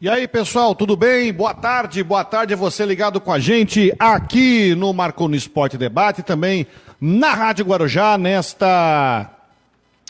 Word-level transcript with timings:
E 0.00 0.08
aí, 0.08 0.28
pessoal, 0.28 0.76
tudo 0.76 0.94
bem? 0.94 1.32
Boa 1.32 1.52
tarde, 1.52 2.04
boa 2.04 2.24
tarde 2.24 2.54
a 2.54 2.56
você 2.56 2.86
ligado 2.86 3.20
com 3.20 3.32
a 3.32 3.40
gente 3.40 3.92
aqui 3.98 4.72
no 4.76 4.92
Marco 4.92 5.26
no 5.26 5.34
Esporte 5.34 5.76
Debate, 5.76 6.22
também 6.22 6.68
na 7.00 7.34
Rádio 7.34 7.64
Guarujá, 7.64 8.16
nesta 8.16 9.28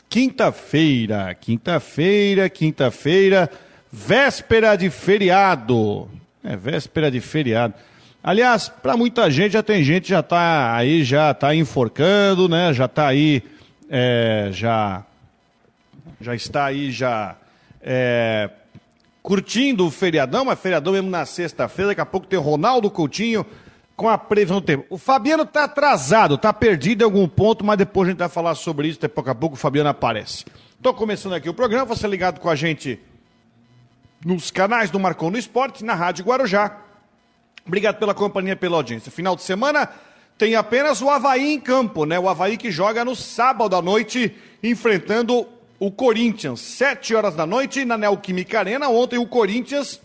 quinta-feira. 0.07 1.35
Quinta-feira, 1.35 2.51
quinta-feira, 2.51 3.51
véspera 3.91 4.77
de 4.77 4.91
feriado. 4.91 6.07
É, 6.45 6.55
véspera 6.55 7.11
de 7.11 7.23
feriado. 7.23 7.73
Aliás, 8.23 8.69
para 8.69 8.95
muita 8.95 9.31
gente, 9.31 9.53
já 9.53 9.63
tem 9.63 9.83
gente 9.83 10.07
já 10.07 10.23
tá 10.23 10.77
aí, 10.77 11.03
já 11.03 11.33
tá 11.33 11.55
enforcando, 11.55 12.47
né? 12.47 12.75
Já 12.75 12.89
tá 12.89 13.07
aí, 13.07 13.43
é, 13.89 14.51
já, 14.53 15.03
já 16.21 16.35
está 16.35 16.67
aí, 16.67 16.93
já... 16.93 17.37
É, 17.81 18.51
curtindo 19.29 19.87
o 19.87 19.91
feriadão, 19.91 20.47
mas 20.47 20.59
feriadão 20.59 20.95
mesmo 20.95 21.11
na 21.11 21.27
sexta-feira. 21.27 21.91
Daqui 21.91 22.01
a 22.01 22.07
pouco 22.07 22.27
tem 22.27 22.39
Ronaldo 22.39 22.91
Coutinho 22.91 23.45
com 23.95 24.09
a 24.09 24.17
previsão 24.17 24.59
do 24.59 24.65
tempo. 24.65 24.87
O 24.89 24.97
Fabiano 24.97 25.45
tá 25.45 25.65
atrasado, 25.65 26.39
tá 26.39 26.51
perdido 26.51 27.03
em 27.03 27.05
algum 27.05 27.29
ponto, 27.29 27.63
mas 27.63 27.77
depois 27.77 28.09
a 28.09 28.11
gente 28.11 28.21
vai 28.21 28.31
falar 28.31 28.55
sobre 28.55 28.89
isso. 28.89 28.99
Daqui 28.99 29.29
a 29.29 29.35
pouco 29.35 29.55
o 29.55 29.59
Fabiano 29.59 29.91
aparece. 29.91 30.47
Tô 30.81 30.95
começando 30.95 31.35
aqui 31.35 31.47
o 31.47 31.53
programa, 31.53 31.85
você 31.85 32.09
ligado 32.09 32.41
com 32.41 32.49
a 32.49 32.57
gente 32.57 32.99
nos 34.25 34.51
canais 34.51 34.89
do 34.89 34.99
Marcon 34.99 35.31
no 35.31 35.37
Esporte, 35.37 35.85
na 35.85 35.93
Rádio 35.93 36.25
Guarujá. 36.25 36.79
Obrigado 37.67 37.99
pela 37.99 38.15
companhia, 38.15 38.57
pela 38.57 38.77
audiência. 38.77 39.13
Final 39.13 39.37
de 39.37 39.43
semana 39.43 39.91
tem 40.39 40.55
apenas 40.55 41.03
o 41.03 41.11
Havaí 41.11 41.53
em 41.53 41.61
campo, 41.61 42.07
né? 42.07 42.19
O 42.19 42.31
Havaí 42.31 42.57
que 42.57 42.71
joga 42.71 43.05
no 43.05 43.15
sábado 43.15 43.77
à 43.77 43.83
noite, 43.83 44.35
enfrentando 44.63 45.47
o 45.79 45.91
Corinthians, 45.91 46.61
7 46.61 47.15
horas 47.15 47.35
da 47.35 47.47
noite, 47.47 47.85
na 47.85 47.97
Neoquímica 47.97 48.59
Arena. 48.59 48.89
Ontem 48.89 49.19
o 49.19 49.27
Corinthians, 49.27 50.01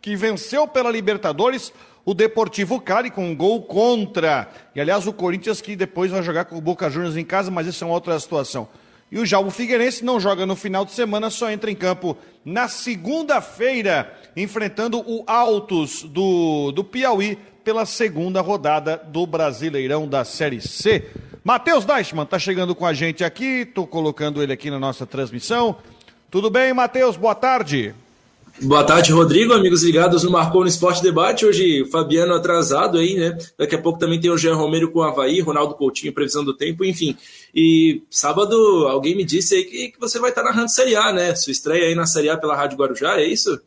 que 0.00 0.14
venceu 0.14 0.68
pela 0.68 0.90
Libertadores, 0.90 1.72
o 2.04 2.14
Deportivo 2.14 2.80
Cali 2.80 3.10
com 3.10 3.28
um 3.28 3.36
gol 3.36 3.62
contra. 3.62 4.48
E 4.74 4.80
aliás, 4.80 5.06
o 5.06 5.12
Corinthians 5.12 5.60
que 5.60 5.74
depois 5.74 6.10
vai 6.10 6.22
jogar 6.22 6.44
com 6.44 6.56
o 6.56 6.60
Boca 6.60 6.88
Juniors 6.88 7.16
em 7.16 7.24
casa, 7.24 7.50
mas 7.50 7.66
isso 7.66 7.82
é 7.82 7.86
uma 7.86 7.94
outra 7.94 8.18
situação. 8.18 8.68
E 9.10 9.18
o 9.18 9.26
Jalvo 9.26 9.50
Figueirense 9.50 10.04
não 10.04 10.20
joga 10.20 10.46
no 10.46 10.54
final 10.54 10.84
de 10.84 10.92
semana, 10.92 11.30
só 11.30 11.50
entra 11.50 11.70
em 11.70 11.74
campo 11.74 12.16
na 12.44 12.68
segunda-feira, 12.68 14.16
enfrentando 14.36 15.00
o 15.00 15.24
Altos 15.26 16.04
do, 16.04 16.70
do 16.70 16.84
Piauí 16.84 17.36
pela 17.64 17.84
segunda 17.84 18.40
rodada 18.40 18.96
do 18.96 19.26
Brasileirão 19.26 20.06
da 20.06 20.24
Série 20.24 20.60
C. 20.60 21.10
Matheus 21.42 21.84
Deichmann 21.86 22.24
está 22.24 22.38
chegando 22.38 22.74
com 22.74 22.84
a 22.84 22.92
gente 22.92 23.24
aqui, 23.24 23.62
estou 23.62 23.86
colocando 23.86 24.42
ele 24.42 24.52
aqui 24.52 24.70
na 24.70 24.78
nossa 24.78 25.06
transmissão. 25.06 25.76
Tudo 26.30 26.50
bem, 26.50 26.74
Matheus? 26.74 27.16
Boa 27.16 27.34
tarde. 27.34 27.94
Boa 28.62 28.84
tarde, 28.84 29.10
Rodrigo, 29.10 29.54
amigos 29.54 29.82
ligados 29.82 30.22
no 30.22 30.30
Marcou 30.30 30.60
no 30.60 30.68
Esporte 30.68 31.02
Debate. 31.02 31.46
Hoje, 31.46 31.86
Fabiano 31.90 32.34
atrasado 32.34 32.98
aí, 32.98 33.14
né? 33.14 33.38
Daqui 33.56 33.74
a 33.74 33.80
pouco 33.80 33.98
também 33.98 34.20
tem 34.20 34.30
o 34.30 34.36
Jean 34.36 34.54
Romero 34.54 34.90
com 34.90 34.98
o 34.98 35.02
Havaí, 35.02 35.40
Ronaldo 35.40 35.74
Coutinho, 35.74 36.12
previsão 36.12 36.44
do 36.44 36.54
tempo, 36.54 36.84
enfim. 36.84 37.16
E 37.54 38.02
sábado, 38.10 38.54
alguém 38.86 39.16
me 39.16 39.24
disse 39.24 39.54
aí 39.54 39.64
que, 39.64 39.88
que 39.92 40.00
você 40.00 40.18
vai 40.18 40.28
estar 40.28 40.42
narrando 40.42 40.68
Série 40.68 40.94
A, 40.94 41.10
né? 41.10 41.34
Sua 41.34 41.52
estreia 41.52 41.86
aí 41.86 41.94
na 41.94 42.04
Série 42.04 42.28
A 42.28 42.36
pela 42.36 42.54
Rádio 42.54 42.76
Guarujá, 42.76 43.18
é 43.18 43.24
isso? 43.24 43.58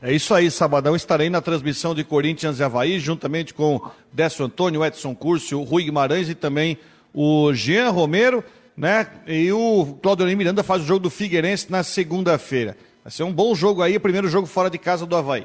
É 0.00 0.14
isso 0.14 0.32
aí, 0.32 0.48
sabadão 0.48 0.94
estarei 0.94 1.28
na 1.28 1.40
transmissão 1.40 1.92
de 1.92 2.04
Corinthians 2.04 2.60
e 2.60 2.62
Havaí, 2.62 3.00
juntamente 3.00 3.52
com 3.52 3.80
Décio 4.12 4.44
Antônio, 4.44 4.84
Edson 4.84 5.12
Curcio, 5.12 5.60
Rui 5.62 5.84
Guimarães 5.84 6.28
e 6.28 6.36
também 6.36 6.78
o 7.12 7.52
Jean 7.52 7.90
Romero, 7.90 8.44
né? 8.76 9.08
E 9.26 9.50
o 9.50 9.98
Claudio 10.00 10.24
Miranda 10.36 10.62
faz 10.62 10.82
o 10.82 10.86
jogo 10.86 11.00
do 11.00 11.10
Figueirense 11.10 11.66
na 11.68 11.82
segunda-feira. 11.82 12.76
Vai 13.02 13.10
ser 13.10 13.24
um 13.24 13.32
bom 13.32 13.54
jogo 13.56 13.82
aí, 13.82 13.96
o 13.96 14.00
primeiro 14.00 14.28
jogo 14.28 14.46
fora 14.46 14.70
de 14.70 14.78
casa 14.78 15.04
do 15.04 15.16
Havaí. 15.16 15.44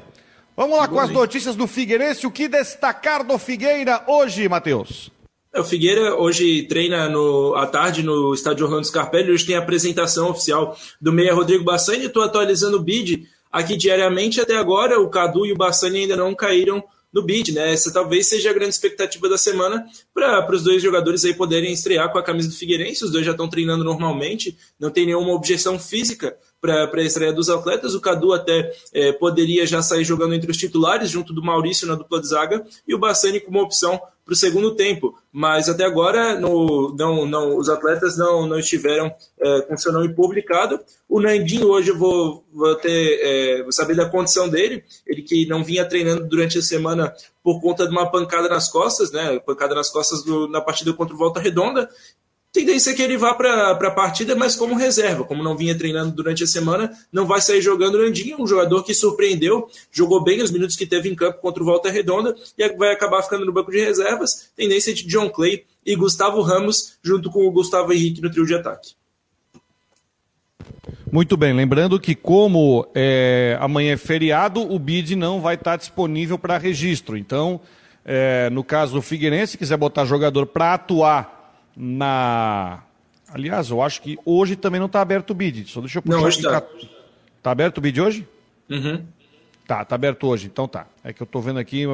Vamos 0.56 0.78
lá 0.78 0.86
com 0.86 1.00
as 1.00 1.10
notícias 1.10 1.56
do 1.56 1.66
Figueirense. 1.66 2.24
O 2.24 2.30
que 2.30 2.46
destacar 2.46 3.26
do 3.26 3.36
Figueira 3.38 4.04
hoje, 4.06 4.48
Matheus? 4.48 5.10
É, 5.52 5.60
o 5.60 5.64
Figueira 5.64 6.14
hoje 6.14 6.62
treina 6.68 7.08
no, 7.08 7.56
à 7.56 7.66
tarde 7.66 8.04
no 8.04 8.32
estádio 8.32 8.66
Orlando 8.66 8.86
Scarpelli. 8.86 9.32
Hoje 9.32 9.46
tem 9.46 9.56
a 9.56 9.60
apresentação 9.60 10.30
oficial 10.30 10.76
do 11.00 11.12
meia 11.12 11.34
Rodrigo 11.34 11.64
Bassani. 11.64 12.04
Estou 12.04 12.22
atualizando 12.22 12.76
o 12.76 12.82
bid 12.82 13.26
aqui 13.54 13.76
diariamente. 13.76 14.40
Até 14.40 14.56
agora, 14.56 15.00
o 15.00 15.08
Cadu 15.08 15.46
e 15.46 15.52
o 15.52 15.56
Bassani 15.56 16.00
ainda 16.00 16.16
não 16.16 16.34
caíram 16.34 16.82
no 17.12 17.22
bid, 17.22 17.52
né? 17.52 17.72
Essa 17.72 17.92
talvez 17.92 18.26
seja 18.26 18.50
a 18.50 18.52
grande 18.52 18.74
expectativa 18.74 19.28
da 19.28 19.38
semana 19.38 19.86
para 20.12 20.52
os 20.52 20.64
dois 20.64 20.82
jogadores 20.82 21.24
aí 21.24 21.32
poderem 21.32 21.72
estrear 21.72 22.10
com 22.10 22.18
a 22.18 22.22
camisa 22.24 22.48
do 22.48 22.54
Figueirense. 22.56 23.04
Os 23.04 23.12
dois 23.12 23.24
já 23.24 23.30
estão 23.30 23.48
treinando 23.48 23.84
normalmente, 23.84 24.58
não 24.80 24.90
tem 24.90 25.06
nenhuma 25.06 25.32
objeção 25.32 25.78
física 25.78 26.36
para 26.64 27.02
a 27.02 27.04
estreia 27.04 27.32
dos 27.32 27.50
atletas. 27.50 27.94
O 27.94 28.00
Cadu 28.00 28.32
até 28.32 28.72
é, 28.94 29.12
poderia 29.12 29.66
já 29.66 29.82
sair 29.82 30.02
jogando 30.02 30.34
entre 30.34 30.50
os 30.50 30.56
titulares, 30.56 31.10
junto 31.10 31.34
do 31.34 31.42
Maurício 31.42 31.86
na 31.86 31.94
dupla 31.94 32.20
de 32.20 32.28
zaga, 32.28 32.64
e 32.88 32.94
o 32.94 32.98
Bassani 32.98 33.38
como 33.38 33.60
opção 33.60 34.00
para 34.24 34.32
o 34.32 34.36
segundo 34.36 34.74
tempo. 34.74 35.14
Mas 35.30 35.68
até 35.68 35.84
agora 35.84 36.40
no, 36.40 36.94
não, 36.96 37.26
não, 37.26 37.58
os 37.58 37.68
atletas 37.68 38.16
não, 38.16 38.46
não 38.46 38.58
estiveram 38.58 39.14
é, 39.38 39.60
com 39.62 39.76
seu 39.76 39.92
nome 39.92 40.14
publicado. 40.14 40.80
O 41.06 41.20
Nandinho 41.20 41.68
hoje 41.68 41.90
eu 41.90 41.98
vou, 41.98 42.42
vou, 42.50 42.80
é, 42.82 43.62
vou 43.62 43.72
saber 43.72 43.94
da 43.94 44.08
condição 44.08 44.48
dele, 44.48 44.82
ele 45.06 45.20
que 45.20 45.46
não 45.46 45.62
vinha 45.62 45.84
treinando 45.84 46.26
durante 46.26 46.56
a 46.56 46.62
semana 46.62 47.12
por 47.42 47.60
conta 47.60 47.86
de 47.86 47.92
uma 47.92 48.10
pancada 48.10 48.48
nas 48.48 48.70
costas, 48.70 49.12
né? 49.12 49.38
Pancada 49.40 49.74
nas 49.74 49.90
costas 49.90 50.22
do, 50.22 50.48
na 50.48 50.62
partida 50.62 50.94
contra 50.94 51.14
o 51.14 51.18
Volta 51.18 51.40
Redonda 51.40 51.90
tendência 52.54 52.94
que 52.94 53.02
ele 53.02 53.16
vá 53.16 53.34
para 53.34 53.72
a 53.72 53.90
partida, 53.90 54.36
mas 54.36 54.54
como 54.54 54.76
reserva, 54.76 55.24
como 55.24 55.42
não 55.42 55.56
vinha 55.56 55.76
treinando 55.76 56.12
durante 56.12 56.44
a 56.44 56.46
semana, 56.46 56.88
não 57.12 57.26
vai 57.26 57.40
sair 57.40 57.60
jogando 57.60 57.98
Nandinho, 57.98 58.40
um 58.40 58.46
jogador 58.46 58.84
que 58.84 58.94
surpreendeu, 58.94 59.68
jogou 59.90 60.22
bem 60.22 60.40
os 60.40 60.52
minutos 60.52 60.76
que 60.76 60.86
teve 60.86 61.08
em 61.08 61.16
campo 61.16 61.40
contra 61.40 61.60
o 61.60 61.66
Volta 61.66 61.90
Redonda 61.90 62.32
e 62.56 62.68
vai 62.76 62.92
acabar 62.92 63.24
ficando 63.24 63.44
no 63.44 63.52
banco 63.52 63.72
de 63.72 63.80
reservas. 63.80 64.52
Tendência 64.56 64.94
de 64.94 65.04
John 65.04 65.28
Clay 65.30 65.64
e 65.84 65.96
Gustavo 65.96 66.40
Ramos, 66.42 66.96
junto 67.02 67.28
com 67.28 67.44
o 67.44 67.50
Gustavo 67.50 67.92
Henrique 67.92 68.22
no 68.22 68.30
trio 68.30 68.46
de 68.46 68.54
ataque. 68.54 68.92
Muito 71.10 71.36
bem, 71.36 71.52
lembrando 71.52 71.98
que 71.98 72.14
como 72.14 72.86
é, 72.94 73.58
amanhã 73.60 73.94
é 73.94 73.96
feriado, 73.96 74.60
o 74.60 74.78
BID 74.78 75.16
não 75.16 75.40
vai 75.40 75.56
estar 75.56 75.76
disponível 75.76 76.38
para 76.38 76.56
registro. 76.56 77.16
Então, 77.16 77.60
é, 78.04 78.48
no 78.50 78.62
caso 78.62 78.94
do 78.94 79.02
Figueirense, 79.02 79.58
quiser 79.58 79.76
botar 79.76 80.04
jogador 80.04 80.46
para 80.46 80.74
atuar 80.74 81.43
na. 81.76 82.82
Aliás, 83.28 83.70
eu 83.70 83.82
acho 83.82 84.00
que 84.02 84.18
hoje 84.24 84.56
também 84.56 84.78
não 84.78 84.86
está 84.86 85.00
aberto 85.00 85.30
o 85.30 85.34
bid. 85.34 85.68
Só 85.68 85.80
deixa 85.80 85.98
eu 85.98 86.02
puxar 86.02 86.18
não, 86.18 86.24
hoje 86.24 86.38
está. 86.38 86.62
Tá 87.42 87.50
aberto 87.50 87.78
o 87.78 87.80
bid 87.80 88.00
hoje? 88.00 88.26
Uhum. 88.70 89.04
Tá, 89.66 89.84
tá 89.84 89.94
aberto 89.94 90.26
hoje, 90.26 90.46
então 90.46 90.68
tá. 90.68 90.86
É 91.02 91.12
que 91.12 91.22
eu 91.22 91.24
estou 91.24 91.42
vendo 91.42 91.58
aqui 91.58 91.84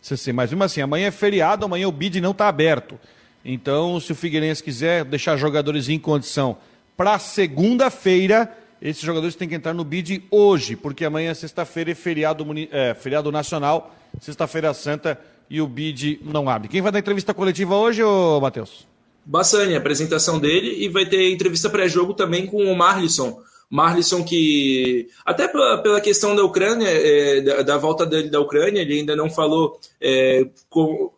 CC. 0.00 0.32
Mas 0.32 0.50
mesmo 0.50 0.64
assim, 0.64 0.80
amanhã 0.80 1.08
é 1.08 1.10
feriado, 1.10 1.64
amanhã 1.64 1.88
o 1.88 1.92
bid 1.92 2.20
não 2.20 2.30
está 2.32 2.48
aberto. 2.48 2.98
Então, 3.44 3.98
se 4.00 4.12
o 4.12 4.14
Figueirense 4.14 4.62
quiser 4.62 5.04
deixar 5.04 5.36
jogadores 5.36 5.88
em 5.88 5.98
condição 5.98 6.58
para 6.96 7.18
segunda-feira, 7.18 8.52
esses 8.80 9.02
jogadores 9.02 9.34
têm 9.34 9.48
que 9.48 9.54
entrar 9.54 9.72
no 9.72 9.84
bid 9.84 10.24
hoje, 10.30 10.76
porque 10.76 11.04
amanhã, 11.04 11.32
sexta-feira, 11.34 11.92
é 11.92 11.94
feriado, 11.94 12.44
é, 12.70 12.94
feriado 12.94 13.32
nacional, 13.32 13.94
sexta-feira 14.20 14.74
santa, 14.74 15.18
e 15.48 15.60
o 15.60 15.66
bid 15.66 16.20
não 16.22 16.48
abre. 16.48 16.68
Quem 16.68 16.82
vai 16.82 16.92
dar 16.92 16.98
entrevista 16.98 17.32
coletiva 17.32 17.74
hoje, 17.74 18.02
ô 18.02 18.40
Matheus? 18.40 18.86
Bassani, 19.28 19.74
a 19.74 19.78
apresentação 19.78 20.38
dele, 20.38 20.82
e 20.82 20.88
vai 20.88 21.04
ter 21.04 21.30
entrevista 21.30 21.68
pré-jogo 21.68 22.14
também 22.14 22.46
com 22.46 22.64
o 22.64 22.74
Marlisson. 22.74 23.38
Marlisson 23.68 24.24
que, 24.24 25.06
até 25.22 25.46
pela, 25.46 26.00
questão 26.00 26.34
da 26.34 26.42
Ucrânia, 26.42 26.88
é, 26.88 27.42
da, 27.42 27.62
da, 27.62 27.76
volta 27.76 28.06
dele 28.06 28.30
da 28.30 28.40
Ucrânia, 28.40 28.80
ele 28.80 29.00
ainda 29.00 29.14
não 29.14 29.28
falou 29.28 29.78
é, 30.00 30.48
com, 30.70 31.12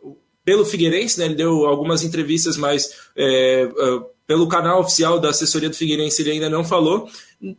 pelo 0.45 0.65
Figueirense, 0.65 1.21
né, 1.21 1.27
ele 1.27 1.37
deu 1.37 1.65
algumas 1.67 2.03
entrevistas, 2.03 2.57
mas 2.57 2.91
é, 3.17 3.63
é 3.63 4.01
pelo 4.27 4.49
canal 4.49 4.81
oficial 4.81 5.19
da 5.19 5.31
assessoria 5.31 5.69
do 5.69 5.77
Figueirense 5.77 6.23
ele 6.23 6.33
ainda 6.33 6.49
não 6.49 6.65
falou. 6.65 7.09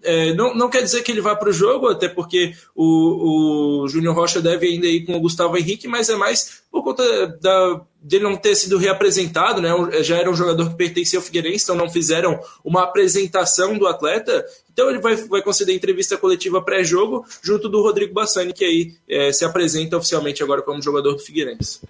É, 0.03 0.33
não, 0.33 0.53
não 0.53 0.69
quer 0.69 0.81
dizer 0.81 1.01
que 1.01 1.11
ele 1.11 1.19
vá 1.19 1.35
para 1.35 1.49
o 1.49 1.53
jogo, 1.53 1.87
até 1.87 2.07
porque 2.07 2.53
o, 2.75 3.83
o 3.83 3.87
Júnior 3.87 4.15
Rocha 4.15 4.41
deve 4.41 4.67
ainda 4.67 4.87
ir 4.87 5.05
com 5.05 5.15
o 5.15 5.19
Gustavo 5.19 5.57
Henrique, 5.57 5.87
mas 5.87 6.09
é 6.09 6.15
mais 6.15 6.61
por 6.71 6.83
conta 6.83 7.03
da, 7.41 7.81
dele 8.01 8.23
não 8.23 8.35
ter 8.35 8.55
sido 8.55 8.77
reapresentado, 8.77 9.61
né? 9.61 9.69
Já 10.01 10.17
era 10.17 10.29
um 10.29 10.35
jogador 10.35 10.69
que 10.69 10.75
pertencia 10.75 11.19
ao 11.19 11.23
Figueirense, 11.23 11.63
então 11.63 11.75
não 11.75 11.89
fizeram 11.89 12.39
uma 12.63 12.83
apresentação 12.83 13.77
do 13.77 13.85
atleta. 13.85 14.43
Então 14.73 14.89
ele 14.89 14.99
vai, 14.99 15.15
vai 15.15 15.41
conceder 15.41 15.75
entrevista 15.75 16.17
coletiva 16.17 16.61
pré-jogo 16.61 17.25
junto 17.43 17.69
do 17.69 17.81
Rodrigo 17.81 18.13
Bassani, 18.13 18.53
que 18.53 18.65
aí 18.65 18.95
é, 19.07 19.31
se 19.31 19.45
apresenta 19.45 19.97
oficialmente 19.97 20.41
agora 20.41 20.61
como 20.61 20.81
jogador 20.81 21.13
do 21.13 21.19
Figueirense. 21.19 21.81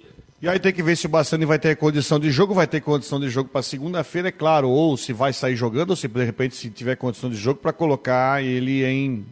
E 0.42 0.50
aí 0.50 0.60
tem 0.60 0.74
que 0.74 0.82
ver 0.82 0.98
se 0.98 1.06
o 1.06 1.10
Bassani 1.10 1.46
vai 1.46 1.60
ter 1.60 1.76
condição 1.78 2.20
de 2.20 2.32
jogo, 2.32 2.54
vai 2.54 2.66
ter 2.66 2.82
condição 2.82 3.20
de 3.20 3.30
jogo 3.30 3.48
para 3.48 3.62
segunda-feira, 3.62 4.30
é 4.30 4.32
claro, 4.32 4.70
ou 4.70 4.98
se 4.98 5.14
vai 5.14 5.32
sair 5.32 5.56
jogando, 5.56 5.92
ou 5.92 5.96
se 5.96 6.08
de 6.08 6.26
repente 6.26 6.56
se 6.56 6.70
tiver 6.72 6.96
condição 6.96 7.30
de 7.30 7.36
jogo 7.36 7.60
para 7.60 7.72
colocar 7.72 8.44
ele 8.44 8.84
em 8.84 9.26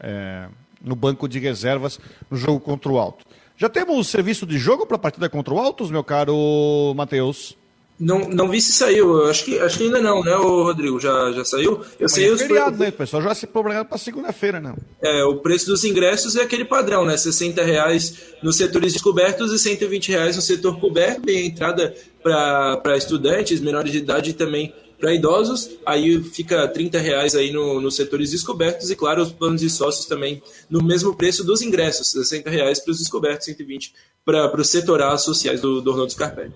é, 0.00 0.48
no 0.82 0.96
banco 0.96 1.28
de 1.28 1.38
reservas 1.38 2.00
no 2.30 2.36
jogo 2.36 2.60
contra 2.60 2.90
o 2.90 2.98
Alto. 2.98 3.24
Já 3.56 3.68
temos 3.68 4.08
serviço 4.08 4.46
de 4.46 4.58
jogo 4.58 4.86
para 4.86 4.96
a 4.96 5.00
partida 5.00 5.28
contra 5.28 5.54
o 5.54 5.58
Altos, 5.58 5.90
meu 5.90 6.02
caro 6.02 6.92
Matheus? 6.96 7.56
Não, 7.98 8.28
não 8.28 8.48
vi 8.48 8.60
se 8.60 8.72
saiu. 8.72 9.26
Acho 9.26 9.44
que, 9.44 9.58
acho 9.60 9.78
que 9.78 9.84
ainda 9.84 10.00
não, 10.00 10.22
né, 10.22 10.34
o 10.34 10.64
Rodrigo? 10.64 10.98
Já, 10.98 11.30
já 11.30 11.44
saiu? 11.44 11.80
Eu 11.98 12.08
sei 12.08 12.28
é 12.28 12.32
os 12.32 12.42
feriado, 12.42 12.76
né? 12.76 12.88
O 12.88 12.92
pessoal 12.92 13.22
já 13.22 13.34
se 13.34 13.46
programando 13.46 13.88
para 13.88 13.98
segunda-feira, 13.98 14.60
não. 14.60 14.76
É, 15.00 15.24
o 15.24 15.36
preço 15.36 15.66
dos 15.66 15.84
ingressos 15.84 16.34
é 16.34 16.42
aquele 16.42 16.64
padrão, 16.64 17.04
né? 17.04 17.16
60 17.16 17.62
reais 17.62 18.16
nos 18.42 18.56
setores 18.56 18.92
descobertos 18.92 19.52
e 19.52 19.58
120 19.58 20.08
reais 20.08 20.34
no 20.34 20.42
setor 20.42 20.80
coberto. 20.80 21.30
E 21.30 21.36
a 21.36 21.44
entrada 21.44 21.94
para 22.22 22.96
estudantes, 22.96 23.60
menores 23.60 23.92
de 23.92 23.98
idade 23.98 24.32
também 24.32 24.74
para 25.04 25.12
idosos. 25.12 25.68
Aí 25.84 26.22
fica 26.22 26.66
30 26.66 26.98
reais 26.98 27.34
aí 27.34 27.52
no, 27.52 27.78
nos 27.78 27.94
setores 27.94 28.30
descobertos 28.30 28.90
e, 28.90 28.96
claro, 28.96 29.20
os 29.20 29.30
planos 29.30 29.60
de 29.60 29.68
sócios 29.68 30.06
também 30.06 30.42
no 30.70 30.82
mesmo 30.82 31.14
preço 31.14 31.44
dos 31.44 31.60
ingressos. 31.60 32.10
60 32.10 32.48
reais 32.48 32.80
para 32.80 32.90
os 32.90 32.98
descobertos, 32.98 33.44
120 33.44 33.92
para 34.24 34.58
os 34.58 34.70
setorais 34.70 35.20
sociais 35.20 35.60
do, 35.60 35.82
do 35.82 35.90
Orlando 35.90 36.10
Scarpelli. 36.10 36.54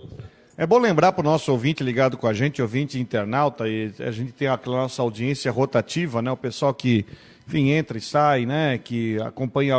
É 0.57 0.67
bom 0.67 0.79
lembrar 0.79 1.13
para 1.13 1.21
o 1.21 1.25
nosso 1.25 1.53
ouvinte 1.53 1.85
ligado 1.85 2.17
com 2.17 2.27
a 2.27 2.33
gente, 2.33 2.63
ouvinte 2.63 2.99
internauta, 2.99 3.69
e 3.69 3.93
a 4.01 4.11
gente 4.11 4.33
tem 4.33 4.49
aquela 4.49 4.79
nossa 4.79 5.03
audiência 5.03 5.53
rotativa, 5.53 6.23
né? 6.23 6.33
O 6.33 6.37
pessoal 6.37 6.73
que, 6.73 7.05
enfim, 7.47 7.69
entra 7.69 7.99
e 7.99 8.01
sai, 8.01 8.47
né? 8.47 8.79
Que 8.79 9.21
acompanha 9.21 9.79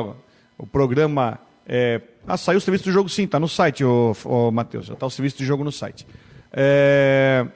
o 0.60 0.68
programa. 0.68 1.40
É... 1.66 2.00
Ah, 2.28 2.38
saiu 2.38 2.60
o 2.60 2.62
serviço 2.62 2.84
do 2.84 2.92
jogo 2.92 3.10
sim, 3.10 3.24
está 3.24 3.40
no 3.40 3.50
site, 3.50 3.84
o, 3.84 4.16
o 4.24 4.52
Matheus. 4.52 4.86
Já 4.86 4.94
está 4.94 5.08
o 5.08 5.10
serviço 5.10 5.40
de 5.40 5.46
jogo 5.46 5.64
no 5.64 5.72
site. 5.72 6.06
É... 6.54 7.48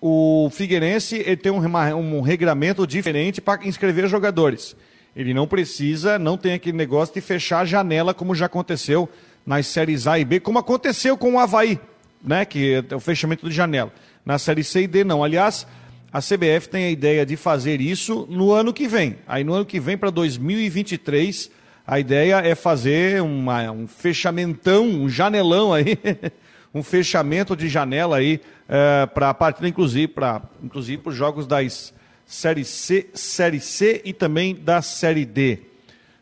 O 0.00 0.48
Figueirense 0.52 1.18
tem 1.36 1.50
um, 1.50 1.60
um 1.96 2.20
regramento 2.20 2.86
diferente 2.86 3.40
para 3.40 3.66
inscrever 3.66 4.08
jogadores. 4.08 4.76
Ele 5.16 5.34
não 5.34 5.46
precisa, 5.46 6.18
não 6.18 6.36
tem 6.36 6.52
aquele 6.52 6.76
negócio 6.76 7.14
de 7.14 7.20
fechar 7.20 7.60
a 7.60 7.64
janela, 7.64 8.14
como 8.14 8.34
já 8.34 8.46
aconteceu 8.46 9.08
nas 9.44 9.66
séries 9.66 10.06
A 10.06 10.18
e 10.18 10.24
B, 10.24 10.38
como 10.38 10.58
aconteceu 10.58 11.16
com 11.16 11.34
o 11.34 11.38
Havaí 11.38 11.80
né, 12.22 12.44
que 12.44 12.82
é 12.90 12.94
o 12.94 13.00
fechamento 13.00 13.48
de 13.48 13.54
janela. 13.54 13.92
Na 14.24 14.38
Série 14.38 14.64
C 14.64 14.82
e 14.82 14.86
D, 14.86 15.04
não. 15.04 15.22
Aliás, 15.22 15.66
a 16.12 16.20
CBF 16.20 16.68
tem 16.68 16.84
a 16.84 16.90
ideia 16.90 17.24
de 17.24 17.36
fazer 17.36 17.80
isso 17.80 18.26
no 18.28 18.52
ano 18.52 18.72
que 18.72 18.86
vem. 18.86 19.16
Aí 19.26 19.44
no 19.44 19.54
ano 19.54 19.64
que 19.64 19.80
vem, 19.80 19.96
para 19.96 20.10
2023, 20.10 21.50
a 21.86 21.98
ideia 21.98 22.38
é 22.38 22.54
fazer 22.54 23.22
uma, 23.22 23.70
um 23.70 23.86
fechamentão, 23.86 24.84
um 24.86 25.08
janelão 25.08 25.72
aí, 25.72 25.98
um 26.74 26.82
fechamento 26.82 27.56
de 27.56 27.68
janela 27.68 28.18
aí, 28.18 28.40
é, 28.68 29.06
para 29.06 29.30
a 29.30 29.34
partida, 29.34 29.68
inclusive, 29.68 30.08
para 30.08 30.42
inclusive 30.62 31.02
os 31.04 31.14
jogos 31.14 31.46
das 31.46 31.92
Série 32.26 32.64
C, 32.64 33.08
Série 33.14 33.58
C 33.58 34.02
e 34.04 34.12
também 34.12 34.54
da 34.54 34.82
Série 34.82 35.24
D. 35.24 35.60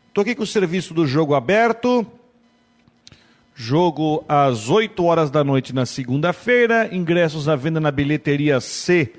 Estou 0.07 0.21
aqui 0.21 0.33
com 0.33 0.43
o 0.43 0.47
serviço 0.47 0.93
do 0.93 1.05
jogo 1.05 1.35
aberto. 1.35 2.07
Jogo 3.53 4.23
às 4.27 4.69
8 4.69 5.03
horas 5.03 5.29
da 5.29 5.43
noite 5.43 5.75
na 5.75 5.85
segunda-feira. 5.85 6.87
Ingressos 6.95 7.49
à 7.49 7.55
venda 7.55 7.79
na 7.79 7.91
bilheteria 7.91 8.61
C, 8.61 9.11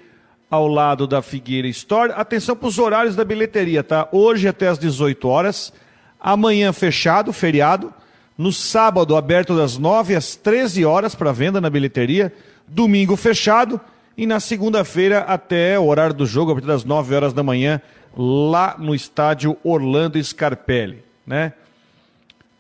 ao 0.51 0.67
lado 0.67 1.07
da 1.07 1.21
Figueira 1.21 1.69
Store. 1.69 2.13
Atenção 2.17 2.57
para 2.57 2.69
os 2.69 2.79
horários 2.79 3.15
da 3.15 3.25
bilheteria, 3.25 3.85
tá? 3.85 4.09
Hoje 4.11 4.49
até 4.49 4.69
às 4.69 4.79
18 4.79 5.29
horas. 5.29 5.73
Amanhã 6.19 6.73
fechado, 6.73 7.33
feriado. 7.33 7.93
No 8.39 8.53
sábado, 8.53 9.17
aberto 9.17 9.57
das 9.57 9.77
9 9.77 10.15
às 10.15 10.37
13 10.37 10.85
horas 10.85 11.17
para 11.17 11.33
venda 11.33 11.61
na 11.61 11.69
bilheteria. 11.69 12.33
Domingo 12.69 13.17
fechado. 13.17 13.81
E 14.17 14.27
na 14.27 14.39
segunda-feira, 14.39 15.21
até 15.21 15.77
o 15.77 15.87
horário 15.87 16.15
do 16.15 16.25
jogo, 16.25 16.53
a 16.53 16.55
partir 16.55 16.69
das 16.69 16.85
9 16.85 17.15
horas 17.17 17.33
da 17.33 17.43
manhã, 17.43 17.81
lá 18.17 18.77
no 18.79 18.95
estádio 18.95 19.57
Orlando 19.65 20.23
Scarpelli, 20.23 21.03
né? 21.27 21.53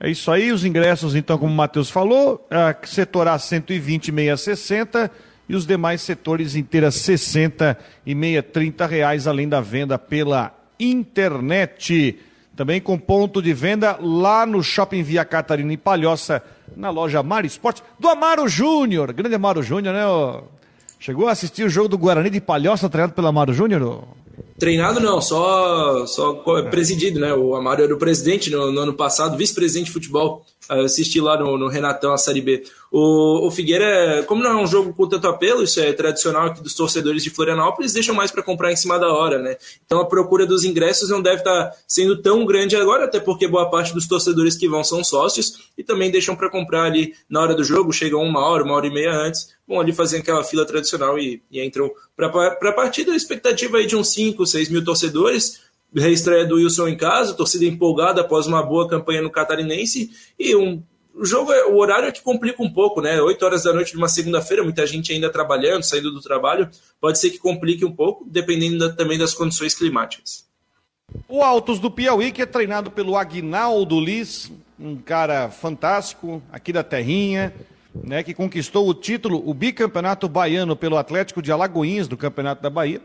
É 0.01 0.09
isso 0.09 0.31
aí, 0.31 0.53
os 0.53 0.65
ingressos, 0.65 1.17
então, 1.17 1.37
como 1.39 1.53
o 1.53 1.57
Matheus 1.57 1.91
falou, 1.91 2.47
a 2.49 2.75
setor 2.87 3.27
A 3.27 3.39
120, 3.39 4.13
meia 4.13 4.37
60 4.37 5.11
e 5.49 5.57
os 5.57 5.67
demais 5.67 6.03
setores 6.03 6.55
inteiras 6.55 6.95
60 6.97 7.77
e 8.07 8.15
meia 8.15 8.43
30 8.43 8.87
reais, 8.87 9.27
além 9.27 9.49
da 9.49 9.61
venda 9.61 9.99
pela 9.99 10.57
internet. 10.79 12.17
Também 12.59 12.81
com 12.81 12.99
ponto 12.99 13.41
de 13.41 13.55
venda 13.55 13.97
lá 14.03 14.45
no 14.45 14.65
Shopping 14.65 15.01
Via 15.01 15.25
Catarina 15.25 15.73
e 15.73 15.77
Palhoça, 15.77 16.43
na 16.77 16.91
loja 16.91 17.23
Mar 17.23 17.45
Esporte, 17.45 17.85
do 18.01 18.09
Amaro 18.09 18.49
Júnior. 18.49 19.13
Grande 19.13 19.37
Amaro 19.37 19.63
Júnior, 19.63 19.95
né? 19.95 20.43
Chegou 20.99 21.29
a 21.29 21.31
assistir 21.31 21.63
o 21.63 21.69
jogo 21.69 21.89
do 21.89 21.97
Guarani 21.97 22.29
de 22.29 22.41
Palhoça, 22.41 22.89
treinado 22.89 23.13
pelo 23.13 23.29
Amaro 23.29 23.55
Júnior? 23.55 24.03
Treinado 24.59 24.99
não, 24.99 25.21
só, 25.21 26.05
só 26.09 26.35
presidido, 26.69 27.21
né? 27.21 27.33
O 27.33 27.55
Amaro 27.55 27.85
era 27.85 27.95
o 27.95 27.97
presidente 27.97 28.51
no, 28.51 28.73
no 28.73 28.81
ano 28.81 28.95
passado, 28.95 29.37
vice-presidente 29.37 29.87
de 29.87 29.93
futebol. 29.93 30.45
Eu 30.71 30.85
assisti 30.85 31.21
lá 31.21 31.39
no, 31.39 31.57
no, 31.57 31.69
Renatão 31.69 32.13
a 32.13 32.19
Série 32.19 32.41
B. 32.41 32.63
O, 32.91 33.47
o 33.47 33.51
Figueira, 33.51 34.23
como 34.27 34.43
não 34.43 34.51
é 34.51 34.63
um 34.63 34.67
jogo 34.67 34.93
com 34.93 35.09
tanto 35.09 35.27
apelo, 35.27 35.63
isso 35.63 35.81
é 35.81 35.93
tradicional 35.93 36.47
aqui 36.47 36.63
dos 36.63 36.75
torcedores 36.75 37.23
de 37.23 37.31
Florianópolis, 37.31 37.93
deixam 37.93 38.15
mais 38.15 38.31
para 38.31 38.43
comprar 38.43 38.73
em 38.73 38.77
cima 38.77 38.99
da 38.99 39.13
hora, 39.13 39.39
né? 39.39 39.57
Então 39.85 40.01
a 40.01 40.07
procura 40.07 40.47
dos 40.47 40.65
ingressos 40.65 41.11
não 41.11 41.23
deve 41.23 41.39
estar 41.39 41.71
tá 41.71 41.77
sendo 41.87 42.21
tão 42.21 42.45
grande 42.45 42.77
agora, 42.77 43.05
até 43.05 43.21
porque 43.21 43.49
boa 43.49 43.71
parte 43.71 43.95
dos 43.95 44.07
torcedores 44.07 44.57
que 44.57 44.69
vão 44.69 44.85
são 44.85 45.03
sócios 45.03 45.71
e 45.77 45.83
também 45.83 46.11
deixam 46.11 46.37
para 46.37 46.51
comprar 46.51 46.85
ali 46.85 47.15
na 47.29 47.41
hora 47.41 47.55
do 47.55 47.65
jogo, 47.65 47.93
chegam 47.93 48.23
uma 48.23 48.41
hora, 48.41 48.65
uma 48.65 48.75
hora 48.75 48.87
e 48.87 48.91
meia 48.91 49.13
antes, 49.13 49.55
vão 49.67 49.81
ali 49.81 49.93
fazer 49.93 50.19
aquela 50.19 50.43
fila 50.43 50.65
tradicional 50.65 51.19
e, 51.19 51.43
e 51.51 51.65
entram 51.65 51.91
para 52.17 52.29
a 52.29 52.73
partida. 52.73 53.13
A 53.13 53.17
expectativa 53.17 53.79
aí 53.79 53.87
de 53.87 53.97
uns 53.97 54.13
5, 54.13 54.45
6 54.47 54.71
mil 54.71 54.85
torcedores 54.85 55.68
reestreia 55.95 56.45
do 56.45 56.57
Wilson 56.57 56.89
em 56.89 56.97
casa, 56.97 57.35
torcida 57.35 57.65
empolgada 57.65 58.21
após 58.21 58.47
uma 58.47 58.63
boa 58.63 58.89
campanha 58.89 59.23
no 59.23 59.31
Catarinense 59.31 60.11
e 60.39 60.55
um 60.55 60.83
o 61.19 61.25
jogo, 61.25 61.53
é, 61.53 61.67
o 61.67 61.77
horário 61.79 62.07
é 62.07 62.13
que 62.13 62.23
complica 62.23 62.63
um 62.63 62.73
pouco, 62.73 63.01
né? 63.01 63.21
8 63.21 63.45
horas 63.45 63.65
da 63.65 63.73
noite 63.73 63.91
de 63.91 63.99
uma 63.99 64.09
segunda-feira, 64.09 64.63
muita 64.63 64.87
gente 64.87 65.13
ainda 65.13 65.29
trabalhando, 65.29 65.83
saindo 65.83 66.13
do 66.13 66.21
trabalho, 66.21 66.71
pode 67.01 67.19
ser 67.19 67.31
que 67.31 67.39
complique 67.39 67.85
um 67.85 67.91
pouco, 67.91 68.25
dependendo 68.31 68.79
da, 68.79 68.95
também 68.95 69.19
das 69.19 69.35
condições 69.35 69.75
climáticas. 69.75 70.47
O 71.29 71.43
Altos 71.43 71.81
do 71.81 71.91
Piauí, 71.91 72.31
que 72.31 72.43
é 72.43 72.47
treinado 72.47 72.89
pelo 72.89 73.17
Agnaldo 73.17 73.99
Liz, 73.99 74.53
um 74.79 74.97
cara 74.97 75.51
fantástico, 75.51 76.41
aqui 76.53 76.73
da 76.73 76.85
Terrinha, 76.85 77.53
né, 77.93 78.23
que 78.23 78.33
conquistou 78.33 78.89
o 78.89 78.95
título, 78.95 79.43
o 79.45 79.53
bicampeonato 79.53 80.29
baiano 80.29 80.77
pelo 80.77 80.97
Atlético 80.97 81.43
de 81.43 81.51
Alagoinhas, 81.51 82.07
do 82.07 82.17
Campeonato 82.17 82.63
da 82.63 82.71
Bahia 82.71 83.01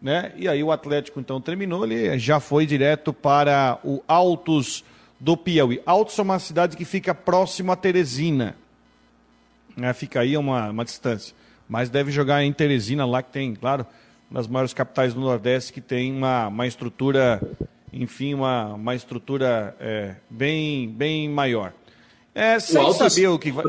né? 0.00 0.32
E 0.36 0.48
aí 0.48 0.62
o 0.62 0.70
Atlético 0.70 1.20
então 1.20 1.40
terminou, 1.40 1.84
ele 1.84 2.18
já 2.18 2.40
foi 2.40 2.66
direto 2.66 3.12
para 3.12 3.78
o 3.84 4.02
Altos 4.06 4.84
do 5.18 5.36
Piauí. 5.36 5.80
Altos 5.86 6.18
é 6.18 6.22
uma 6.22 6.38
cidade 6.38 6.76
que 6.76 6.84
fica 6.84 7.14
próximo 7.14 7.72
a 7.72 7.76
Teresina, 7.76 8.56
né? 9.76 9.92
Fica 9.92 10.20
aí 10.20 10.36
uma, 10.36 10.70
uma 10.70 10.84
distância, 10.84 11.34
mas 11.68 11.90
deve 11.90 12.10
jogar 12.10 12.42
em 12.42 12.52
Teresina 12.52 13.04
lá 13.06 13.22
que 13.22 13.32
tem, 13.32 13.54
claro, 13.54 13.86
uma 14.30 14.40
das 14.40 14.48
maiores 14.48 14.74
capitais 14.74 15.14
do 15.14 15.20
Nordeste 15.20 15.72
que 15.72 15.80
tem 15.80 16.12
uma, 16.12 16.48
uma 16.48 16.66
estrutura, 16.66 17.40
enfim, 17.92 18.34
uma, 18.34 18.74
uma 18.74 18.94
estrutura 18.94 19.74
é, 19.80 20.16
bem, 20.28 20.88
bem 20.88 21.28
maior. 21.28 21.72
É, 22.34 22.58
sem 22.60 22.80
Altos, 22.80 22.98
saber 22.98 23.28
o 23.28 23.38
que 23.38 23.50
vai. 23.50 23.64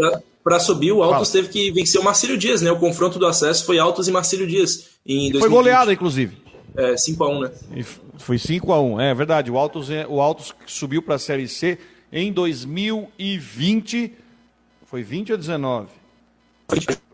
Para 0.48 0.62
subir, 0.62 0.94
o 0.94 1.04
Altos 1.04 1.30
Fala. 1.30 1.44
teve 1.44 1.50
que 1.50 1.72
vencer 1.72 2.00
o 2.00 2.04
Marcílio 2.06 2.38
Dias, 2.38 2.62
né? 2.62 2.72
O 2.72 2.80
confronto 2.80 3.20
do 3.20 3.26
acesso 3.26 3.66
foi 3.66 3.80
Altos 3.80 4.08
e 4.08 4.12
Marcílio 4.14 4.48
Dias. 4.48 4.92
Em 5.06 5.30
2020. 5.30 5.40
Foi 5.42 5.50
goleada, 5.50 5.92
inclusive. 5.92 6.38
É, 6.74 6.94
5x1, 6.94 7.42
né? 7.42 7.52
E 7.76 7.84
foi 8.18 8.38
5x1, 8.38 9.02
é 9.02 9.14
verdade. 9.14 9.52
O 9.52 9.58
Altos, 9.58 9.90
é, 9.90 10.08
o 10.08 10.22
Altos 10.22 10.56
subiu 10.66 11.02
para 11.02 11.16
a 11.16 11.20
Série 11.20 11.50
C 11.50 11.78
em 12.14 12.32
2020. 12.32 14.14
Foi 14.86 15.04
20 15.04 15.34
ou 15.34 15.38
19? 15.38 15.90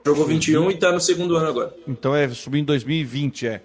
Jogou 0.06 0.28
21 0.28 0.70
e 0.70 0.76
está 0.76 0.92
no 0.92 1.02
segundo 1.02 1.36
ano 1.36 1.48
agora. 1.48 1.76
Então 1.88 2.16
é, 2.16 2.30
subiu 2.30 2.62
em 2.62 2.66
2020, 2.66 3.48
é. 3.48 3.64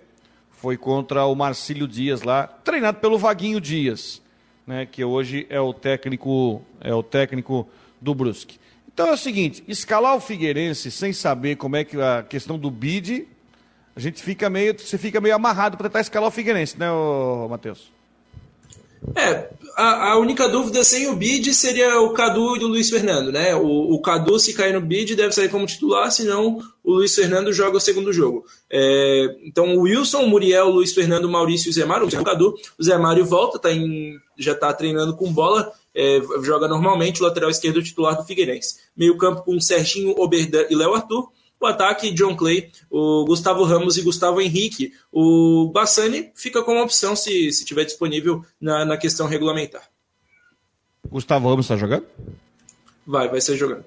Foi 0.52 0.78
contra 0.78 1.26
o 1.26 1.34
Marcílio 1.34 1.86
Dias 1.86 2.22
lá, 2.22 2.46
treinado 2.46 3.00
pelo 3.00 3.18
Vaguinho 3.18 3.60
Dias, 3.60 4.22
né, 4.66 4.86
que 4.86 5.04
hoje 5.04 5.46
é 5.50 5.60
o 5.60 5.74
técnico, 5.74 6.62
é 6.80 6.94
o 6.94 7.02
técnico 7.02 7.68
do 8.00 8.14
Brusque. 8.14 8.58
Então 8.98 9.10
é 9.10 9.12
o 9.12 9.16
seguinte, 9.16 9.62
escalar 9.68 10.16
o 10.16 10.20
Figueirense 10.20 10.90
sem 10.90 11.12
saber 11.12 11.54
como 11.54 11.76
é 11.76 11.84
que 11.84 11.96
a 12.02 12.24
questão 12.28 12.58
do 12.58 12.68
bid, 12.68 13.28
a 13.94 14.00
gente 14.00 14.20
fica 14.20 14.50
meio, 14.50 14.76
você 14.76 14.98
fica 14.98 15.20
meio 15.20 15.36
amarrado 15.36 15.76
para 15.76 15.88
tentar 15.88 16.00
escalar 16.00 16.28
o 16.28 16.32
Figueirense, 16.32 16.76
né, 16.76 16.86
Matheus? 17.48 17.92
É, 19.14 19.48
a, 19.76 20.12
a, 20.12 20.18
única 20.18 20.48
dúvida 20.48 20.82
sem 20.82 21.06
o 21.06 21.14
bid 21.14 21.54
seria 21.54 22.00
o 22.00 22.12
Cadu 22.12 22.56
e 22.56 22.64
o 22.64 22.68
Luiz 22.68 22.90
Fernando, 22.90 23.30
né? 23.30 23.54
O, 23.54 23.94
o 23.94 24.02
Cadu, 24.02 24.38
se 24.38 24.52
cair 24.52 24.72
no 24.72 24.80
bid, 24.80 25.14
deve 25.14 25.32
sair 25.32 25.48
como 25.48 25.66
titular, 25.66 26.10
senão 26.10 26.58
o 26.82 26.94
Luiz 26.94 27.14
Fernando 27.14 27.52
joga 27.52 27.76
o 27.76 27.80
segundo 27.80 28.12
jogo. 28.12 28.44
É, 28.70 29.36
então, 29.44 29.76
o 29.76 29.82
Wilson, 29.82 30.26
Muriel, 30.26 30.68
Luiz 30.68 30.92
Fernando, 30.92 31.28
Maurício 31.28 31.70
e 31.70 31.72
Zé 31.72 31.84
Mário, 31.84 32.06
o 32.06 32.24
Cadu, 32.24 32.54
o 32.78 32.82
Zé 32.82 32.98
Mário 32.98 33.24
volta, 33.24 33.58
tá 33.58 33.72
em, 33.72 34.18
já 34.36 34.52
está 34.52 34.72
treinando 34.72 35.16
com 35.16 35.32
bola, 35.32 35.72
é, 35.94 36.20
joga 36.42 36.68
normalmente 36.68 37.20
o 37.20 37.24
lateral 37.24 37.50
esquerdo 37.50 37.82
titular 37.82 38.16
do 38.16 38.24
Figueirense. 38.24 38.76
Meio 38.96 39.16
campo 39.16 39.42
com 39.42 39.60
Serginho, 39.60 40.14
Oberdan 40.18 40.66
e 40.70 40.74
Léo 40.74 40.94
Arthur. 40.94 41.28
O 41.60 41.66
ataque, 41.66 42.12
John 42.12 42.36
Clay, 42.36 42.70
o 42.90 43.24
Gustavo 43.24 43.64
Ramos 43.64 43.96
e 43.96 44.02
Gustavo 44.02 44.40
Henrique. 44.40 44.92
O 45.10 45.70
Bassani 45.72 46.30
fica 46.34 46.62
como 46.62 46.80
opção 46.80 47.16
se 47.16 47.48
estiver 47.48 47.84
disponível 47.84 48.44
na, 48.60 48.84
na 48.84 48.96
questão 48.96 49.26
regulamentar. 49.26 49.82
Gustavo 51.10 51.48
Ramos 51.48 51.66
está 51.66 51.76
jogando? 51.76 52.06
Vai, 53.06 53.28
vai 53.28 53.40
ser 53.40 53.56
jogando. 53.56 53.84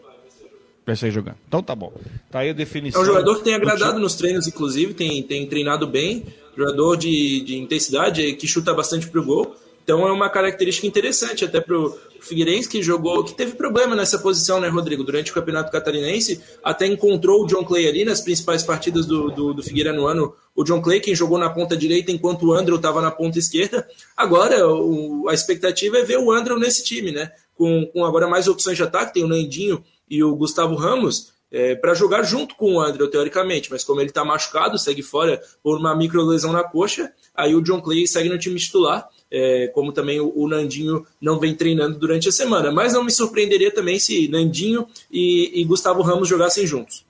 vai 0.85 0.95
sair 0.95 1.11
jogando. 1.11 1.37
Então 1.47 1.61
tá 1.61 1.75
bom. 1.75 1.93
Tá 2.31 2.39
aí 2.39 2.49
a 2.49 2.53
definição. 2.53 2.99
É 2.99 3.03
um 3.03 3.07
jogador 3.07 3.37
que 3.37 3.43
tem 3.43 3.53
agradado 3.53 3.99
nos 3.99 4.15
treinos, 4.15 4.47
inclusive, 4.47 4.95
tem, 4.95 5.21
tem 5.21 5.45
treinado 5.47 5.85
bem, 5.85 6.25
jogador 6.57 6.97
de, 6.97 7.41
de 7.41 7.55
intensidade, 7.57 8.33
que 8.33 8.47
chuta 8.47 8.73
bastante 8.73 9.07
pro 9.07 9.23
gol. 9.23 9.55
Então 9.83 10.07
é 10.07 10.11
uma 10.11 10.29
característica 10.29 10.87
interessante 10.87 11.43
até 11.43 11.59
para 11.59 11.77
o 11.77 11.97
Figueirense 12.19 12.69
que 12.69 12.83
jogou, 12.83 13.23
que 13.23 13.33
teve 13.33 13.53
problema 13.53 13.95
nessa 13.95 14.19
posição, 14.19 14.59
né, 14.59 14.67
Rodrigo? 14.67 15.03
Durante 15.03 15.31
o 15.31 15.33
Campeonato 15.33 15.71
Catarinense, 15.71 16.39
até 16.63 16.85
encontrou 16.85 17.43
o 17.43 17.47
John 17.47 17.63
Clay 17.63 17.87
ali 17.87 18.05
nas 18.05 18.21
principais 18.21 18.61
partidas 18.61 19.05
do, 19.05 19.31
do, 19.31 19.53
do 19.53 19.63
Figueira 19.63 19.91
no 19.91 20.05
ano. 20.05 20.33
O 20.55 20.63
John 20.63 20.81
Clay, 20.81 20.99
quem 20.99 21.15
jogou 21.15 21.37
na 21.37 21.49
ponta 21.49 21.75
direita, 21.75 22.11
enquanto 22.11 22.45
o 22.45 22.53
Andrew 22.53 22.77
estava 22.77 23.01
na 23.01 23.09
ponta 23.09 23.39
esquerda. 23.39 23.87
Agora, 24.15 24.67
o, 24.67 25.27
a 25.27 25.33
expectativa 25.33 25.97
é 25.97 26.03
ver 26.03 26.17
o 26.17 26.31
Andrew 26.31 26.59
nesse 26.59 26.83
time, 26.83 27.11
né? 27.11 27.31
Com, 27.55 27.87
com 27.87 28.05
agora 28.05 28.27
mais 28.27 28.47
opções 28.47 28.77
de 28.77 28.83
ataque, 28.83 29.15
tem 29.15 29.23
o 29.23 29.27
Nandinho 29.27 29.83
e 30.09 30.23
o 30.23 30.35
Gustavo 30.35 30.75
Ramos 30.75 31.31
é, 31.51 31.75
para 31.75 31.93
jogar 31.93 32.23
junto 32.23 32.55
com 32.55 32.75
o 32.75 32.79
André, 32.79 33.05
teoricamente, 33.07 33.69
mas 33.69 33.83
como 33.83 33.99
ele 33.99 34.09
está 34.09 34.23
machucado, 34.23 34.77
segue 34.77 35.03
fora 35.03 35.41
por 35.61 35.77
uma 35.77 35.93
micro 35.93 36.23
lesão 36.23 36.53
na 36.53 36.63
coxa, 36.63 37.11
aí 37.35 37.53
o 37.53 37.61
John 37.61 37.81
Clay 37.81 38.07
segue 38.07 38.29
no 38.29 38.39
time 38.39 38.57
titular, 38.57 39.07
é, 39.31 39.67
como 39.73 39.93
também 39.93 40.19
o, 40.19 40.31
o, 40.35 40.47
Nandinho 40.47 41.05
não 41.21 41.39
vem 41.39 41.55
treinando 41.55 41.97
durante 41.97 42.27
a 42.27 42.31
semana. 42.31 42.71
Mas 42.71 42.93
não 42.93 43.03
me 43.03 43.11
surpreenderia 43.11 43.73
também 43.73 43.97
se 43.97 44.27
Nandinho 44.27 44.87
e, 45.11 45.61
e 45.61 45.63
Gustavo 45.63 46.01
Ramos 46.01 46.27
jogassem 46.27 46.67
juntos. 46.67 47.05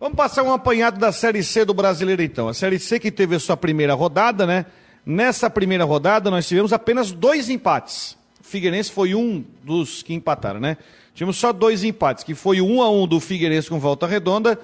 Vamos 0.00 0.16
passar 0.16 0.42
um 0.42 0.52
apanhado 0.52 0.98
da 0.98 1.12
Série 1.12 1.42
C 1.42 1.64
do 1.64 1.74
Brasileiro 1.74 2.22
então. 2.22 2.48
A 2.48 2.54
Série 2.54 2.78
C 2.78 2.98
que 2.98 3.12
teve 3.12 3.36
a 3.36 3.40
sua 3.40 3.56
primeira 3.56 3.94
rodada, 3.94 4.46
né? 4.46 4.66
Nessa 5.06 5.48
primeira 5.48 5.84
rodada 5.84 6.30
nós 6.30 6.48
tivemos 6.48 6.72
apenas 6.72 7.12
dois 7.12 7.48
empates. 7.48 8.16
O 8.40 8.44
Figueirense 8.44 8.90
foi 8.90 9.14
um 9.14 9.44
dos 9.62 10.02
que 10.02 10.12
empataram, 10.12 10.58
né? 10.58 10.76
Tivemos 11.14 11.36
só 11.36 11.52
dois 11.52 11.84
empates, 11.84 12.24
que 12.24 12.34
foi 12.34 12.60
o 12.60 12.66
1 12.66 12.82
a 12.82 12.90
1 12.90 13.06
do 13.06 13.20
Figueirense 13.20 13.68
com 13.68 13.78
Volta 13.78 14.06
Redonda 14.06 14.58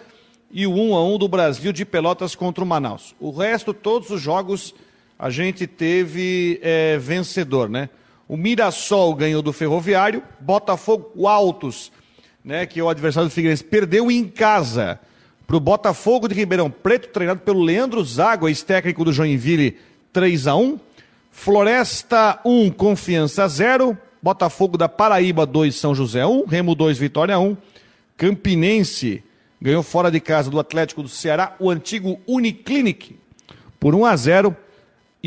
e 0.51 0.67
o 0.67 0.73
1 0.73 0.97
a 0.97 1.05
1 1.05 1.19
do 1.19 1.29
Brasil 1.29 1.73
de 1.73 1.85
Pelotas 1.85 2.35
contra 2.35 2.65
o 2.65 2.67
Manaus. 2.67 3.15
O 3.21 3.31
resto, 3.31 3.75
todos 3.75 4.11
os 4.11 4.21
jogos, 4.21 4.75
a 5.19 5.31
gente 5.31 5.67
teve 5.67 6.59
é, 6.63 6.99
vencedor, 6.99 7.69
né? 7.69 7.89
O 8.29 8.37
Mirassol 8.37 9.15
ganhou 9.15 9.41
do 9.41 9.53
Ferroviário, 9.53 10.23
Botafogo 10.41 11.27
Altos, 11.27 11.93
né, 12.45 12.67
que 12.67 12.81
é 12.81 12.83
o 12.83 12.89
adversário 12.89 13.29
do 13.29 13.33
Figueirense, 13.33 13.63
perdeu 13.63 14.11
em 14.11 14.25
casa 14.27 14.99
para 15.47 15.57
o 15.57 15.61
Botafogo 15.61 16.29
de 16.29 16.35
Ribeirão 16.35 16.69
Preto, 16.71 17.09
treinado 17.09 17.41
pelo 17.41 17.63
Leandro 17.63 18.05
Zago, 18.05 18.49
ex-técnico 18.49 19.05
do 19.05 19.13
Joinville, 19.13 19.79
3 20.13 20.49
a 20.49 20.57
1 20.57 20.81
Floresta 21.37 22.41
1, 22.45 22.71
Confiança 22.71 23.47
0. 23.47 23.97
Botafogo 24.23 24.77
da 24.79 24.89
Paraíba 24.89 25.45
2, 25.45 25.77
São 25.77 25.95
José 25.95 26.25
1, 26.27 26.47
Remo 26.47 26.75
2, 26.75 26.99
Vitória 26.99 27.39
1. 27.39 27.57
Campinense 28.17 29.23
ganhou 29.61 29.83
fora 29.83 30.11
de 30.11 30.19
casa 30.19 30.51
do 30.51 30.59
Atlético 30.59 31.03
do 31.03 31.09
Ceará, 31.09 31.55
o 31.61 31.71
antigo 31.71 32.19
Uniclinic, 32.27 33.17
por 33.79 33.95
1 33.95 34.07
a 34.07 34.17
0 34.17 34.57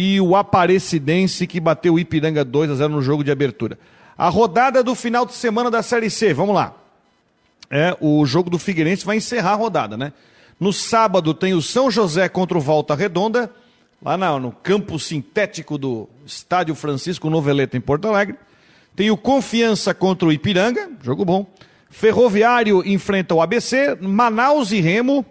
e 0.02 0.22
o 0.22 0.34
Aparecidense 0.34 1.46
que 1.46 1.60
bateu 1.60 1.96
o 1.96 2.00
Ipiranga 2.00 2.46
2 2.46 2.72
a 2.72 2.76
0 2.76 2.94
no 2.94 3.02
jogo 3.02 3.22
de 3.22 3.32
abertura. 3.32 3.78
A 4.18 4.30
rodada 4.30 4.82
do 4.82 4.96
final 4.96 5.26
de 5.26 5.34
semana 5.34 5.70
da 5.70 5.84
Série 5.84 6.10
C, 6.10 6.34
vamos 6.34 6.56
lá. 6.56 6.74
É, 7.70 7.98
o 8.00 8.26
jogo 8.26 8.50
do 8.50 8.58
Figueirense 8.58 9.06
vai 9.06 9.18
encerrar 9.18 9.52
a 9.52 9.56
rodada, 9.56 9.98
né? 9.98 10.14
No 10.58 10.72
sábado 10.72 11.34
tem 11.34 11.54
o 11.54 11.62
São 11.62 11.92
José 11.92 12.30
contra 12.30 12.58
o 12.58 12.62
Volta 12.62 12.96
Redonda, 12.96 13.52
lá 14.02 14.40
no 14.40 14.54
campo 14.54 14.98
sintético 14.98 15.78
do 15.78 16.08
Estádio 16.26 16.76
Francisco 16.76 17.30
Noveleta 17.30 17.76
em 17.76 17.82
Porto 17.82 18.08
Alegre. 18.08 18.38
Tem 18.96 19.12
o 19.12 19.18
Confiança 19.18 19.94
contra 19.94 20.30
o 20.30 20.32
Ipiranga, 20.32 20.90
jogo 21.04 21.26
bom. 21.26 21.46
Ferroviário 21.90 22.88
enfrenta 22.88 23.36
o 23.36 23.42
ABC, 23.42 23.98
Manaus 24.00 24.72
e 24.72 24.80
Remo. 24.80 25.26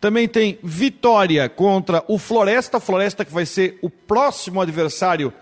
Também 0.00 0.28
tem 0.28 0.58
Vitória 0.62 1.48
contra 1.48 2.04
o 2.06 2.18
Floresta, 2.18 2.78
Floresta 2.78 3.24
que 3.24 3.32
vai 3.32 3.44
ser 3.44 3.78
o 3.82 3.90
próximo 3.90 4.60
adversário 4.60 5.32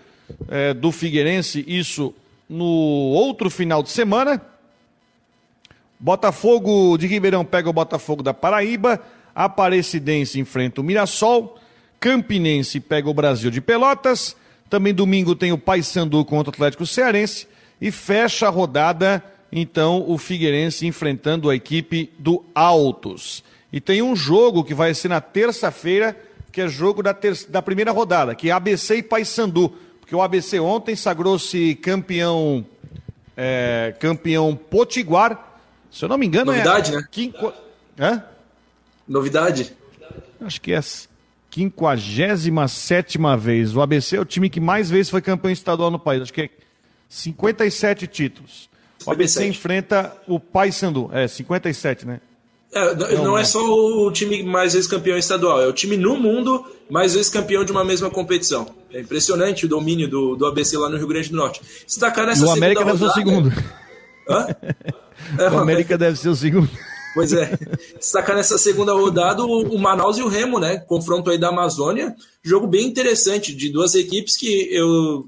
é, 0.49 0.73
do 0.73 0.91
Figueirense, 0.91 1.63
isso 1.67 2.13
no 2.49 2.65
outro 2.65 3.49
final 3.49 3.83
de 3.83 3.89
semana. 3.89 4.41
Botafogo 5.99 6.97
de 6.97 7.07
Ribeirão 7.07 7.45
pega 7.45 7.69
o 7.69 7.73
Botafogo 7.73 8.23
da 8.23 8.33
Paraíba, 8.33 9.01
Aparecidense 9.33 10.39
enfrenta 10.39 10.81
o 10.81 10.83
Mirassol, 10.83 11.59
Campinense 11.99 12.79
pega 12.79 13.09
o 13.09 13.13
Brasil 13.13 13.51
de 13.51 13.61
Pelotas. 13.61 14.35
Também 14.69 14.93
domingo 14.93 15.35
tem 15.35 15.51
o 15.51 15.57
Paysandu 15.57 16.23
contra 16.25 16.51
o 16.51 16.53
Atlético 16.53 16.85
Cearense 16.85 17.47
e 17.79 17.91
fecha 17.91 18.47
a 18.47 18.49
rodada, 18.49 19.23
então, 19.51 20.03
o 20.07 20.17
Figueirense 20.17 20.85
enfrentando 20.85 21.49
a 21.49 21.55
equipe 21.55 22.11
do 22.19 22.43
Altos. 22.53 23.43
E 23.71 23.81
tem 23.81 24.01
um 24.01 24.15
jogo 24.15 24.63
que 24.63 24.73
vai 24.73 24.93
ser 24.93 25.09
na 25.09 25.19
terça-feira, 25.21 26.17
que 26.51 26.61
é 26.61 26.67
jogo 26.67 27.03
da, 27.03 27.15
da 27.49 27.61
primeira 27.61 27.91
rodada, 27.91 28.33
que 28.33 28.49
é 28.49 28.51
ABC 28.51 28.97
e 28.97 29.03
Paysandu. 29.03 29.69
Porque 29.99 30.15
o 30.15 30.21
ABC 30.21 30.59
ontem 30.59 30.95
sagrou-se 30.95 31.75
campeão 31.75 32.65
é, 33.35 33.93
campeão 33.99 34.55
potiguar. 34.55 35.59
Se 35.91 36.03
eu 36.03 36.09
não 36.09 36.17
me 36.17 36.25
engano, 36.25 36.51
Novidade, 36.51 36.93
é. 36.93 36.95
né? 36.95 37.07
Quinqu... 37.11 37.53
Hã? 37.99 38.23
Novidade? 39.07 39.73
Acho 40.41 40.59
que 40.61 40.71
é 40.73 40.77
a 40.77 40.83
57 41.51 43.17
vez. 43.39 43.75
O 43.75 43.81
ABC 43.81 44.15
é 44.17 44.19
o 44.19 44.25
time 44.25 44.49
que 44.49 44.59
mais 44.59 44.89
vezes 44.89 45.09
foi 45.09 45.21
campeão 45.21 45.51
estadual 45.51 45.89
no 45.89 45.99
país. 45.99 46.21
Acho 46.21 46.33
que 46.33 46.41
é 46.41 46.49
57 47.09 48.07
títulos. 48.07 48.69
O 49.05 49.11
ABC 49.11 49.47
enfrenta 49.47 50.15
o 50.27 50.39
Paysandu. 50.39 51.09
É, 51.13 51.27
57, 51.27 52.05
né? 52.05 52.19
É, 52.73 52.95
não, 52.95 53.23
não 53.23 53.37
é 53.37 53.43
só 53.43 53.63
o 53.63 54.11
time 54.11 54.43
mais 54.43 54.73
vezes 54.73 54.87
campeão 54.87 55.17
estadual, 55.17 55.61
é 55.61 55.67
o 55.67 55.73
time 55.73 55.95
no 55.95 56.17
mundo 56.17 56.65
mais 56.89 57.13
vezes 57.13 57.29
campeão 57.29 57.63
de 57.63 57.71
uma 57.71 57.83
mesma 57.83 58.09
competição. 58.09 58.67
É 58.91 58.99
impressionante 58.99 59.65
o 59.65 59.69
domínio 59.69 60.07
do, 60.07 60.35
do 60.35 60.45
ABC 60.45 60.77
lá 60.77 60.89
no 60.89 60.97
Rio 60.97 61.07
Grande 61.07 61.29
do 61.29 61.35
Norte. 61.35 61.61
Destacar 61.85 62.25
nessa 62.25 62.45
o 62.45 62.51
América 62.51 62.83
deve 62.83 62.97
ser 62.97 63.05
o 63.05 63.13
segundo. 63.13 63.53
Hã? 64.29 64.47
É, 65.37 65.49
o 65.49 65.57
América 65.57 65.97
deve 65.97 66.17
ser 66.17 66.29
o 66.29 66.35
segundo. 66.35 66.69
Pois 67.13 67.33
é. 67.33 67.57
Destacar 67.97 68.35
nessa 68.35 68.57
segunda 68.57 68.93
rodada 68.93 69.43
o, 69.43 69.75
o 69.75 69.79
Manaus 69.79 70.17
e 70.19 70.21
o 70.21 70.27
Remo, 70.27 70.59
né? 70.59 70.77
Confronto 70.77 71.29
aí 71.31 71.37
da 71.37 71.49
Amazônia. 71.49 72.15
Jogo 72.43 72.67
bem 72.67 72.85
interessante 72.85 73.53
de 73.53 73.69
duas 73.69 73.95
equipes 73.95 74.37
que 74.37 74.69
eu 74.71 75.27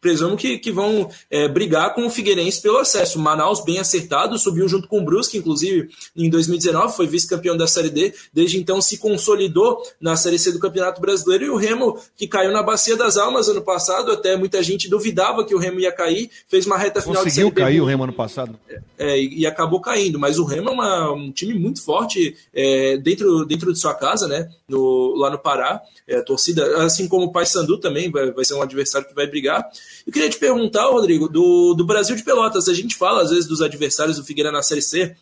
presumo 0.00 0.36
que, 0.36 0.58
que 0.58 0.72
vão 0.72 1.10
é, 1.30 1.46
brigar 1.46 1.94
com 1.94 2.06
o 2.06 2.10
Figueirense 2.10 2.62
pelo 2.62 2.78
acesso. 2.78 3.18
Manaus 3.18 3.62
bem 3.64 3.78
acertado, 3.78 4.38
subiu 4.38 4.68
junto 4.68 4.88
com 4.88 5.00
o 5.00 5.04
Brusque, 5.04 5.38
inclusive 5.38 5.90
em 6.16 6.30
2019, 6.30 6.96
foi 6.96 7.06
vice-campeão 7.06 7.56
da 7.56 7.66
Série 7.66 7.90
D, 7.90 8.14
desde 8.32 8.58
então 8.58 8.80
se 8.80 8.98
consolidou 8.98 9.82
na 10.00 10.16
Série 10.16 10.38
C 10.38 10.52
do 10.52 10.58
Campeonato 10.58 11.00
Brasileiro, 11.00 11.44
e 11.44 11.50
o 11.50 11.56
Remo, 11.56 11.98
que 12.16 12.26
caiu 12.26 12.52
na 12.52 12.62
Bacia 12.62 12.96
das 12.96 13.16
Almas 13.16 13.48
ano 13.48 13.62
passado, 13.62 14.10
até 14.10 14.36
muita 14.36 14.62
gente 14.62 14.88
duvidava 14.88 15.44
que 15.44 15.54
o 15.54 15.58
Remo 15.58 15.80
ia 15.80 15.92
cair, 15.92 16.30
fez 16.48 16.66
uma 16.66 16.78
reta 16.78 17.00
final 17.00 17.22
Conseguiu 17.22 17.50
de 17.50 17.54
Série 17.54 17.66
cair 17.66 17.80
o 17.80 17.84
Remo 17.84 18.04
ano 18.04 18.12
passado. 18.12 18.58
É, 18.98 19.18
e, 19.18 19.40
e, 19.40 19.46
acabou 19.46 19.80
caindo, 19.80 20.18
mas 20.18 20.38
o 20.38 20.44
Remo 20.44 20.70
é 20.70 20.72
uma, 20.72 21.12
um 21.12 21.30
time 21.30 21.54
muito 21.54 21.82
forte 21.82 22.36
é, 22.54 22.96
dentro, 22.98 23.44
dentro 23.44 23.72
de 23.72 23.78
sua 23.78 23.94
casa, 23.94 24.26
né, 24.26 24.48
no, 24.68 25.14
lá 25.16 25.30
no 25.30 25.38
Pará, 25.38 25.80
é, 26.06 26.16
a 26.16 26.22
torcida, 26.22 26.84
assim 26.84 27.08
como 27.08 27.26
o 27.26 27.32
Paysandu 27.32 27.78
também 27.78 28.10
vai, 28.10 28.30
vai 28.30 28.44
ser 28.44 28.54
um 28.54 28.62
adversário 28.62 29.08
que 29.08 29.14
vai 29.14 29.26
brigar, 29.26 29.68
eu 30.06 30.12
queria 30.12 30.30
te 30.30 30.38
perguntar, 30.38 30.86
Rodrigo, 30.86 31.28
do, 31.28 31.74
do 31.74 31.84
Brasil 31.84 32.16
de 32.16 32.22
Pelotas, 32.22 32.68
a 32.68 32.74
gente 32.74 32.96
fala 32.96 33.22
às 33.22 33.30
vezes 33.30 33.46
dos 33.46 33.62
adversários 33.62 34.16
do 34.16 34.24
Figueira 34.24 34.50
na 34.50 34.62
Série 34.62 34.82
C, 34.82 35.16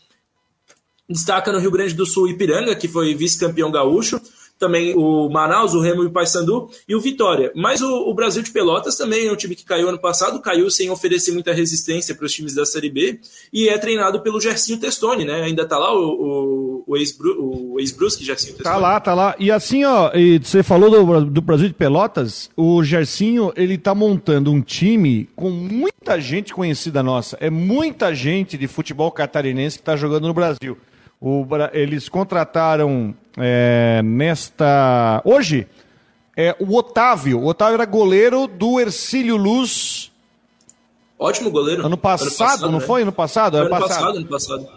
destaca 1.08 1.52
no 1.52 1.58
Rio 1.58 1.70
Grande 1.70 1.94
do 1.94 2.06
Sul 2.06 2.28
Ipiranga, 2.28 2.76
que 2.76 2.86
foi 2.86 3.14
vice-campeão 3.14 3.70
gaúcho, 3.70 4.20
também 4.58 4.94
o 4.96 5.28
Manaus, 5.28 5.74
o 5.74 5.80
Remo 5.80 6.02
e 6.02 6.06
o 6.06 6.10
Paysandu 6.10 6.68
e 6.88 6.94
o 6.94 7.00
Vitória. 7.00 7.52
Mas 7.54 7.80
o, 7.80 8.10
o, 8.10 8.14
Brasil 8.14 8.42
de 8.42 8.50
Pelotas 8.50 8.96
também 8.96 9.26
é 9.26 9.32
um 9.32 9.36
time 9.36 9.54
que 9.54 9.64
caiu 9.64 9.88
ano 9.88 9.98
passado, 9.98 10.40
caiu 10.40 10.70
sem 10.70 10.90
oferecer 10.90 11.32
muita 11.32 11.52
resistência 11.52 12.14
para 12.14 12.26
os 12.26 12.32
times 12.32 12.54
da 12.54 12.66
Série 12.66 12.90
B 12.90 13.20
e 13.52 13.68
é 13.68 13.78
treinado 13.78 14.20
pelo 14.20 14.40
Gersinho 14.40 14.80
Testoni, 14.80 15.24
né? 15.24 15.42
Ainda 15.42 15.66
tá 15.66 15.78
lá 15.78 15.94
o, 15.94 16.84
o, 16.86 16.92
o 16.92 16.96
ex-Brusque, 17.78 18.24
Gersinho 18.24 18.54
Testoni. 18.54 18.74
Tá 18.74 18.76
lá, 18.76 19.00
tá 19.00 19.14
lá. 19.14 19.34
E 19.38 19.50
assim, 19.50 19.84
ó, 19.84 20.10
e 20.14 20.38
você 20.38 20.62
falou 20.62 20.90
do, 20.90 21.24
do 21.26 21.40
Brasil 21.40 21.68
de 21.68 21.74
Pelotas, 21.74 22.50
o 22.56 22.82
Gersinho, 22.82 23.52
ele 23.56 23.78
tá 23.78 23.94
montando 23.94 24.50
um 24.50 24.60
time 24.60 25.28
com 25.36 25.50
muita 25.50 26.20
gente 26.20 26.52
conhecida 26.52 27.02
nossa. 27.02 27.36
É 27.40 27.50
muita 27.50 28.14
gente 28.14 28.58
de 28.58 28.66
futebol 28.66 29.10
catarinense 29.12 29.78
que 29.78 29.84
tá 29.84 29.96
jogando 29.96 30.26
no 30.26 30.34
Brasil. 30.34 30.76
O, 31.20 31.44
eles 31.72 32.08
contrataram 32.08 33.14
é, 33.36 34.00
nesta. 34.04 35.20
Hoje, 35.24 35.66
é, 36.36 36.54
o 36.60 36.76
Otávio. 36.76 37.40
O 37.40 37.46
Otávio 37.46 37.74
era 37.74 37.84
goleiro 37.84 38.46
do 38.46 38.78
Ercílio 38.78 39.36
Luz. 39.36 40.12
Ótimo 41.18 41.50
goleiro. 41.50 41.84
Ano 41.84 41.98
passado, 41.98 42.28
ano 42.28 42.36
passado 42.36 42.70
não 42.70 42.78
né? 42.78 42.86
foi? 42.86 43.02
Ano 43.02 43.12
passado? 43.12 43.56
Ano, 43.56 43.66
ano 43.66 43.70
passado. 43.70 44.16
ano 44.16 44.26
passado. 44.26 44.68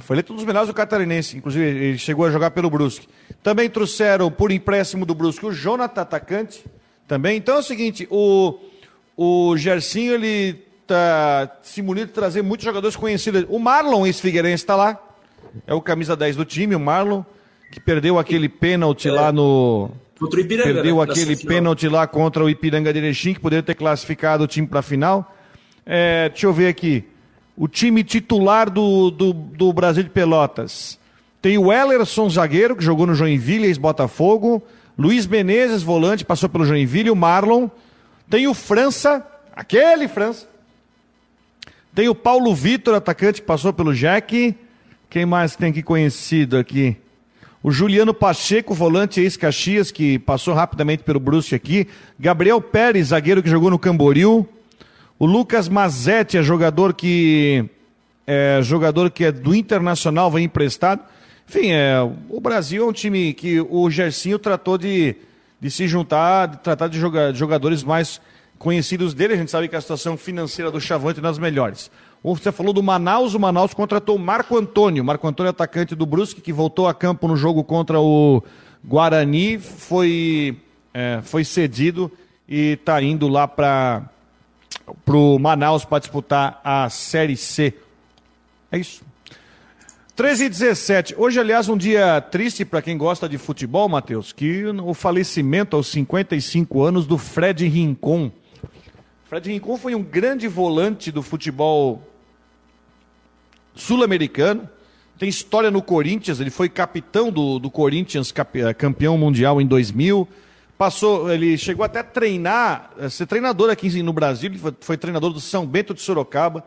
Foi 0.00 0.14
eleito 0.14 0.32
um 0.32 0.36
dos 0.36 0.44
melhores 0.44 0.68
do 0.68 0.74
Catarinense. 0.74 1.36
Inclusive, 1.36 1.64
ele 1.64 1.98
chegou 1.98 2.24
a 2.24 2.30
jogar 2.30 2.52
pelo 2.52 2.70
Brusque. 2.70 3.08
Também 3.42 3.68
trouxeram, 3.68 4.30
por 4.30 4.52
empréstimo 4.52 5.04
do 5.04 5.14
Brusque, 5.14 5.44
o 5.44 5.52
Jonathan 5.52 6.02
Atacante. 6.02 6.64
Também. 7.08 7.36
Então 7.38 7.56
é 7.56 7.58
o 7.58 7.62
seguinte: 7.62 8.06
o, 8.08 8.56
o 9.16 9.56
Gersinho, 9.56 10.14
ele 10.14 10.54
tá, 10.86 11.50
se 11.62 11.82
munir 11.82 12.06
de 12.06 12.12
trazer 12.12 12.42
muitos 12.42 12.64
jogadores 12.64 12.94
conhecidos. 12.94 13.44
O 13.48 13.58
Marlon, 13.58 14.06
esse 14.06 14.22
Figueirense, 14.22 14.62
está 14.62 14.76
lá. 14.76 15.07
É 15.66 15.74
o 15.74 15.80
camisa 15.80 16.16
10 16.16 16.36
do 16.36 16.44
time, 16.44 16.74
o 16.74 16.80
Marlon, 16.80 17.22
que 17.70 17.80
perdeu 17.80 18.18
aquele 18.18 18.48
pênalti 18.48 19.08
é. 19.08 19.12
lá 19.12 19.32
no. 19.32 19.90
Contra 20.18 20.38
o 20.38 20.42
Ipiranga. 20.42 20.74
Perdeu 20.74 20.96
né? 20.96 21.02
aquele 21.02 21.36
pênalti 21.36 21.88
lá 21.88 22.06
contra 22.06 22.44
o 22.44 22.50
Ipiranga 22.50 22.92
de 22.92 22.98
Erechim, 22.98 23.34
que 23.34 23.40
poderia 23.40 23.62
ter 23.62 23.74
classificado 23.74 24.44
o 24.44 24.46
time 24.46 24.66
para 24.66 24.80
a 24.80 24.82
final. 24.82 25.34
É, 25.86 26.28
deixa 26.28 26.46
eu 26.46 26.52
ver 26.52 26.68
aqui. 26.68 27.04
O 27.56 27.66
time 27.66 28.04
titular 28.04 28.70
do, 28.70 29.10
do, 29.10 29.32
do 29.32 29.72
Brasil 29.72 30.02
de 30.02 30.10
Pelotas. 30.10 30.98
Tem 31.40 31.56
o 31.56 31.72
Ellerson, 31.72 32.28
zagueiro, 32.28 32.76
que 32.76 32.84
jogou 32.84 33.06
no 33.06 33.14
Joinville, 33.14 33.66
ex-Botafogo. 33.66 34.62
Luiz 34.98 35.26
Menezes, 35.26 35.82
volante, 35.82 36.24
passou 36.24 36.48
pelo 36.48 36.64
Joinville. 36.64 37.10
O 37.10 37.16
Marlon. 37.16 37.68
Tem 38.28 38.46
o 38.46 38.54
França, 38.54 39.26
aquele 39.54 40.08
França. 40.08 40.48
Tem 41.94 42.08
o 42.08 42.14
Paulo 42.14 42.54
Vitor, 42.54 42.94
atacante, 42.94 43.40
que 43.40 43.46
passou 43.46 43.72
pelo 43.72 43.94
Jack. 43.94 44.54
Quem 45.10 45.24
mais 45.24 45.56
tem 45.56 45.70
aqui 45.70 45.82
conhecido 45.82 46.58
aqui? 46.58 46.94
O 47.62 47.70
Juliano 47.70 48.12
Pacheco, 48.12 48.74
volante 48.74 49.22
ex-Caxias, 49.22 49.90
que 49.90 50.18
passou 50.18 50.52
rapidamente 50.52 51.02
pelo 51.02 51.18
Brusque 51.18 51.54
aqui. 51.54 51.88
Gabriel 52.20 52.60
Pérez, 52.60 53.08
zagueiro 53.08 53.42
que 53.42 53.48
jogou 53.48 53.70
no 53.70 53.78
Camboriú. 53.78 54.46
O 55.18 55.24
Lucas 55.24 55.66
Mazetti 55.66 56.36
é 56.36 56.42
jogador 56.42 56.92
que 56.92 57.64
é 58.26 58.60
jogador 58.62 59.10
que 59.10 59.24
é 59.24 59.32
do 59.32 59.54
Internacional, 59.54 60.30
vem 60.30 60.44
emprestado. 60.44 61.00
Enfim, 61.48 61.72
é, 61.72 61.96
o 62.28 62.38
Brasil 62.38 62.84
é 62.84 62.86
um 62.86 62.92
time 62.92 63.32
que 63.32 63.62
o 63.62 63.88
Gersinho 63.90 64.38
tratou 64.38 64.76
de, 64.76 65.16
de 65.58 65.70
se 65.70 65.88
juntar, 65.88 66.48
de 66.48 66.58
tratar 66.58 66.88
de, 66.88 67.00
jogar, 67.00 67.32
de 67.32 67.38
jogadores 67.38 67.82
mais 67.82 68.20
conhecidos 68.58 69.14
dele. 69.14 69.32
A 69.32 69.36
gente 69.38 69.50
sabe 69.50 69.68
que 69.68 69.76
a 69.76 69.80
situação 69.80 70.18
financeira 70.18 70.70
do 70.70 70.78
Chavante 70.78 71.20
é 71.20 71.22
das 71.22 71.38
melhores. 71.38 71.90
Você 72.22 72.50
falou 72.50 72.72
do 72.72 72.82
Manaus, 72.82 73.34
o 73.34 73.40
Manaus 73.40 73.72
contratou 73.72 74.16
o 74.16 74.18
Marco 74.18 74.56
Antônio. 74.56 75.04
Marco 75.04 75.26
Antônio, 75.26 75.50
atacante 75.50 75.94
do 75.94 76.04
Brusque, 76.04 76.40
que 76.40 76.52
voltou 76.52 76.88
a 76.88 76.94
campo 76.94 77.28
no 77.28 77.36
jogo 77.36 77.62
contra 77.62 78.00
o 78.00 78.42
Guarani, 78.84 79.58
foi, 79.58 80.60
é, 80.92 81.20
foi 81.22 81.44
cedido 81.44 82.10
e 82.48 82.72
está 82.72 83.00
indo 83.00 83.28
lá 83.28 83.46
para 83.46 84.10
o 85.06 85.38
Manaus 85.38 85.84
para 85.84 86.00
disputar 86.00 86.60
a 86.64 86.90
Série 86.90 87.36
C. 87.36 87.74
É 88.72 88.78
isso. 88.78 89.02
13 90.16 90.46
e 90.46 90.48
17. 90.48 91.14
Hoje, 91.16 91.38
aliás, 91.38 91.68
um 91.68 91.76
dia 91.76 92.20
triste 92.20 92.64
para 92.64 92.82
quem 92.82 92.98
gosta 92.98 93.28
de 93.28 93.38
futebol, 93.38 93.88
Matheus, 93.88 94.32
que 94.32 94.64
o 94.66 94.92
falecimento 94.92 95.76
aos 95.76 95.86
55 95.86 96.82
anos 96.82 97.06
do 97.06 97.16
Fred 97.16 97.68
Rincon. 97.68 98.32
Fred 99.26 99.48
Rincon 99.48 99.76
foi 99.76 99.94
um 99.94 100.02
grande 100.02 100.48
volante 100.48 101.12
do 101.12 101.22
futebol 101.22 102.02
sul-americano. 103.78 104.68
Tem 105.18 105.28
história 105.28 105.70
no 105.70 105.82
Corinthians, 105.82 106.38
ele 106.40 106.50
foi 106.50 106.68
capitão 106.68 107.30
do, 107.30 107.58
do 107.58 107.70
Corinthians, 107.70 108.32
eh, 108.54 108.74
campeão 108.74 109.16
mundial 109.18 109.60
em 109.60 109.66
2000. 109.66 110.28
Passou, 110.76 111.32
ele 111.32 111.58
chegou 111.58 111.84
até 111.84 112.00
a 112.00 112.04
treinar, 112.04 112.92
a 113.00 113.06
eh, 113.06 113.08
ser 113.08 113.26
treinador 113.26 113.70
aqui 113.70 114.02
no 114.02 114.12
Brasil, 114.12 114.50
ele 114.50 114.58
foi, 114.58 114.72
foi 114.80 114.96
treinador 114.96 115.32
do 115.32 115.40
São 115.40 115.66
Bento 115.66 115.92
de 115.92 116.00
Sorocaba, 116.00 116.64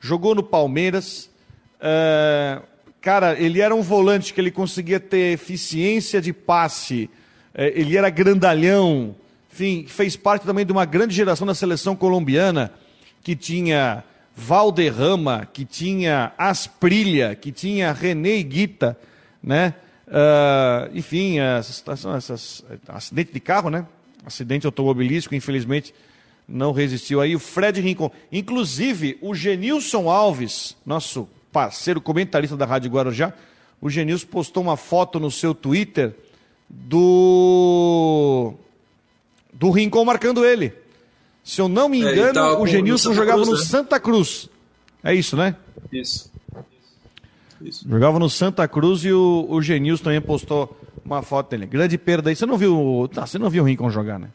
jogou 0.00 0.34
no 0.34 0.42
Palmeiras. 0.42 1.28
Uh, 1.76 2.62
Cara, 3.00 3.40
ele 3.40 3.62
era 3.62 3.74
um 3.74 3.80
volante 3.80 4.34
que 4.34 4.40
ele 4.42 4.50
conseguia 4.50 5.00
ter 5.00 5.32
eficiência 5.32 6.20
de 6.20 6.34
passe, 6.34 7.08
ele 7.54 7.96
era 7.96 8.10
grandalhão, 8.10 9.16
enfim, 9.50 9.86
fez 9.88 10.16
parte 10.16 10.44
também 10.44 10.66
de 10.66 10.72
uma 10.72 10.84
grande 10.84 11.14
geração 11.14 11.46
da 11.46 11.54
seleção 11.54 11.96
colombiana, 11.96 12.70
que 13.22 13.34
tinha 13.34 14.04
Valderrama, 14.40 15.46
que 15.52 15.66
tinha 15.66 16.32
Asprilha, 16.38 17.34
que 17.34 17.52
tinha 17.52 17.92
René 17.92 18.42
Guita, 18.42 18.98
né? 19.42 19.74
Uh, 20.08 20.96
enfim, 20.96 21.38
essas, 21.38 21.84
essas, 22.16 22.64
acidente 22.88 23.32
de 23.32 23.38
carro, 23.38 23.68
né? 23.68 23.86
Acidente 24.24 24.64
automobilístico, 24.64 25.34
infelizmente, 25.34 25.94
não 26.48 26.72
resistiu 26.72 27.20
aí. 27.20 27.36
O 27.36 27.38
Fred 27.38 27.80
Rincon. 27.82 28.10
Inclusive, 28.32 29.18
o 29.20 29.34
Genilson 29.34 30.08
Alves, 30.08 30.74
nosso 30.86 31.28
parceiro 31.52 32.00
comentarista 32.00 32.56
da 32.56 32.64
Rádio 32.64 32.90
Guarujá, 32.90 33.34
o 33.78 33.90
Genilson 33.90 34.26
postou 34.26 34.62
uma 34.62 34.76
foto 34.76 35.20
no 35.20 35.30
seu 35.30 35.54
Twitter 35.54 36.14
do 36.68 38.54
do 39.52 39.70
Rincon 39.70 40.04
marcando 40.04 40.44
ele. 40.44 40.72
Se 41.42 41.60
eu 41.60 41.68
não 41.68 41.88
me 41.88 42.04
é, 42.04 42.12
engano, 42.12 42.38
é, 42.38 42.56
o 42.58 42.66
Genilson 42.66 43.12
jogava 43.14 43.42
Cruz, 43.42 43.48
no 43.48 43.56
né? 43.56 43.64
Santa 43.64 44.00
Cruz. 44.00 44.48
É 45.02 45.14
isso, 45.14 45.36
né? 45.36 45.56
Isso. 45.92 46.30
isso. 47.60 47.88
Jogava 47.88 48.18
no 48.18 48.28
Santa 48.28 48.68
Cruz 48.68 49.04
e 49.04 49.12
o, 49.12 49.46
o 49.48 49.62
Genilson 49.62 50.04
também 50.04 50.20
postou 50.20 50.76
uma 51.04 51.22
foto 51.22 51.50
dele. 51.50 51.66
Grande 51.66 51.96
perda 51.98 52.30
aí. 52.30 52.36
Você 52.36 52.46
não 52.46 52.56
viu, 52.56 53.08
tá, 53.12 53.26
você 53.26 53.38
não 53.38 53.50
viu 53.50 53.62
o 53.62 53.66
Rincon 53.66 53.90
jogar, 53.90 54.18
né? 54.18 54.28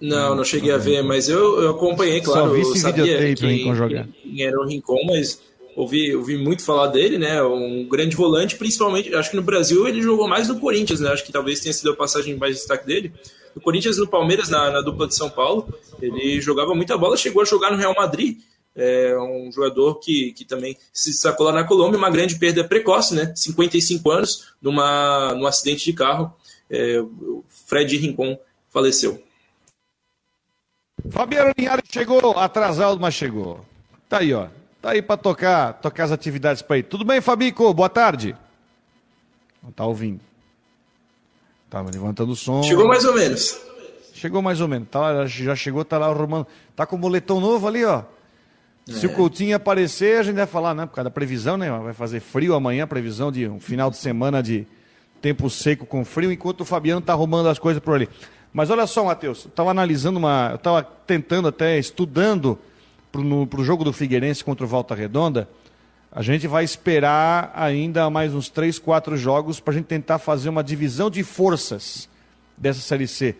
Não, 0.00 0.34
não 0.34 0.44
cheguei 0.44 0.72
a 0.72 0.76
ver, 0.76 1.02
mas 1.02 1.28
eu, 1.28 1.62
eu 1.62 1.70
acompanhei, 1.70 2.20
claro. 2.20 2.48
Só 2.48 2.54
vi 2.54 2.60
esse 2.60 2.70
eu 2.70 2.76
sabia 2.76 3.34
quem, 3.34 3.64
quem 3.64 4.42
era 4.42 4.60
o 4.60 4.66
Rincon, 4.66 5.04
mas 5.06 5.40
ouvi, 5.74 6.14
ouvi 6.14 6.36
muito 6.36 6.62
falar 6.62 6.88
dele, 6.88 7.16
né? 7.18 7.42
Um 7.42 7.86
grande 7.88 8.14
volante, 8.14 8.56
principalmente, 8.56 9.14
acho 9.14 9.30
que 9.30 9.36
no 9.36 9.42
Brasil 9.42 9.86
ele 9.88 10.02
jogou 10.02 10.28
mais 10.28 10.48
no 10.48 10.60
Corinthians, 10.60 11.00
né? 11.00 11.10
Acho 11.10 11.24
que 11.24 11.32
talvez 11.32 11.60
tenha 11.60 11.72
sido 11.72 11.90
a 11.90 11.96
passagem 11.96 12.36
mais 12.36 12.56
destaque 12.56 12.86
dele. 12.86 13.12
No 13.56 13.62
Corinthians 13.62 13.96
e 13.96 14.00
no 14.00 14.06
Palmeiras, 14.06 14.50
na, 14.50 14.70
na, 14.70 14.80
dupla 14.82 15.08
de 15.08 15.14
São 15.14 15.30
Paulo, 15.30 15.66
ele 15.98 16.38
jogava 16.42 16.74
muita 16.74 16.98
bola, 16.98 17.16
chegou 17.16 17.40
a 17.40 17.46
jogar 17.46 17.70
no 17.70 17.78
Real 17.78 17.94
Madrid. 17.94 18.38
É 18.74 19.18
um 19.18 19.50
jogador 19.50 19.94
que, 19.94 20.32
que 20.32 20.44
também 20.44 20.76
se 20.92 21.10
destacou 21.10 21.46
lá 21.46 21.52
na 21.52 21.64
Colômbia, 21.64 21.96
uma 21.96 22.10
grande 22.10 22.38
perda 22.38 22.62
precoce, 22.62 23.14
né? 23.14 23.32
55 23.34 24.10
anos, 24.10 24.52
numa, 24.60 25.32
num 25.34 25.46
acidente 25.46 25.86
de 25.86 25.94
carro. 25.94 26.30
É, 26.68 27.00
o 27.00 27.42
Fred 27.48 27.96
Rincon 27.96 28.38
faleceu. 28.68 29.24
Fabiano 31.08 31.54
Linhares 31.56 31.84
chegou 31.90 32.38
atrasado, 32.38 33.00
mas 33.00 33.14
chegou. 33.14 33.64
Tá 34.06 34.18
aí, 34.18 34.34
ó. 34.34 34.48
Tá 34.82 34.90
aí 34.90 35.00
para 35.00 35.16
tocar, 35.16 35.72
tocar 35.80 36.04
as 36.04 36.12
atividades 36.12 36.60
para 36.60 36.76
ele. 36.76 36.86
Tudo 36.86 37.06
bem, 37.06 37.22
Fabico? 37.22 37.72
Boa 37.72 37.88
tarde. 37.88 38.36
Não 39.62 39.72
tá 39.72 39.86
ouvindo. 39.86 40.20
Tava 41.68 41.90
levantando 41.90 42.32
o 42.32 42.36
som. 42.36 42.62
Chegou 42.62 42.86
mais 42.86 43.04
ou 43.04 43.14
menos. 43.14 43.58
Chegou 44.14 44.40
mais 44.40 44.60
ou 44.60 44.68
menos. 44.68 44.88
Tá, 44.88 45.26
já 45.26 45.54
chegou, 45.54 45.84
tá 45.84 45.98
lá 45.98 46.06
arrumando. 46.06 46.46
Tá 46.74 46.86
com 46.86 46.96
o 46.96 46.98
moletom 46.98 47.40
novo 47.40 47.66
ali, 47.66 47.84
ó. 47.84 48.02
É. 48.88 48.92
Se 48.92 49.06
o 49.06 49.12
Coutinho 49.12 49.56
aparecer, 49.56 50.18
a 50.18 50.22
gente 50.22 50.36
vai 50.36 50.46
falar, 50.46 50.74
né? 50.74 50.86
Por 50.86 50.94
causa 50.94 51.04
da 51.04 51.10
previsão, 51.10 51.56
né? 51.56 51.70
Vai 51.70 51.92
fazer 51.92 52.20
frio 52.20 52.54
amanhã, 52.54 52.86
previsão 52.86 53.32
de 53.32 53.48
um 53.48 53.58
final 53.58 53.90
de 53.90 53.96
semana 53.96 54.42
de 54.42 54.66
tempo 55.20 55.50
seco 55.50 55.84
com 55.84 56.04
frio, 56.04 56.30
enquanto 56.30 56.60
o 56.60 56.64
Fabiano 56.64 57.00
tá 57.00 57.12
arrumando 57.12 57.48
as 57.48 57.58
coisas 57.58 57.82
por 57.82 57.94
ali. 57.94 58.08
Mas 58.52 58.70
olha 58.70 58.86
só, 58.86 59.04
Matheus, 59.04 59.44
eu 59.44 59.50
tava 59.50 59.70
analisando 59.70 60.18
uma. 60.18 60.50
Eu 60.52 60.58
tava 60.58 60.82
tentando 60.82 61.48
até, 61.48 61.78
estudando 61.78 62.58
para 63.10 63.60
o 63.60 63.64
jogo 63.64 63.84
do 63.84 63.92
Figueirense 63.92 64.44
contra 64.44 64.64
o 64.64 64.68
Volta 64.68 64.94
Redonda, 64.94 65.48
a 66.10 66.22
gente 66.22 66.46
vai 66.46 66.64
esperar 66.64 67.52
ainda 67.54 68.08
mais 68.08 68.34
uns 68.34 68.48
três, 68.48 68.78
quatro 68.78 69.16
jogos 69.16 69.60
para 69.60 69.74
a 69.74 69.76
gente 69.76 69.86
tentar 69.86 70.18
fazer 70.18 70.48
uma 70.48 70.64
divisão 70.64 71.10
de 71.10 71.22
forças 71.22 72.08
dessa 72.56 72.80
Série 72.80 73.06
C. 73.06 73.34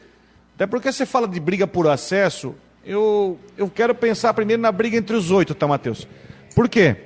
Até 0.54 0.66
porque 0.66 0.92
você 0.92 1.06
fala 1.06 1.26
de 1.26 1.40
briga 1.40 1.66
por 1.66 1.88
acesso, 1.88 2.54
eu, 2.84 3.38
eu 3.56 3.68
quero 3.68 3.94
pensar 3.94 4.32
primeiro 4.34 4.60
na 4.60 4.70
briga 4.70 4.96
entre 4.96 5.16
os 5.16 5.30
oito, 5.30 5.54
tá, 5.54 5.66
Matheus? 5.66 6.06
Por 6.54 6.68
quê? 6.68 6.96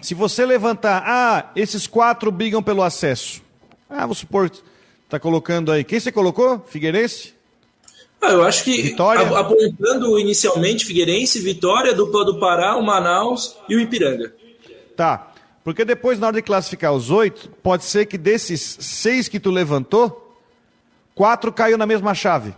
Se 0.00 0.14
você 0.14 0.46
levantar, 0.46 1.02
ah, 1.06 1.50
esses 1.56 1.86
quatro 1.86 2.30
brigam 2.30 2.62
pelo 2.62 2.82
acesso. 2.82 3.42
Ah, 3.90 4.02
vamos 4.02 4.18
supor, 4.18 4.50
está 5.04 5.18
colocando 5.18 5.72
aí. 5.72 5.82
Quem 5.82 5.98
você 5.98 6.12
colocou? 6.12 6.64
Figueirense? 6.66 7.34
Ah, 8.20 8.32
eu 8.32 8.42
acho 8.42 8.64
que 8.64 8.82
Vitória. 8.82 9.22
apontando 9.38 10.18
inicialmente 10.18 10.84
Figueirense, 10.84 11.40
Vitória, 11.40 11.94
dupla 11.94 12.24
do 12.24 12.38
Pará, 12.40 12.76
o 12.76 12.82
Manaus 12.82 13.56
e 13.68 13.76
o 13.76 13.80
Ipiranga. 13.80 14.34
Tá. 14.98 15.28
Porque 15.62 15.84
depois, 15.84 16.18
na 16.18 16.26
hora 16.26 16.34
de 16.34 16.42
classificar 16.42 16.92
os 16.92 17.08
oito, 17.08 17.50
pode 17.62 17.84
ser 17.84 18.06
que 18.06 18.18
desses 18.18 18.78
seis 18.80 19.28
que 19.28 19.38
tu 19.38 19.48
levantou, 19.48 20.36
quatro 21.14 21.52
caiu 21.52 21.78
na 21.78 21.86
mesma 21.86 22.16
chave. 22.16 22.52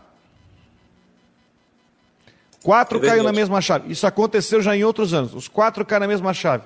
Quatro 2.63 2.97
é 3.05 3.07
caiu 3.07 3.23
na 3.23 3.31
mesma 3.31 3.61
chave. 3.61 3.93
Isso 3.93 4.07
aconteceu 4.07 4.63
já 4.63 4.75
em 4.75 4.85
outros 4.85 5.13
anos. 5.13 5.35
Os 5.35 5.49
quatro 5.49 5.85
caem 5.85 6.01
na 6.01 6.07
mesma 6.07 6.33
chave. 6.33 6.65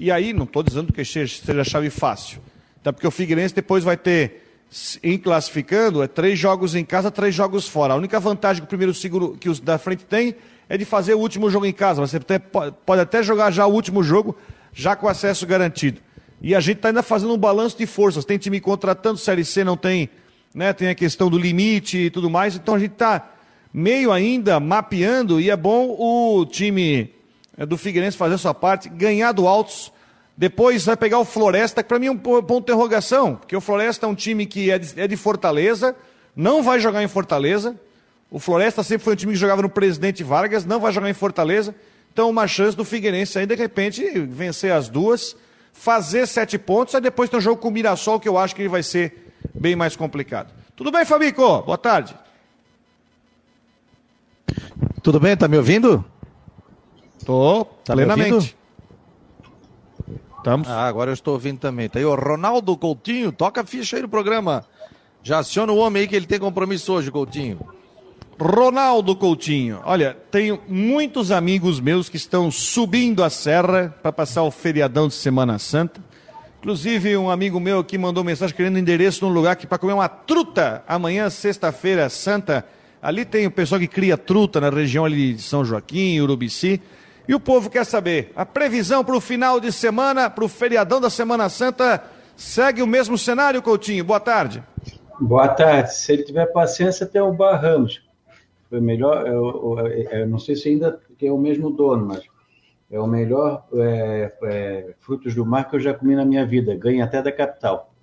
E 0.00 0.10
aí, 0.10 0.32
não 0.32 0.44
estou 0.44 0.62
dizendo 0.62 0.90
que 0.90 1.04
seja 1.04 1.64
chave 1.64 1.90
fácil. 1.90 2.40
Até 2.80 2.90
porque 2.90 3.06
o 3.06 3.10
Figueirense 3.10 3.54
depois 3.54 3.84
vai 3.84 3.98
ter 3.98 4.42
em 5.02 5.18
classificando, 5.18 6.02
é 6.02 6.08
três 6.08 6.38
jogos 6.38 6.74
em 6.74 6.84
casa, 6.84 7.10
três 7.10 7.34
jogos 7.34 7.68
fora. 7.68 7.92
A 7.92 7.96
única 7.96 8.18
vantagem 8.18 8.62
que 8.62 8.64
o 8.64 8.68
primeiro 8.68 8.94
seguro 8.94 9.36
que 9.38 9.50
os 9.50 9.60
da 9.60 9.76
frente 9.76 10.06
tem 10.06 10.34
é 10.66 10.78
de 10.78 10.86
fazer 10.86 11.12
o 11.12 11.18
último 11.18 11.50
jogo 11.50 11.66
em 11.66 11.74
casa. 11.74 12.00
Você 12.00 12.18
pode 12.18 13.02
até 13.02 13.22
jogar 13.22 13.50
já 13.50 13.66
o 13.66 13.72
último 13.72 14.02
jogo, 14.02 14.34
já 14.74 14.96
com 14.96 15.08
acesso 15.08 15.46
garantido. 15.46 16.00
E 16.42 16.54
a 16.54 16.60
gente 16.60 16.76
está 16.76 16.88
ainda 16.88 17.02
fazendo 17.02 17.32
um 17.32 17.38
balanço 17.38 17.78
de 17.78 17.86
forças. 17.86 18.24
Tem 18.24 18.36
time 18.36 18.60
contratando, 18.60 19.16
Série 19.18 19.44
C 19.44 19.64
não 19.64 19.76
tem, 19.76 20.10
né? 20.54 20.72
Tem 20.72 20.88
a 20.88 20.94
questão 20.94 21.30
do 21.30 21.38
limite 21.38 21.96
e 21.96 22.10
tudo 22.10 22.28
mais. 22.28 22.56
Então 22.56 22.74
a 22.74 22.78
gente 22.78 22.92
está 22.92 23.30
meio 23.72 24.12
ainda 24.12 24.60
mapeando, 24.60 25.40
e 25.40 25.50
é 25.50 25.56
bom 25.56 25.96
o 25.98 26.46
time 26.46 27.12
é, 27.56 27.66
do 27.66 27.76
Figueirense 27.76 28.16
fazer 28.16 28.34
a 28.34 28.38
sua 28.38 28.54
parte, 28.54 28.88
ganhar 28.88 29.32
do 29.32 29.48
Altos. 29.48 29.92
Depois 30.36 30.84
vai 30.84 30.96
pegar 30.96 31.18
o 31.18 31.24
Floresta, 31.24 31.82
que 31.82 31.88
para 31.88 31.98
mim 31.98 32.06
é 32.06 32.10
um 32.10 32.16
ponto 32.16 32.66
de 32.66 32.72
interrogação, 32.72 33.36
porque 33.36 33.56
o 33.56 33.60
Floresta 33.60 34.06
é 34.06 34.08
um 34.08 34.14
time 34.14 34.46
que 34.46 34.70
é 34.70 34.78
de, 34.78 35.00
é 35.00 35.08
de 35.08 35.16
Fortaleza, 35.16 35.96
não 36.36 36.62
vai 36.62 36.78
jogar 36.78 37.02
em 37.02 37.08
Fortaleza. 37.08 37.74
O 38.30 38.38
Floresta 38.38 38.82
sempre 38.82 39.04
foi 39.04 39.14
um 39.14 39.16
time 39.16 39.32
que 39.32 39.38
jogava 39.38 39.62
no 39.62 39.68
Presidente 39.68 40.22
Vargas, 40.22 40.64
não 40.64 40.80
vai 40.80 40.92
jogar 40.92 41.08
em 41.08 41.14
Fortaleza. 41.14 41.74
Então, 42.14 42.30
uma 42.30 42.46
chance 42.46 42.76
do 42.76 42.84
Figueirense 42.84 43.36
aí, 43.36 43.44
de 43.44 43.56
repente, 43.56 44.08
vencer 44.20 44.70
as 44.70 44.88
duas, 44.88 45.36
fazer 45.72 46.28
sete 46.28 46.56
pontos, 46.56 46.94
aí 46.94 47.00
depois 47.00 47.28
tem 47.28 47.40
um 47.40 47.42
jogo 47.42 47.60
com 47.60 47.66
o 47.66 47.70
Mirassol, 47.72 48.20
que 48.20 48.28
eu 48.28 48.38
acho 48.38 48.54
que 48.54 48.62
ele 48.62 48.68
vai 48.68 48.84
ser 48.84 49.34
bem 49.52 49.74
mais 49.74 49.96
complicado. 49.96 50.54
Tudo 50.76 50.92
bem, 50.92 51.04
Fabico? 51.04 51.62
Boa 51.62 51.76
tarde. 51.76 52.14
Tudo 55.02 55.18
bem? 55.18 55.36
Tá 55.36 55.48
me 55.48 55.56
ouvindo? 55.56 56.04
Tô, 57.26 57.64
tá 57.84 57.94
plenamente. 57.94 58.56
Estamos. 60.36 60.68
Ah, 60.68 60.86
agora 60.86 61.10
eu 61.10 61.14
estou 61.14 61.34
ouvindo 61.34 61.58
também. 61.58 61.88
Tá 61.88 61.98
aí 61.98 62.04
o 62.04 62.14
Ronaldo 62.14 62.76
Coutinho, 62.76 63.32
toca 63.32 63.62
a 63.62 63.64
ficha 63.64 63.96
aí 63.96 64.02
no 64.02 64.08
programa. 64.08 64.64
Já 65.20 65.40
aciona 65.40 65.72
o 65.72 65.78
homem 65.78 66.02
aí 66.02 66.06
que 66.06 66.14
ele 66.14 66.26
tem 66.26 66.38
compromisso 66.38 66.92
hoje, 66.92 67.10
Coutinho. 67.10 67.58
Ronaldo 68.40 69.14
Coutinho. 69.14 69.80
Olha, 69.84 70.16
tenho 70.30 70.60
muitos 70.68 71.30
amigos 71.30 71.80
meus 71.80 72.08
que 72.08 72.16
estão 72.16 72.50
subindo 72.50 73.22
a 73.22 73.30
serra 73.30 73.94
para 74.02 74.12
passar 74.12 74.42
o 74.42 74.50
feriadão 74.50 75.08
de 75.08 75.14
Semana 75.14 75.58
Santa. 75.58 76.00
Inclusive, 76.58 77.16
um 77.16 77.30
amigo 77.30 77.60
meu 77.60 77.80
aqui 77.80 77.98
mandou 77.98 78.24
mensagem 78.24 78.56
querendo 78.56 78.78
endereço 78.78 79.24
num 79.24 79.32
lugar 79.32 79.54
para 79.56 79.78
comer 79.78 79.92
uma 79.92 80.08
truta 80.08 80.82
amanhã, 80.88 81.28
sexta-feira 81.28 82.08
santa. 82.08 82.64
Ali 83.02 83.26
tem 83.26 83.46
o 83.46 83.50
pessoal 83.50 83.78
que 83.78 83.86
cria 83.86 84.16
truta 84.16 84.60
na 84.60 84.70
região 84.70 85.04
ali 85.04 85.34
de 85.34 85.42
São 85.42 85.62
Joaquim, 85.62 86.18
Urubici. 86.20 86.80
E 87.28 87.34
o 87.34 87.40
povo 87.40 87.68
quer 87.68 87.84
saber, 87.84 88.32
a 88.34 88.46
previsão 88.46 89.04
para 89.04 89.16
o 89.16 89.20
final 89.20 89.60
de 89.60 89.70
semana, 89.70 90.30
para 90.30 90.44
o 90.44 90.48
feriadão 90.48 91.00
da 91.00 91.10
Semana 91.10 91.50
Santa, 91.50 92.02
segue 92.34 92.82
o 92.82 92.86
mesmo 92.86 93.18
cenário, 93.18 93.60
Coutinho? 93.60 94.02
Boa 94.02 94.20
tarde. 94.20 94.62
Boa 95.20 95.48
tarde. 95.48 95.94
Se 95.94 96.12
ele 96.12 96.22
tiver 96.22 96.46
paciência, 96.46 97.06
tem 97.06 97.20
o 97.20 97.32
Barramos 97.32 98.03
foi 98.74 98.80
melhor, 98.80 99.24
eu, 99.24 99.78
eu, 99.78 99.88
eu, 99.88 100.26
não 100.26 100.40
sei 100.40 100.56
se 100.56 100.68
ainda 100.68 101.00
é 101.22 101.30
o 101.30 101.38
mesmo 101.38 101.70
dono, 101.70 102.06
mas 102.06 102.24
é 102.90 102.98
o 102.98 103.06
melhor 103.06 103.64
é, 103.72 104.36
é, 104.42 104.94
frutos 104.98 105.32
do 105.32 105.46
mar 105.46 105.70
que 105.70 105.76
eu 105.76 105.80
já 105.80 105.94
comi 105.94 106.16
na 106.16 106.24
minha 106.24 106.44
vida, 106.44 106.74
ganha 106.74 107.04
até 107.04 107.22
da 107.22 107.30
capital. 107.30 107.94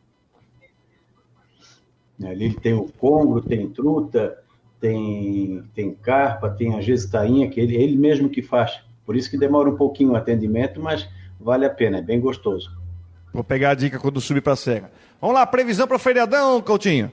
Ali 2.23 2.53
tem 2.53 2.71
o 2.73 2.86
congro, 2.86 3.41
tem 3.41 3.69
truta, 3.69 4.41
tem, 4.79 5.62
tem 5.75 5.93
carpa, 5.93 6.49
tem 6.49 6.73
a 6.73 6.79
gestainha, 6.79 7.49
que 7.49 7.60
ele, 7.60 7.75
ele 7.75 7.97
mesmo 7.97 8.29
que 8.29 8.41
faz. 8.41 8.79
Por 9.05 9.17
isso 9.17 9.29
que 9.29 9.38
demora 9.38 9.69
um 9.69 9.75
pouquinho 9.75 10.12
o 10.12 10.15
atendimento, 10.15 10.79
mas 10.79 11.05
vale 11.38 11.65
a 11.65 11.69
pena, 11.69 11.97
é 11.97 12.01
bem 12.01 12.21
gostoso. 12.21 12.71
Vou 13.34 13.43
pegar 13.43 13.71
a 13.71 13.75
dica 13.75 13.99
quando 13.99 14.21
subir 14.21 14.41
para 14.41 14.53
a 14.53 14.57
serra. 14.57 14.89
Vamos 15.19 15.36
lá, 15.36 15.45
previsão 15.45 15.86
para 15.86 15.97
o 15.97 15.99
feriadão, 15.99 16.62
Coutinho. 16.62 17.12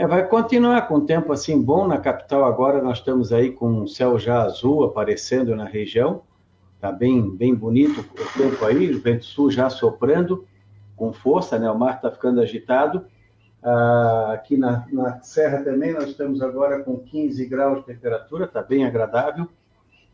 É, 0.00 0.06
vai 0.06 0.26
continuar 0.26 0.88
com 0.88 1.04
tempo 1.04 1.30
assim 1.30 1.60
bom 1.60 1.86
na 1.86 1.98
capital. 1.98 2.46
Agora 2.46 2.82
nós 2.82 2.96
estamos 2.96 3.34
aí 3.34 3.52
com 3.52 3.82
o 3.82 3.86
céu 3.86 4.18
já 4.18 4.40
azul 4.40 4.82
aparecendo 4.82 5.54
na 5.54 5.66
região. 5.66 6.22
Tá 6.80 6.90
bem, 6.90 7.36
bem 7.36 7.54
bonito 7.54 8.00
o 8.00 8.38
tempo 8.38 8.64
aí, 8.64 8.90
o 8.94 8.98
vento 8.98 9.26
sul 9.26 9.50
já 9.50 9.68
soprando 9.68 10.46
com 10.96 11.12
força, 11.12 11.58
né? 11.58 11.70
O 11.70 11.78
mar 11.78 11.96
está 11.96 12.10
ficando 12.10 12.40
agitado. 12.40 13.04
Ah, 13.62 14.30
aqui 14.32 14.56
na, 14.56 14.86
na 14.90 15.20
serra 15.20 15.62
também 15.62 15.92
nós 15.92 16.08
estamos 16.08 16.40
agora 16.40 16.82
com 16.82 16.96
15 16.96 17.44
graus 17.44 17.80
de 17.80 17.84
temperatura, 17.84 18.46
está 18.46 18.62
bem 18.62 18.86
agradável. 18.86 19.46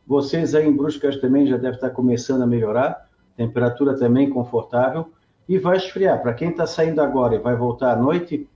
Vocês 0.04 0.56
aí 0.56 0.66
em 0.66 0.76
Bruscas 0.76 1.20
também 1.20 1.46
já 1.46 1.56
devem 1.56 1.76
estar 1.76 1.90
começando 1.90 2.42
a 2.42 2.46
melhorar, 2.46 3.08
temperatura 3.36 3.96
também 3.96 4.30
confortável 4.30 5.12
e 5.48 5.60
vai 5.60 5.76
esfriar. 5.76 6.20
Para 6.22 6.34
quem 6.34 6.50
está 6.50 6.66
saindo 6.66 7.00
agora 7.00 7.36
e 7.36 7.38
vai 7.38 7.54
voltar 7.54 7.92
à 7.92 7.96
noite, 7.96 8.48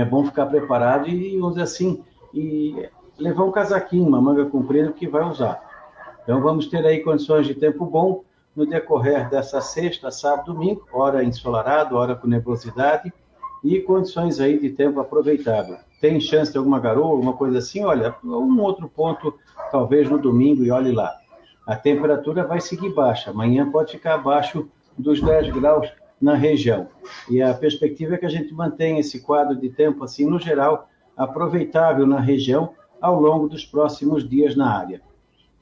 é 0.00 0.04
bom 0.04 0.24
ficar 0.24 0.46
preparado 0.46 1.08
e, 1.08 1.40
dizer 1.40 1.62
assim, 1.62 2.02
e 2.32 2.88
levar 3.18 3.44
um 3.44 3.52
casaquinho, 3.52 4.06
uma 4.06 4.20
manga 4.20 4.46
comprida 4.46 4.92
que 4.92 5.06
vai 5.06 5.22
usar. 5.22 5.62
Então 6.22 6.40
vamos 6.40 6.66
ter 6.66 6.84
aí 6.86 7.00
condições 7.00 7.46
de 7.46 7.54
tempo 7.54 7.84
bom 7.84 8.24
no 8.54 8.66
decorrer 8.66 9.28
dessa 9.28 9.60
sexta, 9.60 10.10
sábado, 10.10 10.52
domingo, 10.52 10.86
hora 10.92 11.24
ensolarado, 11.24 11.96
hora 11.96 12.14
com 12.14 12.26
nebulosidade 12.26 13.12
e 13.64 13.80
condições 13.80 14.40
aí 14.40 14.58
de 14.58 14.70
tempo 14.70 15.00
aproveitável. 15.00 15.76
Tem 16.00 16.20
chance 16.20 16.50
de 16.50 16.58
alguma 16.58 16.80
garoa, 16.80 17.10
alguma 17.10 17.32
coisa 17.34 17.58
assim? 17.58 17.84
Olha, 17.84 18.14
um 18.24 18.60
outro 18.60 18.88
ponto, 18.88 19.34
talvez 19.70 20.08
no 20.10 20.18
domingo, 20.18 20.64
e 20.64 20.70
olhe 20.70 20.92
lá. 20.92 21.16
A 21.66 21.76
temperatura 21.76 22.44
vai 22.44 22.60
seguir 22.60 22.92
baixa. 22.92 23.30
Amanhã 23.30 23.70
pode 23.70 23.92
ficar 23.92 24.14
abaixo 24.14 24.68
dos 24.98 25.20
10 25.20 25.50
graus 25.54 25.92
na 26.22 26.34
região. 26.36 26.86
E 27.28 27.42
a 27.42 27.52
perspectiva 27.52 28.14
é 28.14 28.18
que 28.18 28.24
a 28.24 28.30
gente 28.30 28.54
mantenha 28.54 29.00
esse 29.00 29.20
quadro 29.20 29.56
de 29.56 29.68
tempo, 29.68 30.04
assim, 30.04 30.24
no 30.24 30.38
geral, 30.38 30.88
aproveitável 31.16 32.06
na 32.06 32.20
região 32.20 32.70
ao 33.00 33.20
longo 33.20 33.48
dos 33.48 33.66
próximos 33.66 34.26
dias 34.26 34.54
na 34.54 34.72
área. 34.72 35.02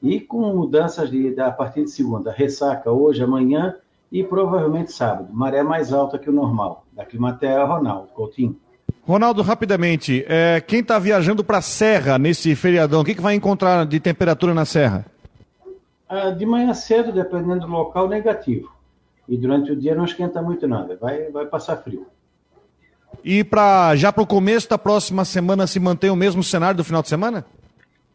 E 0.01 0.19
com 0.19 0.41
mudanças 0.55 1.09
de, 1.09 1.39
a 1.39 1.51
partir 1.51 1.83
de 1.83 1.91
segunda, 1.91 2.31
ressaca 2.31 2.91
hoje, 2.91 3.23
amanhã 3.23 3.75
e 4.11 4.23
provavelmente 4.23 4.91
sábado. 4.91 5.29
Maré 5.31 5.63
mais 5.63 5.91
alta 5.91 6.19
que 6.19 6.29
o 6.29 6.33
normal. 6.33 6.85
Da 6.93 7.05
Climatea, 7.05 7.63
Ronaldo 7.63 8.09
Coutinho. 8.09 8.55
Ronaldo, 9.03 9.41
rapidamente, 9.41 10.23
é, 10.27 10.61
quem 10.61 10.81
está 10.81 10.99
viajando 10.99 11.43
para 11.43 11.57
a 11.57 11.61
Serra 11.61 12.19
nesse 12.19 12.55
feriadão, 12.55 13.01
o 13.01 13.05
que, 13.05 13.15
que 13.15 13.21
vai 13.21 13.33
encontrar 13.33 13.85
de 13.85 13.99
temperatura 13.99 14.53
na 14.53 14.63
Serra? 14.63 15.05
Ah, 16.07 16.29
de 16.29 16.45
manhã 16.45 16.73
cedo, 16.73 17.11
dependendo 17.11 17.61
do 17.61 17.67
local, 17.67 18.07
negativo 18.07 18.69
e 19.31 19.37
durante 19.37 19.71
o 19.71 19.75
dia 19.77 19.95
não 19.95 20.03
esquenta 20.03 20.41
muito 20.41 20.67
nada, 20.67 20.97
vai, 20.99 21.31
vai 21.31 21.45
passar 21.45 21.77
frio. 21.77 22.05
E 23.23 23.45
para 23.45 23.95
já 23.95 24.11
para 24.11 24.21
o 24.21 24.27
começo 24.27 24.69
da 24.69 24.77
próxima 24.77 25.23
semana 25.23 25.65
se 25.65 25.79
mantém 25.79 26.09
o 26.09 26.17
mesmo 26.17 26.43
cenário 26.43 26.75
do 26.75 26.83
final 26.83 27.01
de 27.01 27.07
semana? 27.07 27.45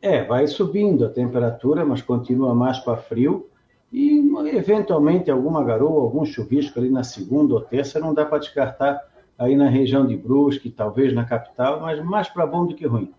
É, 0.02 0.24
vai 0.24 0.46
subindo 0.46 1.06
a 1.06 1.08
temperatura, 1.08 1.86
mas 1.86 2.02
continua 2.02 2.54
mais 2.54 2.78
para 2.80 2.98
frio 2.98 3.48
e 3.90 4.30
eventualmente 4.52 5.30
alguma 5.30 5.64
garoa, 5.64 6.02
algum 6.02 6.26
chuvisco 6.26 6.78
ali 6.78 6.90
na 6.90 7.02
segunda 7.02 7.54
ou 7.54 7.62
terça, 7.62 7.98
não 7.98 8.12
dá 8.12 8.26
para 8.26 8.38
descartar 8.38 9.00
aí 9.38 9.56
na 9.56 9.70
região 9.70 10.06
de 10.06 10.18
Brusque, 10.18 10.68
talvez 10.68 11.14
na 11.14 11.24
capital, 11.24 11.80
mas 11.80 12.04
mais 12.04 12.28
para 12.28 12.44
bom 12.44 12.66
do 12.66 12.74
que 12.74 12.86
ruim. 12.86 13.10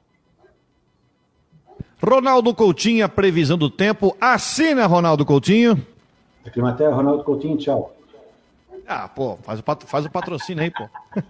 Ronaldo 1.99 2.53
Coutinho, 2.53 3.03
a 3.03 3.09
previsão 3.09 3.57
do 3.57 3.71
tempo. 3.71 4.15
Assina, 4.21 4.85
Ronaldo 4.85 5.25
Coutinho. 5.25 5.83
Climatea, 6.51 6.89
Ronaldo 6.89 7.23
Coutinho, 7.23 7.57
tchau. 7.57 7.93
Ah, 8.87 9.07
pô, 9.07 9.37
faz 9.43 9.59
o, 9.59 9.63
faz 9.85 10.05
o 10.05 10.09
patrocínio 10.09 10.63
aí, 10.63 10.71
pô. 10.71 10.89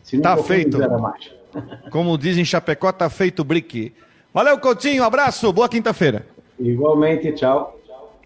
Se 0.03 0.16
não 0.16 0.22
tá 0.22 0.37
feito. 0.38 0.79
Como 1.90 2.18
dizem 2.18 2.44
Chapecó, 2.44 2.90
tá 2.90 3.09
feito 3.09 3.38
o 3.40 3.44
brique. 3.44 3.94
Valeu, 4.35 4.59
Coutinho, 4.59 5.05
abraço, 5.05 5.53
boa 5.53 5.68
quinta-feira. 5.68 6.27
Igualmente, 6.59 7.31
tchau. 7.33 7.79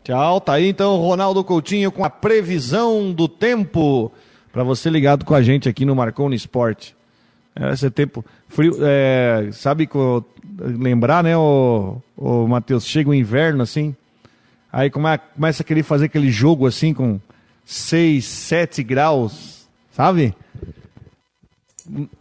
Tchau, 0.02 0.40
tá 0.40 0.54
aí 0.54 0.68
então 0.68 0.94
o 0.94 1.06
Ronaldo 1.06 1.44
Coutinho 1.44 1.92
com 1.92 2.02
a 2.02 2.10
previsão 2.10 3.12
do 3.12 3.28
tempo 3.28 4.10
para 4.52 4.64
você 4.64 4.90
ligado 4.90 5.24
com 5.24 5.34
a 5.34 5.42
gente 5.42 5.68
aqui 5.68 5.84
no 5.84 5.94
Marconi 5.94 6.36
Esporte. 6.36 6.96
É, 7.54 7.72
esse 7.72 7.90
tempo 7.90 8.24
frio, 8.48 8.76
é, 8.80 9.50
sabe 9.52 9.88
lembrar, 10.58 11.24
né, 11.24 11.36
o, 11.36 12.00
o 12.16 12.46
Matheus, 12.46 12.84
chega 12.84 13.10
o 13.10 13.14
inverno 13.14 13.62
assim, 13.62 13.94
aí 14.72 14.90
come, 14.90 15.18
começa 15.34 15.62
a 15.62 15.66
querer 15.66 15.82
fazer 15.82 16.06
aquele 16.06 16.30
jogo 16.30 16.66
assim 16.66 16.94
com 16.94 17.20
6, 17.64 18.24
7 18.24 18.82
graus, 18.82 19.68
sabe? 19.92 20.34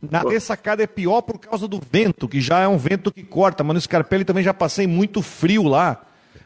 Na 0.02 0.22
ressacada 0.22 0.82
é 0.82 0.88
pior 0.88 1.22
por 1.22 1.38
causa 1.40 1.68
do 1.68 1.80
vento, 1.92 2.28
que 2.28 2.42
já 2.42 2.60
é 2.60 2.68
um 2.68 2.78
vento 2.78 3.12
que 3.12 3.24
corta, 3.24 3.64
mas 3.64 3.76
no 3.76 3.82
Scarpelli 3.82 4.26
também 4.26 4.44
já 4.44 4.54
passei 4.54 4.88
muito 4.88 5.22
frio 5.22 5.64
lá. 5.64 6.02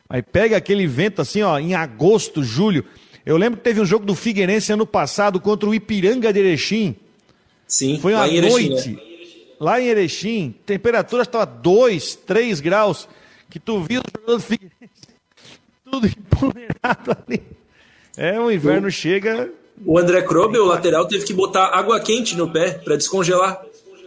Aí 0.09 0.21
pega 0.21 0.57
aquele 0.57 0.85
vento 0.85 1.21
assim, 1.21 1.41
ó, 1.41 1.57
em 1.57 1.73
agosto, 1.73 2.43
julho. 2.43 2.83
Eu 3.25 3.37
lembro 3.37 3.57
que 3.57 3.63
teve 3.63 3.79
um 3.79 3.85
jogo 3.85 4.05
do 4.05 4.15
Figueirense 4.15 4.73
ano 4.73 4.85
passado 4.85 5.39
contra 5.39 5.67
o 5.69 5.73
Ipiranga 5.73 6.33
de 6.33 6.39
Erechim. 6.39 6.95
Sim, 7.65 7.97
Foi 7.99 8.13
uma 8.13 8.27
noite. 8.27 8.89
Né? 8.89 9.01
Lá 9.59 9.79
em 9.79 9.87
Erechim, 9.87 10.53
temperatura 10.65 11.23
estava 11.23 11.45
2, 11.45 12.15
3 12.15 12.59
graus. 12.59 13.07
Que 13.49 13.59
tu 13.59 13.81
viu 13.81 14.01
o 14.01 14.03
jogador 14.05 14.37
do 14.37 14.43
Figueirense 14.43 14.91
tudo 15.89 16.07
empolerado 16.07 17.17
ali. 17.25 17.43
É, 18.17 18.39
o 18.39 18.51
inverno 18.51 18.87
o, 18.87 18.91
chega. 18.91 19.51
O 19.85 19.97
André 19.97 20.21
Krobe, 20.23 20.57
o 20.57 20.65
lateral, 20.65 21.07
teve 21.07 21.23
que 21.23 21.33
botar 21.33 21.67
água 21.67 21.99
quente 21.99 22.35
no 22.35 22.51
pé 22.51 22.71
para 22.71 22.97
descongelar. 22.97 23.63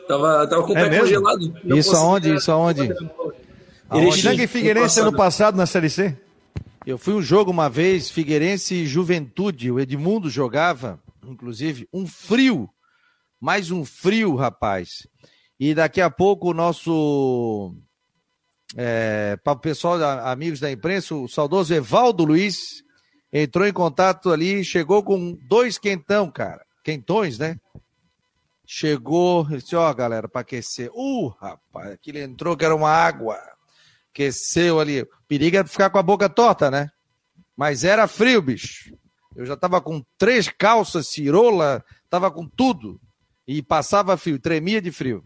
Tava, 0.07 0.46
tava 0.46 0.62
com 0.62 0.72
o 0.72 0.79
é 0.79 0.85
pé 0.85 0.90
mesmo? 0.90 1.05
congelado. 1.05 1.55
Isso 1.64 1.96
aonde? 1.96 2.35
Isso 2.35 2.52
aonde? 2.52 2.92
Erechim 3.92 4.42
e 4.42 4.46
Figueirense 4.46 5.00
ano 5.00 5.12
passado 5.12 5.57
na 5.57 5.64
Série 5.64 5.88
C? 5.88 6.16
Eu 6.87 6.96
fui 6.96 7.14
um 7.14 7.20
jogo 7.20 7.51
uma 7.51 7.68
vez, 7.68 8.09
Figueirense 8.09 8.77
e 8.77 8.87
Juventude, 8.87 9.72
o 9.72 9.81
Edmundo 9.81 10.31
jogava, 10.31 11.03
inclusive, 11.25 11.88
um 11.92 12.07
frio, 12.07 12.70
mais 13.40 13.72
um 13.72 13.85
frio, 13.85 14.37
rapaz. 14.37 15.05
E 15.59 15.75
daqui 15.75 16.01
a 16.01 16.09
pouco 16.09 16.51
o 16.51 16.55
nosso 16.55 17.75
é, 18.77 19.37
para 19.42 19.55
o 19.55 19.59
pessoal, 19.59 20.01
amigos 20.25 20.61
da 20.61 20.70
imprensa, 20.70 21.12
o 21.16 21.27
saudoso 21.27 21.75
Evaldo 21.75 22.25
Luiz 22.25 22.85
entrou 23.33 23.66
em 23.66 23.72
contato 23.72 24.31
ali, 24.31 24.64
chegou 24.64 25.03
com 25.03 25.37
dois 25.49 25.79
quentão, 25.79 26.31
cara. 26.31 26.64
Quentões, 26.85 27.37
né? 27.37 27.59
Chegou, 28.64 29.44
disse, 29.44 29.75
ó, 29.75 29.92
galera, 29.92 30.29
para 30.29 30.42
aquecer. 30.42 30.88
Uh, 30.94 31.27
rapaz, 31.40 31.90
aquilo 31.90 32.18
entrou 32.18 32.57
que 32.57 32.64
era 32.64 32.77
uma 32.77 32.90
água. 32.90 33.56
Aqueceu 34.16 34.81
ali. 34.81 35.07
Periga 35.29 35.62
de 35.62 35.68
ficar 35.68 35.90
com 35.90 35.98
a 35.98 36.02
boca 36.02 36.26
torta, 36.26 36.70
né? 36.70 36.88
Mas 37.55 37.85
era 37.85 38.09
frio, 38.09 38.40
bicho. 38.40 38.90
Eu 39.37 39.44
já 39.44 39.55
tava 39.55 39.79
com 39.79 40.02
três 40.16 40.48
calças, 40.48 41.09
cirola, 41.09 41.85
tava 42.09 42.31
com 42.31 42.48
tudo. 42.48 42.98
E 43.46 43.62
passava 43.62 44.16
frio, 44.16 44.38
tremia 44.38 44.81
de 44.81 44.90
frio. 44.90 45.22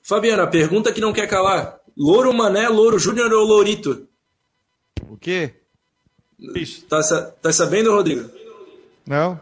Fabiana, 0.00 0.46
pergunta 0.46 0.92
que 0.92 1.00
não 1.00 1.12
quer 1.12 1.26
calar. 1.26 1.80
Louro 1.96 2.32
Mané, 2.32 2.68
Louro 2.68 3.00
Júnior 3.00 3.32
ou 3.32 3.44
Lourito? 3.44 4.06
O 5.10 5.16
quê? 5.16 5.54
Tá, 6.88 7.00
tá 7.42 7.52
sabendo, 7.52 7.90
Rodrigo? 7.90 8.30
Não. 9.04 9.40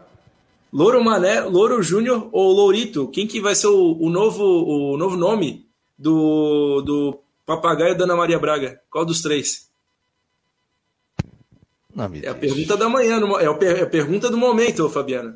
Louro 0.73 1.03
Mané, 1.03 1.41
Louro 1.41 1.83
Júnior 1.83 2.27
ou 2.31 2.51
Lourito? 2.51 3.07
Quem 3.09 3.27
que 3.27 3.39
vai 3.39 3.53
ser 3.53 3.67
o, 3.67 3.97
o, 3.99 4.09
novo, 4.09 4.43
o 4.43 4.97
novo 4.97 5.15
nome 5.15 5.67
do, 5.97 6.81
do 6.81 7.19
papagaio 7.47 7.97
da 7.97 8.03
Ana 8.03 8.15
Maria 8.15 8.37
Braga? 8.37 8.79
Qual 8.91 9.05
dos 9.05 9.21
três? 9.21 9.69
Não, 11.95 12.11
é 12.21 12.27
a 12.27 12.35
pergunta 12.35 12.77
da 12.77 12.89
manhã, 12.89 13.19
é 13.39 13.81
a 13.81 13.87
pergunta 13.87 14.29
do 14.29 14.37
momento, 14.37 14.87
Fabiano. 14.89 15.35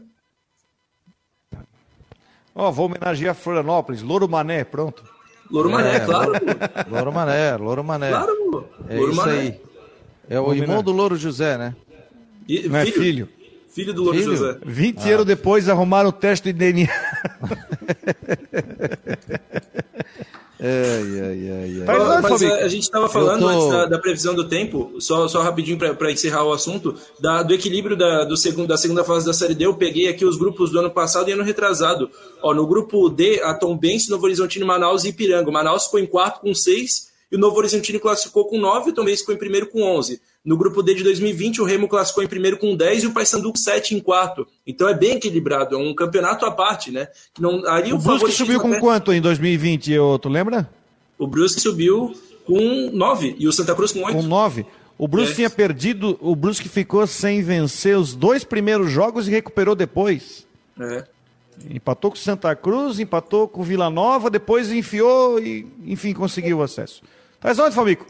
Ó, 2.53 2.67
oh, 2.67 2.71
vou 2.71 2.85
homenagear 2.85 3.33
Florianópolis, 3.33 4.03
Louro 4.03 4.27
Mané, 4.27 4.65
pronto. 4.65 5.03
Louro 5.49 5.69
é, 5.69 5.71
Mané, 5.71 5.99
claro. 6.01 6.33
Louro 6.91 7.11
Mané, 7.11 7.57
Louro 7.57 7.83
Mané. 7.83 8.09
Claro, 8.09 8.67
É 8.89 8.97
Louro 8.97 9.11
isso 9.11 9.21
Mané. 9.21 9.39
aí. 9.39 9.61
É 10.29 10.39
o 10.39 10.53
irmão 10.53 10.83
do 10.83 10.91
Louro 10.91 11.15
José, 11.15 11.57
né? 11.57 11.75
E, 12.47 12.67
Não 12.67 12.77
é 12.77 12.85
filho. 12.85 12.95
é 12.95 12.99
filho. 12.99 13.29
Filho 13.69 13.93
do 13.93 14.03
Louro 14.03 14.17
filho? 14.17 14.35
José. 14.35 14.59
20 14.63 14.97
ah. 14.97 15.13
anos 15.13 15.25
depois 15.25 15.69
arrumaram 15.69 16.09
o 16.09 16.11
teste 16.11 16.51
de 16.51 16.59
DNA. 16.59 16.89
Ai, 20.63 21.19
ai, 21.19 21.49
ai, 21.49 21.83
ai. 21.87 22.21
Mas, 22.21 22.43
a, 22.43 22.55
a, 22.57 22.67
gente 22.67 22.83
estava 22.83 23.09
falando 23.09 23.39
tô... 23.39 23.47
antes 23.47 23.67
da, 23.69 23.85
da, 23.87 23.97
previsão 23.97 24.35
do 24.35 24.47
tempo, 24.47 24.93
só, 24.99 25.27
só 25.27 25.41
rapidinho 25.41 25.75
para 25.75 26.11
encerrar 26.11 26.43
o 26.43 26.53
assunto, 26.53 26.95
da, 27.19 27.41
do 27.41 27.51
equilíbrio 27.51 27.97
da, 27.97 28.23
do 28.25 28.37
segundo, 28.37 28.67
da 28.67 28.77
segunda 28.77 29.03
fase 29.03 29.25
da 29.25 29.33
Série 29.33 29.55
D. 29.55 29.65
Eu 29.65 29.73
peguei 29.73 30.07
aqui 30.07 30.23
os 30.23 30.37
grupos 30.37 30.69
do 30.69 30.77
ano 30.77 30.91
passado 30.91 31.27
e 31.27 31.31
ano 31.31 31.41
retrasado. 31.41 32.11
Ó, 32.43 32.53
no 32.53 32.67
grupo 32.67 33.09
D, 33.09 33.41
a 33.41 33.55
Tombense, 33.55 34.11
Novo 34.11 34.25
Horizontino, 34.25 34.63
Manaus 34.63 35.03
e 35.03 35.09
Ipiranga. 35.09 35.49
O 35.49 35.53
Manaus 35.53 35.85
ficou 35.85 35.99
em 35.99 36.05
4 36.05 36.41
com 36.41 36.53
6 36.53 37.09
e 37.31 37.35
o 37.35 37.39
Novo 37.39 37.57
Horizontino 37.57 37.99
classificou 37.99 38.45
com 38.45 38.59
9 38.59 38.89
e 38.89 38.91
o 38.91 38.95
Tombense 38.95 39.21
ficou 39.21 39.33
em 39.33 39.39
primeiro 39.39 39.65
com 39.65 39.81
11. 39.81 40.21
No 40.43 40.57
grupo 40.57 40.81
D 40.81 40.95
de 40.95 41.03
2020, 41.03 41.61
o 41.61 41.65
Remo 41.65 41.87
classificou 41.87 42.23
em 42.23 42.27
primeiro 42.27 42.57
com 42.57 42.75
10 42.75 43.03
e 43.03 43.07
o 43.07 43.13
Paysandu 43.13 43.51
com 43.51 43.57
7 43.57 43.95
em 43.95 43.99
quarto. 43.99 44.47
Então 44.65 44.89
é 44.89 44.93
bem 44.93 45.17
equilibrado, 45.17 45.75
é 45.75 45.77
um 45.77 45.93
campeonato 45.93 46.45
à 46.45 46.51
parte, 46.51 46.89
né? 46.89 47.07
Não, 47.39 47.65
ali 47.67 47.93
o, 47.93 47.95
o 47.95 47.99
Brusque 47.99 48.31
subiu 48.31 48.59
com 48.59 48.69
até... 48.69 48.79
quanto 48.79 49.13
em 49.13 49.21
2020, 49.21 49.91
tu 50.19 50.29
lembra? 50.29 50.67
O 51.17 51.27
Brusque 51.27 51.61
subiu 51.61 52.15
com 52.43 52.89
9 52.91 53.35
e 53.37 53.47
o 53.47 53.53
Santa 53.53 53.75
Cruz 53.75 53.91
com 53.91 54.03
8. 54.03 54.17
Com 54.17 54.23
9. 54.23 54.65
O 54.97 55.07
Brusque 55.07 55.33
é. 55.33 55.35
tinha 55.35 55.49
perdido, 55.49 56.17
o 56.19 56.35
Brusque 56.35 56.67
ficou 56.67 57.05
sem 57.05 57.43
vencer 57.43 57.95
os 57.95 58.15
dois 58.15 58.43
primeiros 58.43 58.91
jogos 58.91 59.27
e 59.27 59.31
recuperou 59.31 59.75
depois. 59.75 60.47
É. 60.79 61.03
Empatou 61.69 62.09
com 62.09 62.17
Santa 62.17 62.55
Cruz, 62.55 62.99
empatou 62.99 63.47
com 63.47 63.61
Vila 63.63 63.89
Nova, 63.91 64.29
depois 64.29 64.71
enfiou 64.71 65.39
e, 65.39 65.67
enfim, 65.85 66.13
conseguiu 66.13 66.59
o 66.59 66.63
acesso. 66.63 67.03
Tá 67.39 67.51
onde, 67.51 67.75
Fabico? 67.75 68.05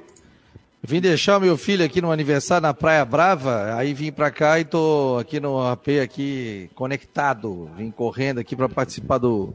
Vim 0.83 0.99
deixar 0.99 1.39
meu 1.39 1.55
filho 1.57 1.85
aqui 1.85 2.01
no 2.01 2.11
aniversário 2.11 2.63
na 2.63 2.73
Praia 2.73 3.05
Brava, 3.05 3.75
aí 3.75 3.93
vim 3.93 4.11
para 4.11 4.31
cá 4.31 4.59
e 4.59 4.65
tô 4.65 5.17
aqui 5.19 5.39
no 5.39 5.61
AP 5.61 5.87
aqui 6.03 6.71
conectado, 6.73 7.69
vim 7.77 7.91
correndo 7.91 8.39
aqui 8.39 8.55
para 8.55 8.67
participar 8.67 9.19
do 9.19 9.53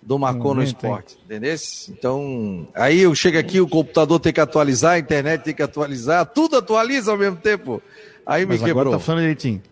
do 0.00 0.18
Marcou 0.18 0.54
no 0.54 0.62
Esporte, 0.62 1.18
entendeu? 1.22 1.54
Então, 1.90 2.66
aí 2.74 3.00
eu 3.00 3.14
chego 3.14 3.38
aqui, 3.38 3.60
o 3.60 3.68
computador 3.68 4.18
tem 4.18 4.32
que 4.32 4.40
atualizar, 4.40 4.92
a 4.92 4.98
internet 4.98 5.42
tem 5.42 5.54
que 5.54 5.62
atualizar, 5.62 6.24
tudo 6.24 6.56
atualiza 6.56 7.10
ao 7.10 7.18
mesmo 7.18 7.36
tempo. 7.36 7.82
Aí 8.24 8.46
Mas 8.46 8.58
me 8.58 8.66
quebrou. 8.66 8.80
Agora 8.82 8.96
tá 8.96 8.98
funcionando 9.00 9.22
direitinho. 9.22 9.62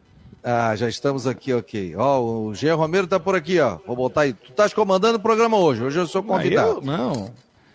Ah, 0.44 0.76
já 0.76 0.88
estamos 0.88 1.26
aqui, 1.26 1.54
ok. 1.54 1.96
Ó, 1.96 2.20
o 2.20 2.54
Jean 2.54 2.74
Romero 2.74 3.06
tá 3.06 3.18
por 3.18 3.34
aqui, 3.34 3.58
ó. 3.58 3.78
Vou 3.86 3.96
botar 3.96 4.22
aí. 4.22 4.32
Tu 4.34 4.50
estás 4.50 4.74
comandando 4.74 5.16
o 5.16 5.20
programa 5.20 5.56
hoje, 5.56 5.82
hoje 5.82 5.98
eu 5.98 6.06
sou 6.06 6.22
convidado. 6.22 6.70
Ah, 6.70 6.74
eu, 6.74 6.82
não, 6.82 7.30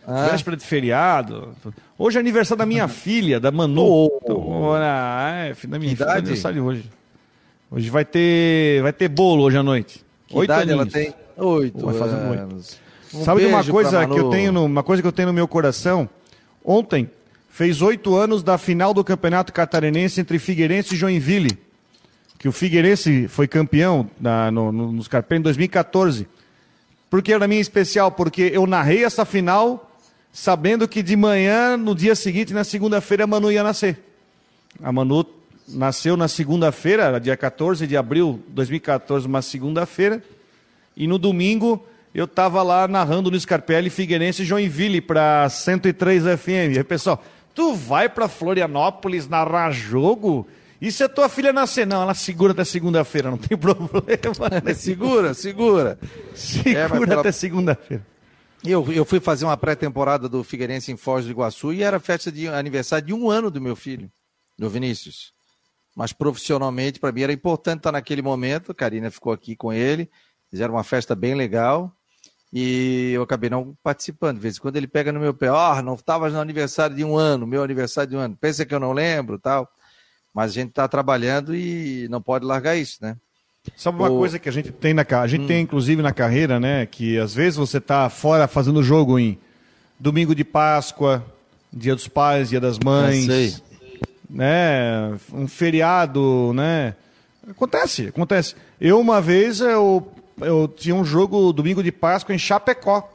ah. 0.05 0.29
Véspera 0.31 0.57
de 0.57 0.65
feriado. 0.65 1.55
Hoje 1.97 2.17
é 2.17 2.19
aniversário 2.19 2.59
da 2.59 2.65
minha 2.65 2.87
filha, 2.87 3.39
da 3.39 3.51
Manu. 3.51 3.83
Oh. 3.83 4.19
Então, 4.23 4.75
é, 4.77 5.53
da 5.67 5.79
minha 5.79 5.95
filha, 5.95 6.11
aniversário 6.11 6.63
hoje. 6.63 6.85
Hoje 7.69 7.89
vai 7.89 8.03
ter, 8.03 8.81
vai 8.81 8.91
ter 8.91 9.07
bolo 9.07 9.43
hoje 9.43 9.57
à 9.57 9.63
noite. 9.63 10.03
Que 10.27 10.37
Oito 10.37 10.51
idade 10.51 10.71
aninhos. 10.71 10.93
ela 10.93 11.05
tem? 11.05 11.13
Oito 11.37 11.85
vai 11.85 11.95
fazer 11.95 12.15
anos. 12.15 12.79
Um 13.13 13.23
Sabe 13.23 13.41
de 13.41 13.47
uma 13.47 13.63
coisa 13.63 14.07
que 14.07 14.17
eu 14.17 14.29
tenho, 14.29 14.51
no, 14.51 14.65
uma 14.65 14.83
coisa 14.83 15.01
que 15.01 15.07
eu 15.07 15.11
tenho 15.11 15.27
no 15.27 15.33
meu 15.33 15.47
coração? 15.47 16.09
Ontem 16.63 17.09
fez 17.49 17.81
oito 17.81 18.15
anos 18.15 18.41
da 18.41 18.57
final 18.57 18.93
do 18.93 19.03
Campeonato 19.03 19.51
Catarinense 19.53 20.19
entre 20.19 20.39
Figueirense 20.39 20.95
e 20.95 20.97
Joinville, 20.97 21.57
que 22.39 22.47
o 22.47 22.51
Figueirense 22.51 23.27
foi 23.27 23.47
campeão 23.47 24.09
na, 24.19 24.49
no, 24.49 24.71
no, 24.71 24.91
nos 24.91 25.07
Carpém 25.07 25.39
em 25.39 25.41
2014. 25.41 26.27
Por 27.09 27.21
que 27.21 27.33
era 27.33 27.47
minha 27.47 27.59
especial? 27.59 28.11
Porque 28.11 28.51
eu 28.53 28.65
narrei 28.65 29.03
essa 29.03 29.25
final 29.25 29.90
sabendo 30.31 30.87
que 30.87 31.03
de 31.03 31.15
manhã, 31.15 31.75
no 31.75 31.93
dia 31.93 32.15
seguinte, 32.15 32.53
na 32.53 32.63
segunda-feira, 32.63 33.25
a 33.25 33.27
Manu 33.27 33.51
ia 33.51 33.63
nascer. 33.63 33.99
A 34.81 34.91
Manu 34.91 35.25
nasceu 35.67 36.15
na 36.15 36.27
segunda-feira, 36.27 37.19
dia 37.19 37.35
14 37.35 37.85
de 37.85 37.97
abril 37.97 38.41
de 38.47 38.53
2014, 38.53 39.27
uma 39.27 39.41
segunda-feira. 39.41 40.23
E 40.95 41.07
no 41.07 41.17
domingo 41.17 41.85
eu 42.13 42.25
estava 42.25 42.61
lá 42.61 42.87
narrando 42.87 43.31
no 43.31 43.39
Scarpelli 43.39 43.89
Figueirense 43.89 44.41
e 44.41 44.45
Joinville 44.45 44.99
para 44.99 45.47
103 45.49 46.23
FM. 46.23 46.75
E 46.75 46.77
aí, 46.77 46.83
pessoal, 46.83 47.23
tu 47.55 47.73
vai 47.73 48.09
para 48.09 48.27
Florianópolis 48.27 49.27
narrar 49.27 49.71
jogo? 49.71 50.47
E 50.81 50.91
se 50.91 51.03
a 51.03 51.09
tua 51.09 51.29
filha 51.29 51.53
nascer? 51.53 51.85
Não, 51.85 52.01
ela 52.01 52.13
segura 52.13 52.53
até 52.53 52.63
segunda-feira, 52.65 53.29
não 53.29 53.37
tem 53.37 53.55
problema. 53.57 54.03
Né? 54.63 54.73
segura, 54.73 55.33
segura. 55.33 55.97
Segura 56.33 56.79
é, 56.79 56.89
pela... 56.89 57.19
até 57.19 57.31
segunda-feira. 57.31 58.10
Eu, 58.63 58.91
eu 58.93 59.03
fui 59.03 59.19
fazer 59.19 59.43
uma 59.43 59.57
pré-temporada 59.57 60.29
do 60.29 60.43
Figueirense 60.43 60.91
em 60.91 60.97
Foz 60.97 61.25
do 61.25 61.31
Iguaçu 61.31 61.73
e 61.73 61.81
era 61.81 61.99
festa 61.99 62.31
de 62.31 62.47
aniversário 62.47 63.07
de 63.07 63.13
um 63.13 63.29
ano 63.29 63.49
do 63.49 63.59
meu 63.59 63.75
filho, 63.75 64.11
do 64.57 64.69
Vinícius. 64.69 65.33
Mas 65.95 66.13
profissionalmente, 66.13 66.99
para 66.99 67.11
mim, 67.11 67.21
era 67.21 67.33
importante 67.33 67.79
estar 67.79 67.91
naquele 67.91 68.21
momento. 68.21 68.71
A 68.71 68.75
Karina 68.75 69.09
ficou 69.09 69.33
aqui 69.33 69.55
com 69.55 69.73
ele, 69.73 70.09
fizeram 70.49 70.75
uma 70.75 70.83
festa 70.83 71.15
bem 71.15 71.33
legal 71.33 71.91
e 72.53 73.11
eu 73.13 73.23
acabei 73.23 73.49
não 73.49 73.75
participando. 73.81 74.35
De 74.35 74.43
vez 74.43 74.57
em 74.57 74.59
quando 74.59 74.75
ele 74.75 74.87
pega 74.87 75.11
no 75.11 75.19
meu 75.19 75.33
pé, 75.33 75.49
ó, 75.49 75.79
oh, 75.79 75.81
não 75.81 75.95
estava 75.95 76.29
no 76.29 76.39
aniversário 76.39 76.95
de 76.95 77.03
um 77.03 77.17
ano, 77.17 77.47
meu 77.47 77.63
aniversário 77.63 78.11
de 78.11 78.15
um 78.15 78.19
ano. 78.19 78.37
Pensa 78.39 78.63
que 78.63 78.75
eu 78.75 78.79
não 78.79 78.93
lembro 78.93 79.39
tal. 79.39 79.67
Mas 80.31 80.51
a 80.51 80.53
gente 80.53 80.69
está 80.69 80.87
trabalhando 80.87 81.55
e 81.55 82.07
não 82.09 82.21
pode 82.21 82.45
largar 82.45 82.75
isso, 82.77 82.99
né? 83.01 83.17
Sabe 83.75 83.99
uma 83.99 84.09
o... 84.09 84.17
coisa 84.17 84.39
que 84.39 84.49
a 84.49 84.51
gente 84.51 84.71
tem 84.71 84.93
na 84.93 85.05
a 85.09 85.27
gente 85.27 85.43
hum. 85.43 85.47
tem 85.47 85.61
inclusive 85.61 86.01
na 86.01 86.11
carreira, 86.11 86.59
né? 86.59 86.85
Que 86.85 87.17
às 87.17 87.33
vezes 87.33 87.57
você 87.57 87.77
está 87.77 88.09
fora 88.09 88.47
fazendo 88.47 88.81
jogo 88.81 89.19
em 89.19 89.37
domingo 89.99 90.33
de 90.33 90.43
Páscoa, 90.43 91.23
Dia 91.71 91.95
dos 91.95 92.07
Pais, 92.07 92.49
Dia 92.49 92.59
das 92.59 92.79
Mães, 92.79 93.61
né? 94.29 95.15
Um 95.31 95.47
feriado, 95.47 96.51
né? 96.53 96.95
Acontece, 97.49 98.07
acontece. 98.07 98.55
Eu 98.79 98.99
uma 98.99 99.21
vez 99.21 99.61
eu, 99.61 100.11
eu 100.39 100.67
tinha 100.67 100.95
um 100.95 101.05
jogo 101.05 101.53
domingo 101.53 101.83
de 101.83 101.91
Páscoa 101.91 102.33
em 102.33 102.39
Chapecó. 102.39 103.09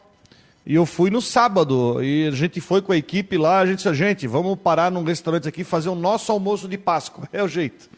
E 0.64 0.74
eu 0.74 0.84
fui 0.84 1.10
no 1.10 1.22
sábado, 1.22 2.02
e 2.02 2.26
a 2.26 2.32
gente 2.32 2.60
foi 2.60 2.82
com 2.82 2.90
a 2.90 2.96
equipe 2.96 3.38
lá, 3.38 3.60
a 3.60 3.66
gente 3.66 3.76
disse, 3.76 3.94
gente, 3.94 4.26
vamos 4.26 4.58
parar 4.58 4.90
num 4.90 5.04
restaurante 5.04 5.46
aqui 5.46 5.60
e 5.60 5.64
fazer 5.64 5.88
o 5.88 5.94
nosso 5.94 6.32
almoço 6.32 6.66
de 6.66 6.76
Páscoa. 6.76 7.28
É 7.32 7.40
o 7.40 7.46
jeito. 7.46 7.88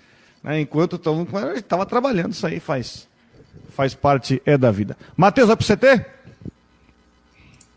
Né? 0.49 0.63
Enquanto 0.63 0.99
estava 1.57 1.85
trabalhando, 1.85 2.33
isso 2.33 2.47
aí 2.47 2.59
faz, 2.59 3.07
faz 3.69 3.95
parte 3.95 4.41
é 4.47 4.57
da 4.57 4.71
vida. 4.71 4.97
Matheus, 5.15 5.49
vai 5.49 5.57
pro 5.57 5.67
CT? 5.67 6.07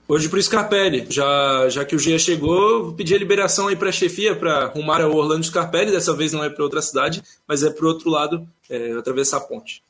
Hoje 0.08 0.30
pro 0.30 0.42
Scarpelli, 0.42 1.06
já, 1.10 1.70
já 1.70 1.86
que 1.86 1.96
o 1.96 2.00
Gia 2.00 2.18
chegou, 2.20 2.86
vou 2.86 2.94
pedir 2.94 3.16
a 3.16 3.18
liberação 3.18 3.68
aí 3.68 3.76
para 3.76 3.90
a 3.90 3.94
chefia 3.94 4.36
para 4.36 4.66
arrumar 4.66 5.02
o 5.02 5.16
Orlando 5.16 5.46
Scarpelli, 5.46 5.92
dessa 5.92 6.14
vez 6.14 6.34
não 6.34 6.44
é 6.44 6.50
para 6.50 6.64
outra 6.64 6.82
cidade, 6.82 7.22
mas 7.48 7.64
é 7.64 7.70
para 7.70 7.86
o 7.86 7.88
outro 7.90 8.10
lado, 8.10 8.48
é, 8.70 8.94
atravessar 8.94 9.38
a 9.38 9.42
ponte. 9.42 9.84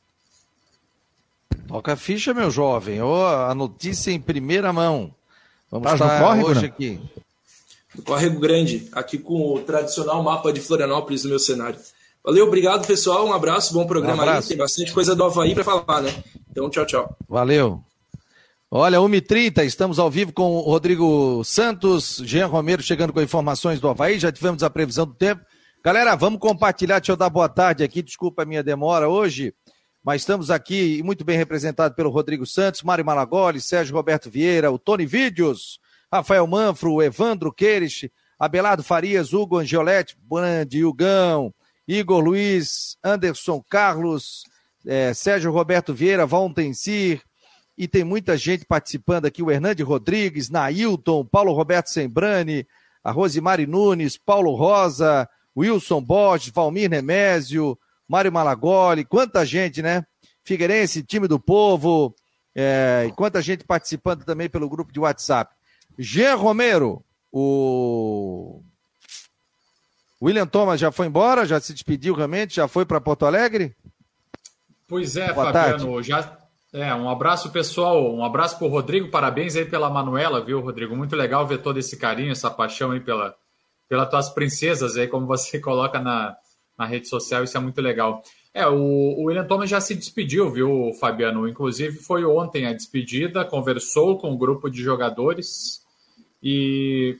Toca 1.66 1.92
a 1.92 1.96
ficha, 1.96 2.34
meu 2.34 2.50
jovem. 2.50 3.00
Oh, 3.00 3.24
a 3.24 3.54
notícia 3.54 4.10
em 4.10 4.20
primeira 4.20 4.72
mão. 4.72 5.12
Vamos 5.70 5.88
tá 5.88 5.94
estar 5.94 6.20
corre, 6.20 6.44
hoje 6.44 6.66
aqui. 6.66 7.00
do 7.94 8.02
Córrego 8.02 8.38
Grande, 8.38 8.88
aqui 8.92 9.18
com 9.18 9.54
o 9.54 9.60
tradicional 9.60 10.22
mapa 10.22 10.52
de 10.52 10.60
Florianópolis 10.60 11.24
no 11.24 11.30
meu 11.30 11.38
cenário. 11.38 11.78
Valeu, 12.24 12.46
obrigado 12.46 12.86
pessoal, 12.86 13.26
um 13.26 13.32
abraço, 13.32 13.74
bom 13.74 13.84
programa 13.84 14.18
um 14.18 14.28
abraço. 14.28 14.46
aí, 14.46 14.48
tem 14.50 14.56
bastante 14.56 14.92
coisa 14.92 15.16
do 15.16 15.24
Havaí 15.24 15.54
para 15.54 15.64
falar, 15.64 16.02
né? 16.02 16.22
Então, 16.48 16.70
tchau, 16.70 16.86
tchau. 16.86 17.16
Valeu. 17.28 17.82
Olha, 18.70 18.98
1h30, 18.98 19.64
estamos 19.64 19.98
ao 19.98 20.08
vivo 20.08 20.32
com 20.32 20.56
o 20.56 20.60
Rodrigo 20.60 21.42
Santos, 21.44 22.22
Jean 22.24 22.46
Romero 22.46 22.80
chegando 22.80 23.12
com 23.12 23.20
informações 23.20 23.80
do 23.80 23.88
Havaí, 23.88 24.20
já 24.20 24.30
tivemos 24.30 24.62
a 24.62 24.70
previsão 24.70 25.04
do 25.04 25.14
tempo. 25.14 25.42
Galera, 25.84 26.14
vamos 26.14 26.38
compartilhar, 26.38 27.00
deixa 27.00 27.10
eu 27.10 27.16
dar 27.16 27.28
boa 27.28 27.48
tarde 27.48 27.82
aqui, 27.82 28.00
desculpa 28.00 28.44
a 28.44 28.46
minha 28.46 28.62
demora 28.62 29.08
hoje, 29.08 29.52
mas 30.02 30.22
estamos 30.22 30.48
aqui 30.48 31.02
muito 31.02 31.24
bem 31.24 31.36
representados 31.36 31.96
pelo 31.96 32.08
Rodrigo 32.08 32.46
Santos, 32.46 32.84
Mário 32.84 33.04
Malagoli, 33.04 33.60
Sérgio 33.60 33.96
Roberto 33.96 34.30
Vieira, 34.30 34.70
o 34.70 34.78
Tony 34.78 35.04
Vídeos, 35.04 35.80
Rafael 36.10 36.46
Manfro, 36.46 37.02
Evandro 37.02 37.52
Queires, 37.52 38.08
Abelardo 38.38 38.84
Farias, 38.84 39.32
Hugo 39.32 39.58
Angioletti, 39.58 40.16
Brandi, 40.22 40.84
Hugão, 40.84 41.52
Igor 41.86 42.22
Luiz, 42.22 42.96
Anderson 43.02 43.62
Carlos, 43.68 44.44
é, 44.86 45.12
Sérgio 45.14 45.50
Roberto 45.50 45.92
Vieira, 45.94 46.26
Valtencir, 46.26 47.22
e 47.76 47.88
tem 47.88 48.04
muita 48.04 48.36
gente 48.36 48.64
participando 48.64 49.26
aqui, 49.26 49.42
o 49.42 49.50
Hernande 49.50 49.82
Rodrigues, 49.82 50.50
Nailton, 50.50 51.24
Paulo 51.24 51.52
Roberto 51.52 51.88
Sembrani, 51.88 52.66
a 53.02 53.10
Rosimari 53.10 53.66
Nunes, 53.66 54.16
Paulo 54.16 54.54
Rosa, 54.54 55.28
Wilson 55.56 56.02
Borges, 56.02 56.52
Valmir 56.52 56.88
Nemésio, 56.88 57.78
Mário 58.06 58.32
Malagoli, 58.32 59.04
quanta 59.04 59.44
gente, 59.44 59.82
né? 59.82 60.04
Figueirense, 60.44 61.02
time 61.02 61.26
do 61.26 61.40
povo, 61.40 62.14
é, 62.54 63.06
e 63.08 63.12
quanta 63.12 63.40
gente 63.40 63.64
participando 63.64 64.24
também 64.24 64.48
pelo 64.48 64.68
grupo 64.68 64.92
de 64.92 65.00
WhatsApp. 65.00 65.54
Jean 65.98 66.34
Romero, 66.34 67.04
o 67.30 68.62
William 70.22 70.46
Thomas 70.46 70.78
já 70.78 70.92
foi 70.92 71.06
embora, 71.06 71.44
já 71.44 71.58
se 71.58 71.72
despediu 71.72 72.14
realmente, 72.14 72.56
já 72.56 72.68
foi 72.68 72.86
para 72.86 73.00
Porto 73.00 73.26
Alegre? 73.26 73.74
Pois 74.86 75.16
é, 75.16 75.32
Boa 75.32 75.52
Fabiano, 75.52 75.94
tarde. 75.94 76.08
já 76.08 76.38
é, 76.72 76.94
um 76.94 77.10
abraço 77.10 77.50
pessoal, 77.50 78.14
um 78.14 78.24
abraço 78.24 78.56
para 78.56 78.66
o 78.66 78.70
Rodrigo, 78.70 79.10
parabéns 79.10 79.56
aí 79.56 79.64
pela 79.64 79.90
Manuela, 79.90 80.42
viu, 80.42 80.60
Rodrigo? 80.60 80.96
Muito 80.96 81.16
legal 81.16 81.46
ver 81.46 81.58
todo 81.58 81.78
esse 81.78 81.96
carinho, 81.96 82.30
essa 82.30 82.50
paixão 82.50 82.92
aí 82.92 83.00
pela, 83.00 83.34
pelas 83.88 84.08
tuas 84.08 84.30
princesas 84.30 84.96
aí, 84.96 85.08
como 85.08 85.26
você 85.26 85.58
coloca 85.60 85.98
na, 85.98 86.36
na 86.78 86.86
rede 86.86 87.08
social, 87.08 87.42
isso 87.42 87.56
é 87.56 87.60
muito 87.60 87.80
legal. 87.82 88.22
É, 88.54 88.66
o, 88.66 88.74
o 88.74 89.24
William 89.24 89.44
Thomas 89.44 89.68
já 89.68 89.80
se 89.80 89.94
despediu, 89.94 90.50
viu, 90.50 90.92
Fabiano? 91.00 91.48
Inclusive 91.48 91.98
foi 91.98 92.24
ontem 92.24 92.66
a 92.66 92.72
despedida, 92.72 93.44
conversou 93.44 94.18
com 94.18 94.30
o 94.30 94.34
um 94.34 94.38
grupo 94.38 94.70
de 94.70 94.82
jogadores 94.82 95.82
e 96.42 97.18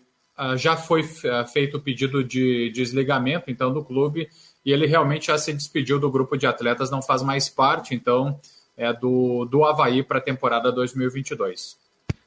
já 0.57 0.77
foi 0.77 1.03
uh, 1.03 1.47
feito 1.53 1.77
o 1.77 1.81
pedido 1.81 2.25
de 2.25 2.71
desligamento, 2.71 3.51
então, 3.51 3.73
do 3.73 3.85
clube, 3.85 4.29
e 4.65 4.73
ele 4.73 4.87
realmente 4.87 5.27
já 5.27 5.39
se 5.39 5.53
despediu 5.53 5.99
do 5.99 6.11
grupo 6.11 6.37
de 6.37 6.47
atletas, 6.47 6.91
não 6.91 7.03
faz 7.03 7.23
mais 7.23 7.49
parte, 7.49 7.95
então 7.95 8.41
é, 8.77 8.93
do, 8.93 9.45
do 9.45 9.65
Havaí 9.65 10.03
para 10.03 10.19
a 10.19 10.23
temporada 10.23 10.73
2022. 10.73 11.77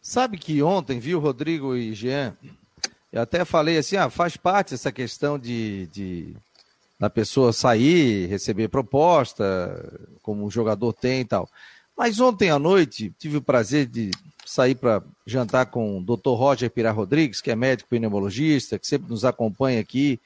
Sabe 0.02 0.38
que 0.38 0.62
ontem, 0.62 1.00
viu, 1.00 1.20
Rodrigo 1.20 1.76
e 1.76 1.94
Jean, 1.94 2.36
eu 3.12 3.22
até 3.22 3.44
falei 3.44 3.78
assim, 3.78 3.98
ah, 3.98 4.10
faz 4.10 4.38
parte 4.38 4.74
essa 4.74 4.92
questão 4.92 5.40
de, 5.40 5.88
de 5.88 6.36
da 7.00 7.10
pessoa 7.10 7.52
sair, 7.52 8.28
receber 8.28 8.68
proposta, 8.68 10.14
como 10.22 10.46
o 10.46 10.52
jogador 10.52 10.94
tem 10.94 11.22
e 11.22 11.26
tal. 11.26 11.50
Mas 11.98 12.20
ontem 12.20 12.50
à 12.50 12.60
noite 12.60 13.14
tive 13.18 13.38
o 13.38 13.42
prazer 13.42 13.86
de 13.86 14.12
sair 14.46 14.76
para 14.76 15.04
jantar 15.26 15.68
com 15.68 15.98
o 15.98 16.02
Dr. 16.02 16.30
Roger 16.30 16.70
Pirá 16.70 16.92
Rodrigues, 16.92 17.42
que 17.42 17.52
é 17.52 17.56
médico 17.56 17.90
pneumologista, 17.90 18.80
que 18.80 18.88
sempre 18.88 19.10
nos 19.10 19.26
acompanha 19.26 19.80
aqui, 19.80 20.20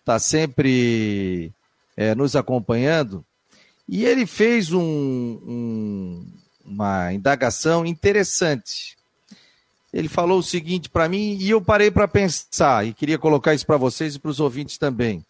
está 0.00 0.18
sempre 0.18 1.52
é, 1.96 2.14
nos 2.14 2.36
acompanhando. 2.36 3.24
E 3.88 4.04
ele 4.04 4.26
fez 4.26 4.72
um, 4.72 4.80
um, 4.80 6.26
uma 6.64 7.12
indagação 7.12 7.84
interessante. 7.84 8.96
Ele 9.92 10.08
falou 10.08 10.38
o 10.38 10.42
seguinte 10.42 10.88
para 10.88 11.08
mim 11.08 11.36
e 11.40 11.50
eu 11.50 11.60
parei 11.60 11.90
para 11.90 12.06
pensar 12.06 12.86
e 12.86 12.94
queria 12.94 13.18
colocar 13.18 13.54
isso 13.54 13.66
para 13.66 13.76
vocês 13.76 14.14
e 14.14 14.18
para 14.18 14.30
os 14.30 14.38
ouvintes 14.38 14.78
também. 14.78 15.24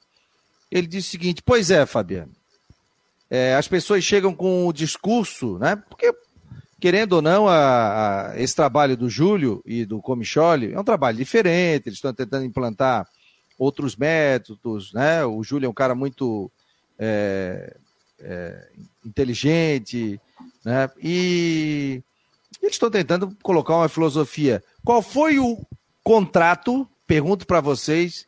Ele 0.70 0.87
disse 0.87 1.09
o 1.09 1.11
seguinte: 1.12 1.42
Pois 1.42 1.70
é, 1.70 1.87
Fabiano, 1.87 2.33
é, 3.31 3.55
as 3.55 3.66
pessoas 3.66 4.05
chegam 4.05 4.35
com 4.35 4.66
o 4.66 4.72
discurso, 4.72 5.59
né? 5.59 5.76
Porque, 5.76 6.12
querendo 6.80 7.14
ou 7.14 7.22
não, 7.22 7.46
a, 7.46 8.30
a, 8.30 8.40
esse 8.40 8.56
trabalho 8.56 8.96
do 8.96 9.08
Júlio 9.08 9.62
e 9.64 9.84
do 9.84 10.00
Comicholi 10.00 10.72
é 10.72 10.80
um 10.80 10.84
trabalho 10.84 11.16
diferente, 11.16 11.88
eles 11.88 11.98
estão 11.98 12.12
tentando 12.14 12.44
implantar 12.44 13.06
outros 13.58 13.94
métodos, 13.94 14.92
né? 14.92 15.24
O 15.24 15.42
Júlio 15.42 15.66
é 15.66 15.68
um 15.68 15.74
cara 15.74 15.94
muito 15.94 16.50
é, 16.98 17.76
é, 18.18 18.68
inteligente, 19.04 20.18
né? 20.64 20.90
E 21.02 22.02
eles 22.62 22.74
estão 22.74 22.90
tentando 22.90 23.36
colocar 23.42 23.76
uma 23.76 23.88
filosofia. 23.88 24.62
Qual 24.84 25.02
foi 25.02 25.38
o 25.38 25.64
contrato, 26.02 26.88
pergunto 27.06 27.46
para 27.46 27.60
vocês, 27.60 28.26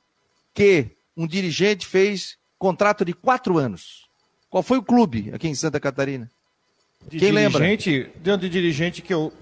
que 0.53 0.91
um 1.17 1.27
dirigente 1.27 1.87
fez 1.87 2.37
contrato 2.59 3.05
de 3.05 3.15
quatro 3.15 3.57
anos? 3.57 4.07
Qual 4.51 4.63
foi 4.63 4.77
o 4.77 4.83
clube 4.83 5.31
aqui 5.33 5.49
em 5.49 5.55
Santa 5.55 5.81
Catarina? 5.81 6.31
De 7.09 7.19
Quem 7.19 7.33
dirigente, 7.33 7.91
lembra? 7.91 8.13
Dentro 8.21 8.49
de 8.49 8.49
dirigente 8.49 9.03
que 9.03 9.13
eu. 9.13 9.33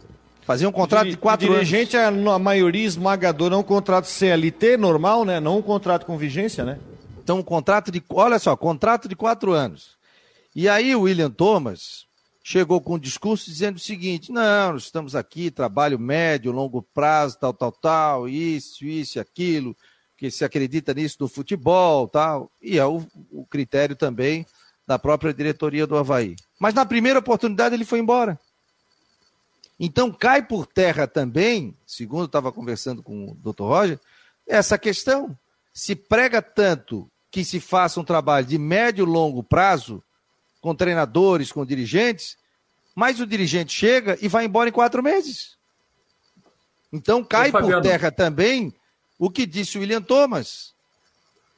Fazia 0.43 0.69
um 0.69 0.73
contrato 0.73 1.05
de, 1.05 1.11
de 1.13 1.17
quatro 1.17 1.47
dirigente, 1.47 1.97
anos. 1.97 2.15
Dirigente, 2.15 2.35
a 2.35 2.39
maioria 2.39 2.85
esmagadora, 2.85 3.55
é 3.55 3.59
um 3.59 3.63
contrato 3.63 4.07
CLT 4.07 4.77
normal, 4.77 5.25
né? 5.25 5.39
Não 5.39 5.59
um 5.59 5.63
contrato 5.63 6.05
com 6.05 6.19
vigência, 6.19 6.65
né? 6.65 6.79
Então, 7.23 7.39
um 7.39 7.43
contrato 7.43 7.93
de. 7.93 8.03
Olha 8.09 8.39
só, 8.39 8.57
contrato 8.57 9.09
de 9.09 9.15
quatro 9.15 9.53
anos. 9.53 9.97
E 10.55 10.69
aí 10.69 10.97
o 10.97 11.03
William 11.03 11.31
Thomas 11.31 12.05
chegou 12.43 12.81
com 12.81 12.95
um 12.95 12.99
discurso 12.99 13.47
dizendo 13.47 13.77
o 13.77 13.81
seguinte: 13.81 14.33
não, 14.33 14.73
nós 14.73 14.85
estamos 14.85 15.15
aqui, 15.15 15.51
trabalho 15.51 15.99
médio, 15.99 16.51
longo 16.51 16.83
prazo, 16.83 17.39
tal, 17.39 17.53
tal, 17.53 17.71
tal, 17.71 18.29
isso, 18.29 18.85
isso, 18.85 19.21
aquilo, 19.21 19.77
que 20.17 20.31
se 20.31 20.45
acredita 20.45 20.93
nisso 20.93 21.19
do 21.19 21.29
futebol, 21.29 22.09
tal. 22.09 22.51
E 22.61 22.79
é 22.79 22.85
o, 22.85 23.07
o 23.31 23.47
critério 23.47 23.95
também 23.95 24.45
da 24.87 24.99
própria 24.99 25.33
diretoria 25.33 25.87
do 25.87 25.97
Havaí. 25.97 26.35
Mas 26.61 26.75
na 26.75 26.85
primeira 26.85 27.19
oportunidade 27.19 27.75
ele 27.75 27.87
foi 27.87 27.99
embora. 27.99 28.39
Então 29.79 30.13
cai 30.13 30.43
por 30.43 30.67
terra 30.67 31.07
também, 31.07 31.75
segundo 31.87 32.27
estava 32.27 32.53
conversando 32.53 33.03
com 33.03 33.31
o 33.31 33.35
Dr. 33.37 33.63
Roger, 33.63 34.01
essa 34.47 34.77
questão. 34.77 35.37
Se 35.73 35.97
prega 35.97 36.43
tanto 36.43 37.11
que 37.31 37.43
se 37.45 37.59
faça 37.59 37.99
um 37.99 38.05
trabalho 38.05 38.45
de 38.45 38.59
médio 38.59 39.05
e 39.05 39.09
longo 39.09 39.43
prazo, 39.43 40.03
com 40.61 40.75
treinadores, 40.75 41.51
com 41.51 41.65
dirigentes, 41.65 42.37
mas 42.95 43.21
o 43.21 43.27
dirigente 43.27 43.73
chega 43.73 44.19
e 44.21 44.29
vai 44.29 44.45
embora 44.45 44.69
em 44.69 44.73
quatro 44.73 45.03
meses. 45.03 45.57
Então 46.93 47.25
cai 47.25 47.51
por 47.51 47.81
terra 47.81 48.11
também 48.11 48.75
o 49.19 49.31
que 49.31 49.47
disse 49.47 49.79
o 49.79 49.81
William 49.81 50.03
Thomas. 50.03 50.75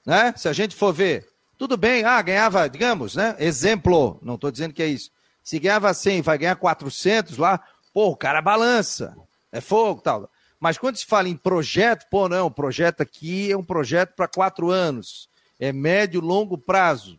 Né? 0.06 0.32
Se 0.36 0.48
a 0.48 0.52
gente 0.52 0.76
for 0.76 0.92
ver, 0.92 1.28
tudo 1.62 1.76
bem, 1.76 2.02
ah, 2.02 2.20
ganhava, 2.20 2.68
digamos, 2.68 3.14
né? 3.14 3.36
Exemplo, 3.38 4.18
não 4.20 4.34
estou 4.34 4.50
dizendo 4.50 4.74
que 4.74 4.82
é 4.82 4.88
isso. 4.88 5.12
Se 5.44 5.60
ganhava 5.60 5.94
100, 5.94 6.20
vai 6.20 6.36
ganhar 6.36 6.56
400 6.56 7.38
lá, 7.38 7.62
pô, 7.94 8.08
o 8.08 8.16
cara 8.16 8.42
balança, 8.42 9.16
é 9.52 9.60
fogo 9.60 10.00
tal. 10.00 10.28
Mas 10.58 10.76
quando 10.76 10.96
se 10.96 11.06
fala 11.06 11.28
em 11.28 11.36
projeto, 11.36 12.08
pô, 12.10 12.28
não, 12.28 12.46
o 12.46 12.50
projeto 12.50 13.00
aqui 13.00 13.52
é 13.52 13.56
um 13.56 13.62
projeto 13.62 14.12
para 14.16 14.26
quatro 14.26 14.72
anos, 14.72 15.28
é 15.60 15.72
médio, 15.72 16.20
longo 16.20 16.58
prazo. 16.58 17.16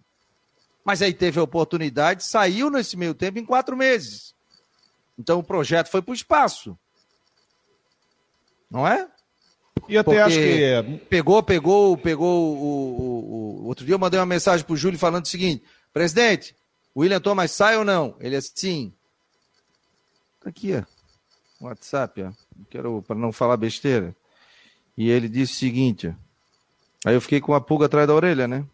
Mas 0.84 1.02
aí 1.02 1.14
teve 1.14 1.40
a 1.40 1.44
oportunidade, 1.44 2.26
saiu 2.26 2.70
nesse 2.70 2.98
meio 2.98 3.14
tempo 3.14 3.40
em 3.40 3.46
quatro 3.46 3.78
meses. 3.78 4.36
Então 5.18 5.40
o 5.40 5.44
projeto 5.44 5.88
foi 5.88 6.02
para 6.02 6.12
o 6.12 6.16
espaço. 6.16 6.78
Não 8.70 8.86
é? 8.86 9.08
E 9.88 9.98
até 9.98 10.22
acho 10.22 10.38
que. 10.38 10.64
É 10.64 10.84
pegou, 11.10 11.42
pegou, 11.44 11.98
pegou 11.98 12.56
o, 12.56 12.64
o, 12.64 13.64
o, 13.64 13.68
Outro 13.68 13.86
dia 13.86 13.96
eu 13.96 14.00
mandei 14.00 14.20
uma 14.20 14.26
mensagem 14.26 14.66
para 14.66 14.74
o 14.74 14.78
Júlio 14.78 15.00
falando 15.00 15.26
o 15.26 15.28
seguinte: 15.28 15.64
presidente, 15.92 16.56
o 16.94 17.02
William 17.02 17.20
Thomas 17.20 17.52
sai 17.52 17.78
ou 17.78 17.86
não? 17.86 18.16
Ele 18.20 18.36
é 18.36 18.42
sim. 18.42 18.94
Tá 20.42 20.50
aqui, 20.50 20.74
ó. 20.76 20.84
WhatsApp, 21.66 22.24
ó. 22.24 22.32
Quero 22.70 23.02
para 23.02 23.16
não 23.16 23.32
falar 23.32 23.58
besteira. 23.58 24.16
E 24.98 25.10
ele 25.10 25.28
disse 25.28 25.54
o 25.54 25.58
seguinte: 25.58 26.08
ó. 26.08 26.14
Aí 27.06 27.16
eu 27.16 27.22
fiquei 27.22 27.42
com 27.42 27.54
a 27.54 27.62
pulga 27.62 27.86
atrás 27.86 28.08
da 28.08 28.14
orelha, 28.14 28.48
né? 28.48 28.66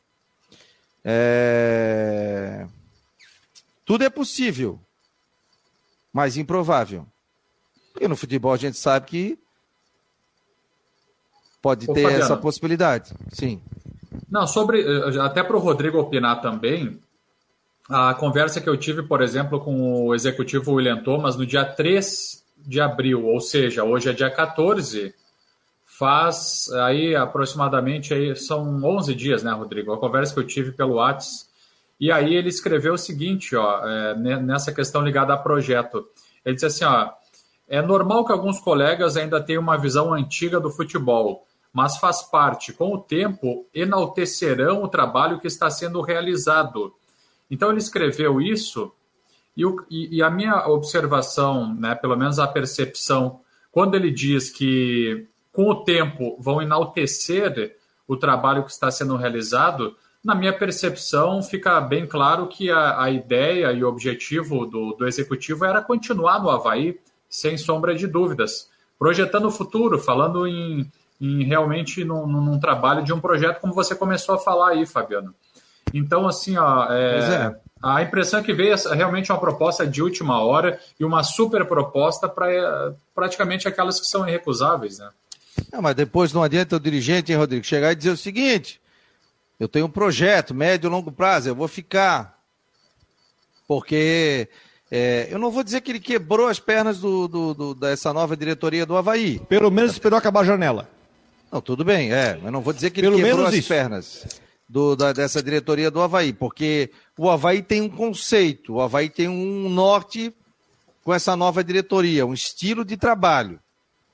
É... 1.03 2.67
Tudo 3.85 4.03
é 4.03 4.09
possível, 4.09 4.79
mas 6.13 6.37
improvável. 6.37 7.07
Porque 7.91 8.07
no 8.07 8.15
futebol 8.15 8.53
a 8.53 8.57
gente 8.57 8.77
sabe 8.77 9.07
que 9.07 9.39
pode 11.61 11.89
Ô, 11.89 11.93
ter 11.93 12.03
Fabiano, 12.03 12.23
essa 12.23 12.37
possibilidade. 12.37 13.13
Sim. 13.31 13.61
Não, 14.29 14.45
sobre. 14.47 14.81
Eh, 14.81 15.19
até 15.19 15.43
para 15.43 15.55
o 15.55 15.59
Rodrigo 15.59 15.99
opinar 15.99 16.41
também, 16.41 16.99
a 17.89 18.13
conversa 18.13 18.61
que 18.61 18.69
eu 18.69 18.77
tive, 18.77 19.03
por 19.03 19.21
exemplo, 19.21 19.59
com 19.59 20.07
o 20.07 20.15
executivo 20.15 20.73
William 20.73 21.01
Thomas 21.01 21.35
no 21.35 21.45
dia 21.45 21.65
3 21.65 22.43
de 22.57 22.79
abril, 22.79 23.25
ou 23.25 23.39
seja, 23.39 23.83
hoje 23.83 24.09
é 24.09 24.13
dia 24.13 24.29
14, 24.29 25.13
faz 25.85 26.69
aí 26.85 27.15
aproximadamente 27.15 28.13
aí 28.13 28.35
são 28.35 28.83
11 28.83 29.15
dias, 29.15 29.43
né, 29.43 29.51
Rodrigo? 29.51 29.91
A 29.91 29.97
conversa 29.97 30.33
que 30.33 30.39
eu 30.39 30.47
tive 30.47 30.71
pelo 30.71 30.95
WhatsApp. 30.95 31.49
E 31.99 32.11
aí 32.11 32.33
ele 32.33 32.47
escreveu 32.47 32.93
o 32.93 32.97
seguinte, 32.97 33.55
ó, 33.57 33.85
é, 33.85 34.15
nessa 34.15 34.71
questão 34.71 35.01
ligada 35.01 35.33
a 35.33 35.37
projeto. 35.37 36.07
Ele 36.45 36.55
disse 36.55 36.67
assim, 36.67 36.85
ó, 36.85 37.09
é 37.67 37.81
normal 37.81 38.23
que 38.23 38.31
alguns 38.31 38.59
colegas 38.59 39.17
ainda 39.17 39.41
tenham 39.41 39.61
uma 39.61 39.77
visão 39.77 40.13
antiga 40.13 40.59
do 40.59 40.69
futebol, 40.69 41.45
mas 41.73 41.97
faz 41.97 42.21
parte, 42.23 42.73
com 42.73 42.93
o 42.93 42.99
tempo, 42.99 43.65
enaltecerão 43.73 44.83
o 44.83 44.87
trabalho 44.87 45.39
que 45.39 45.47
está 45.47 45.69
sendo 45.69 46.01
realizado. 46.01 46.93
Então 47.49 47.69
ele 47.69 47.79
escreveu 47.79 48.41
isso 48.41 48.91
e, 49.55 49.65
o, 49.65 49.85
e, 49.89 50.17
e 50.17 50.23
a 50.23 50.29
minha 50.29 50.67
observação, 50.67 51.73
né, 51.75 51.95
pelo 51.95 52.15
menos 52.15 52.39
a 52.39 52.47
percepção, 52.47 53.41
quando 53.71 53.95
ele 53.95 54.09
diz 54.11 54.49
que 54.49 55.27
com 55.51 55.69
o 55.69 55.83
tempo 55.83 56.37
vão 56.39 56.61
enaltecer 56.61 57.75
o 58.07 58.17
trabalho 58.17 58.63
que 58.63 58.71
está 58.71 58.89
sendo 58.89 59.15
realizado, 59.15 59.95
na 60.23 60.35
minha 60.35 60.51
percepção, 60.51 61.41
fica 61.41 61.79
bem 61.79 62.05
claro 62.05 62.47
que 62.47 62.69
a, 62.69 63.03
a 63.03 63.09
ideia 63.09 63.71
e 63.71 63.83
o 63.83 63.87
objetivo 63.87 64.65
do, 64.65 64.93
do 64.93 65.07
executivo 65.07 65.65
era 65.65 65.81
continuar 65.81 66.41
no 66.41 66.49
Havaí, 66.49 66.99
sem 67.29 67.57
sombra 67.57 67.95
de 67.95 68.07
dúvidas, 68.07 68.69
projetando 68.97 69.45
o 69.45 69.51
futuro, 69.51 69.99
falando 69.99 70.47
em, 70.47 70.91
em 71.19 71.43
realmente 71.43 72.03
num, 72.03 72.25
num, 72.25 72.59
trabalho 72.59 73.03
de 73.03 73.11
um 73.11 73.19
projeto, 73.19 73.59
como 73.59 73.73
você 73.73 73.93
começou 73.93 74.35
a 74.35 74.39
falar 74.39 74.69
aí, 74.69 74.85
Fabiano. 74.85 75.33
Então, 75.93 76.27
assim, 76.27 76.57
ó, 76.57 76.85
é, 76.91 77.19
é. 77.19 77.55
a 77.81 78.01
impressão 78.01 78.39
é 78.39 78.43
que 78.43 78.53
veio 78.53 78.75
realmente 78.93 79.31
uma 79.31 79.39
proposta 79.39 79.85
de 79.85 80.01
última 80.01 80.41
hora 80.41 80.79
e 80.99 81.03
uma 81.03 81.23
super 81.23 81.65
proposta 81.65 82.29
para 82.29 82.93
praticamente 83.13 83.67
aquelas 83.67 83.99
que 83.99 84.05
são 84.05 84.27
irrecusáveis, 84.27 84.99
né? 84.99 85.09
Não, 85.71 85.81
mas 85.81 85.95
depois 85.95 86.31
não 86.31 86.43
adianta 86.43 86.75
o 86.75 86.79
dirigente, 86.79 87.31
hein, 87.31 87.37
Rodrigo, 87.37 87.65
chegar 87.65 87.91
e 87.91 87.95
dizer 87.95 88.11
o 88.11 88.17
seguinte: 88.17 88.79
eu 89.59 89.67
tenho 89.67 89.87
um 89.87 89.91
projeto, 89.91 90.53
médio 90.53 90.87
e 90.87 90.91
longo 90.91 91.11
prazo, 91.11 91.49
eu 91.49 91.55
vou 91.55 91.67
ficar. 91.67 92.39
Porque 93.67 94.47
é, 94.89 95.27
eu 95.29 95.37
não 95.37 95.51
vou 95.51 95.63
dizer 95.63 95.81
que 95.81 95.91
ele 95.91 95.99
quebrou 95.99 96.47
as 96.47 96.59
pernas 96.59 96.99
do, 96.99 97.27
do, 97.27 97.53
do, 97.53 97.75
dessa 97.75 98.13
nova 98.13 98.35
diretoria 98.37 98.85
do 98.85 98.97
Havaí. 98.97 99.39
Pelo 99.47 99.69
menos 99.69 99.91
esperou 99.91 100.17
acabar 100.17 100.41
a 100.41 100.45
janela. 100.45 100.89
Não, 101.51 101.61
tudo 101.61 101.83
bem, 101.83 102.11
é. 102.11 102.37
Mas 102.41 102.51
não 102.51 102.61
vou 102.61 102.73
dizer 102.73 102.91
que 102.91 103.01
Pelo 103.01 103.17
ele 103.17 103.23
quebrou 103.23 103.45
as 103.45 103.53
isso. 103.55 103.67
pernas 103.67 104.25
do, 104.67 104.95
da, 104.95 105.11
dessa 105.11 105.41
diretoria 105.41 105.89
do 105.89 105.99
Havaí, 105.99 106.31
porque 106.31 106.91
o 107.17 107.29
Havaí 107.29 107.63
tem 107.63 107.81
um 107.81 107.89
conceito, 107.89 108.75
o 108.75 108.81
Havaí 108.81 109.09
tem 109.09 109.27
um 109.27 109.67
norte 109.67 110.31
com 111.03 111.11
essa 111.11 111.35
nova 111.35 111.63
diretoria, 111.63 112.25
um 112.25 112.33
estilo 112.33 112.85
de 112.85 112.95
trabalho. 112.95 113.59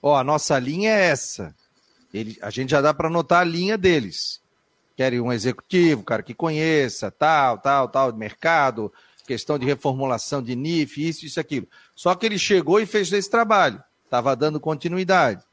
Ó, 0.01 0.15
a 0.15 0.23
nossa 0.23 0.57
linha 0.57 0.91
é 0.91 1.07
essa. 1.07 1.53
Ele, 2.13 2.37
a 2.41 2.49
gente 2.49 2.69
já 2.69 2.79
dá 2.79 2.93
para 2.93 3.09
notar 3.09 3.41
a 3.41 3.43
linha 3.43 3.77
deles. 3.77 4.39
Querem 4.95 5.19
um 5.19 5.33
executivo, 5.33 6.03
cara 6.03 6.23
que 6.23 6.33
conheça, 6.33 7.11
tal, 7.11 7.57
tal, 7.57 7.89
tal, 7.89 8.15
mercado, 8.15 8.93
questão 9.27 9.59
de 9.59 9.65
reformulação 9.65 10.41
de 10.41 10.55
NIF, 10.55 11.05
isso, 11.05 11.25
isso, 11.25 11.39
aquilo. 11.39 11.67
Só 11.93 12.15
que 12.15 12.25
ele 12.25 12.39
chegou 12.39 12.79
e 12.79 12.85
fez 12.85 13.11
esse 13.11 13.29
trabalho. 13.29 13.83
Estava 14.05 14.33
dando 14.37 14.57
continuidade. 14.57 15.43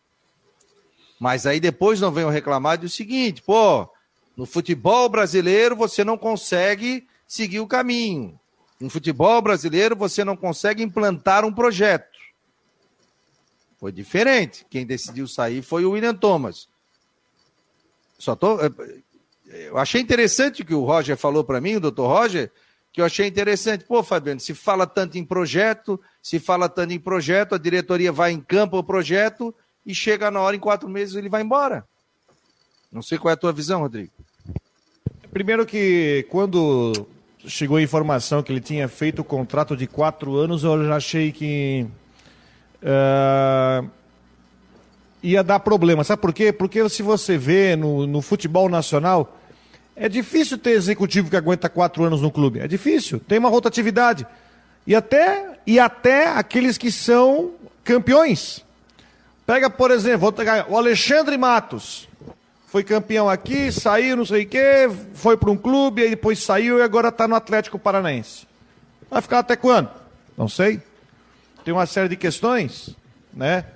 Mas 1.22 1.46
aí 1.46 1.60
depois 1.60 2.00
não 2.00 2.10
venham 2.10 2.30
reclamar 2.30 2.76
do 2.76 2.88
seguinte, 2.88 3.42
pô, 3.42 3.88
no 4.36 4.44
futebol 4.44 5.08
brasileiro 5.08 5.76
você 5.76 6.02
não 6.02 6.18
consegue 6.18 7.06
seguir 7.28 7.60
o 7.60 7.66
caminho. 7.68 8.36
No 8.80 8.90
futebol 8.90 9.40
brasileiro 9.40 9.94
você 9.94 10.24
não 10.24 10.36
consegue 10.36 10.82
implantar 10.82 11.44
um 11.44 11.52
projeto. 11.52 12.18
Foi 13.78 13.92
diferente. 13.92 14.66
Quem 14.68 14.84
decidiu 14.84 15.28
sair 15.28 15.62
foi 15.62 15.84
o 15.84 15.92
William 15.92 16.12
Thomas. 16.12 16.68
Só 18.18 18.34
tô, 18.34 18.60
eh, 18.60 18.72
eu 19.46 19.78
achei 19.78 20.00
interessante 20.00 20.62
o 20.62 20.64
que 20.64 20.74
o 20.74 20.84
Roger 20.84 21.16
falou 21.16 21.44
para 21.44 21.60
mim, 21.60 21.76
o 21.76 21.80
doutor 21.80 22.08
Roger, 22.08 22.50
que 22.92 23.00
eu 23.00 23.04
achei 23.04 23.28
interessante. 23.28 23.84
Pô, 23.84 24.02
Fabiano, 24.02 24.40
se 24.40 24.54
fala 24.54 24.88
tanto 24.88 25.16
em 25.16 25.24
projeto, 25.24 26.00
se 26.20 26.40
fala 26.40 26.68
tanto 26.68 26.92
em 26.92 26.98
projeto, 26.98 27.54
a 27.54 27.58
diretoria 27.58 28.10
vai 28.10 28.32
em 28.32 28.40
campo 28.40 28.76
o 28.76 28.82
projeto 28.82 29.54
e 29.84 29.94
chega 29.94 30.30
na 30.30 30.40
hora, 30.40 30.56
em 30.56 30.60
quatro 30.60 30.88
meses, 30.88 31.14
ele 31.14 31.28
vai 31.28 31.42
embora. 31.42 31.84
Não 32.90 33.02
sei 33.02 33.18
qual 33.18 33.30
é 33.30 33.34
a 33.34 33.38
tua 33.38 33.52
visão, 33.52 33.80
Rodrigo. 33.80 34.10
Primeiro 35.32 35.64
que 35.64 36.26
quando 36.28 37.06
chegou 37.46 37.78
a 37.78 37.82
informação 37.82 38.42
que 38.42 38.52
ele 38.52 38.60
tinha 38.60 38.86
feito 38.86 39.20
o 39.20 39.24
contrato 39.24 39.76
de 39.76 39.86
quatro 39.86 40.36
anos, 40.36 40.62
eu 40.62 40.86
já 40.86 40.96
achei 40.96 41.32
que 41.32 41.86
uh, 42.82 43.88
ia 45.22 45.42
dar 45.42 45.60
problema. 45.60 46.04
Sabe 46.04 46.20
por 46.20 46.32
quê? 46.32 46.52
Porque 46.52 46.86
se 46.88 47.02
você 47.02 47.38
vê 47.38 47.74
no, 47.76 48.06
no 48.06 48.20
futebol 48.20 48.68
nacional, 48.68 49.38
é 49.96 50.08
difícil 50.08 50.58
ter 50.58 50.70
executivo 50.70 51.30
que 51.30 51.36
aguenta 51.36 51.68
quatro 51.68 52.04
anos 52.04 52.20
no 52.20 52.30
clube. 52.30 52.60
É 52.60 52.68
difícil. 52.68 53.20
Tem 53.20 53.38
uma 53.38 53.48
rotatividade. 53.48 54.26
E 54.86 54.94
até, 54.94 55.58
e 55.66 55.78
até 55.78 56.28
aqueles 56.28 56.76
que 56.76 56.90
são 56.90 57.52
campeões. 57.84 58.64
Pega, 59.46 59.68
por 59.68 59.90
exemplo, 59.90 60.32
o 60.68 60.76
Alexandre 60.76 61.36
Matos. 61.36 62.08
Foi 62.66 62.82
campeão 62.82 63.28
aqui, 63.28 63.70
saiu, 63.70 64.16
não 64.16 64.24
sei 64.24 64.44
o 64.44 64.48
quê, 64.48 64.90
foi 65.12 65.36
para 65.36 65.50
um 65.50 65.56
clube, 65.56 66.02
aí 66.02 66.10
depois 66.10 66.38
saiu 66.38 66.78
e 66.78 66.82
agora 66.82 67.08
está 67.08 67.28
no 67.28 67.34
Atlético 67.34 67.78
Paranaense. 67.78 68.46
Vai 69.10 69.20
ficar 69.20 69.40
até 69.40 69.56
quando? 69.56 69.90
Não 70.38 70.48
sei. 70.48 70.80
Tem 71.64 71.74
uma 71.74 71.84
série 71.84 72.08
de 72.08 72.16
questões, 72.16 72.96
né? 73.32 73.66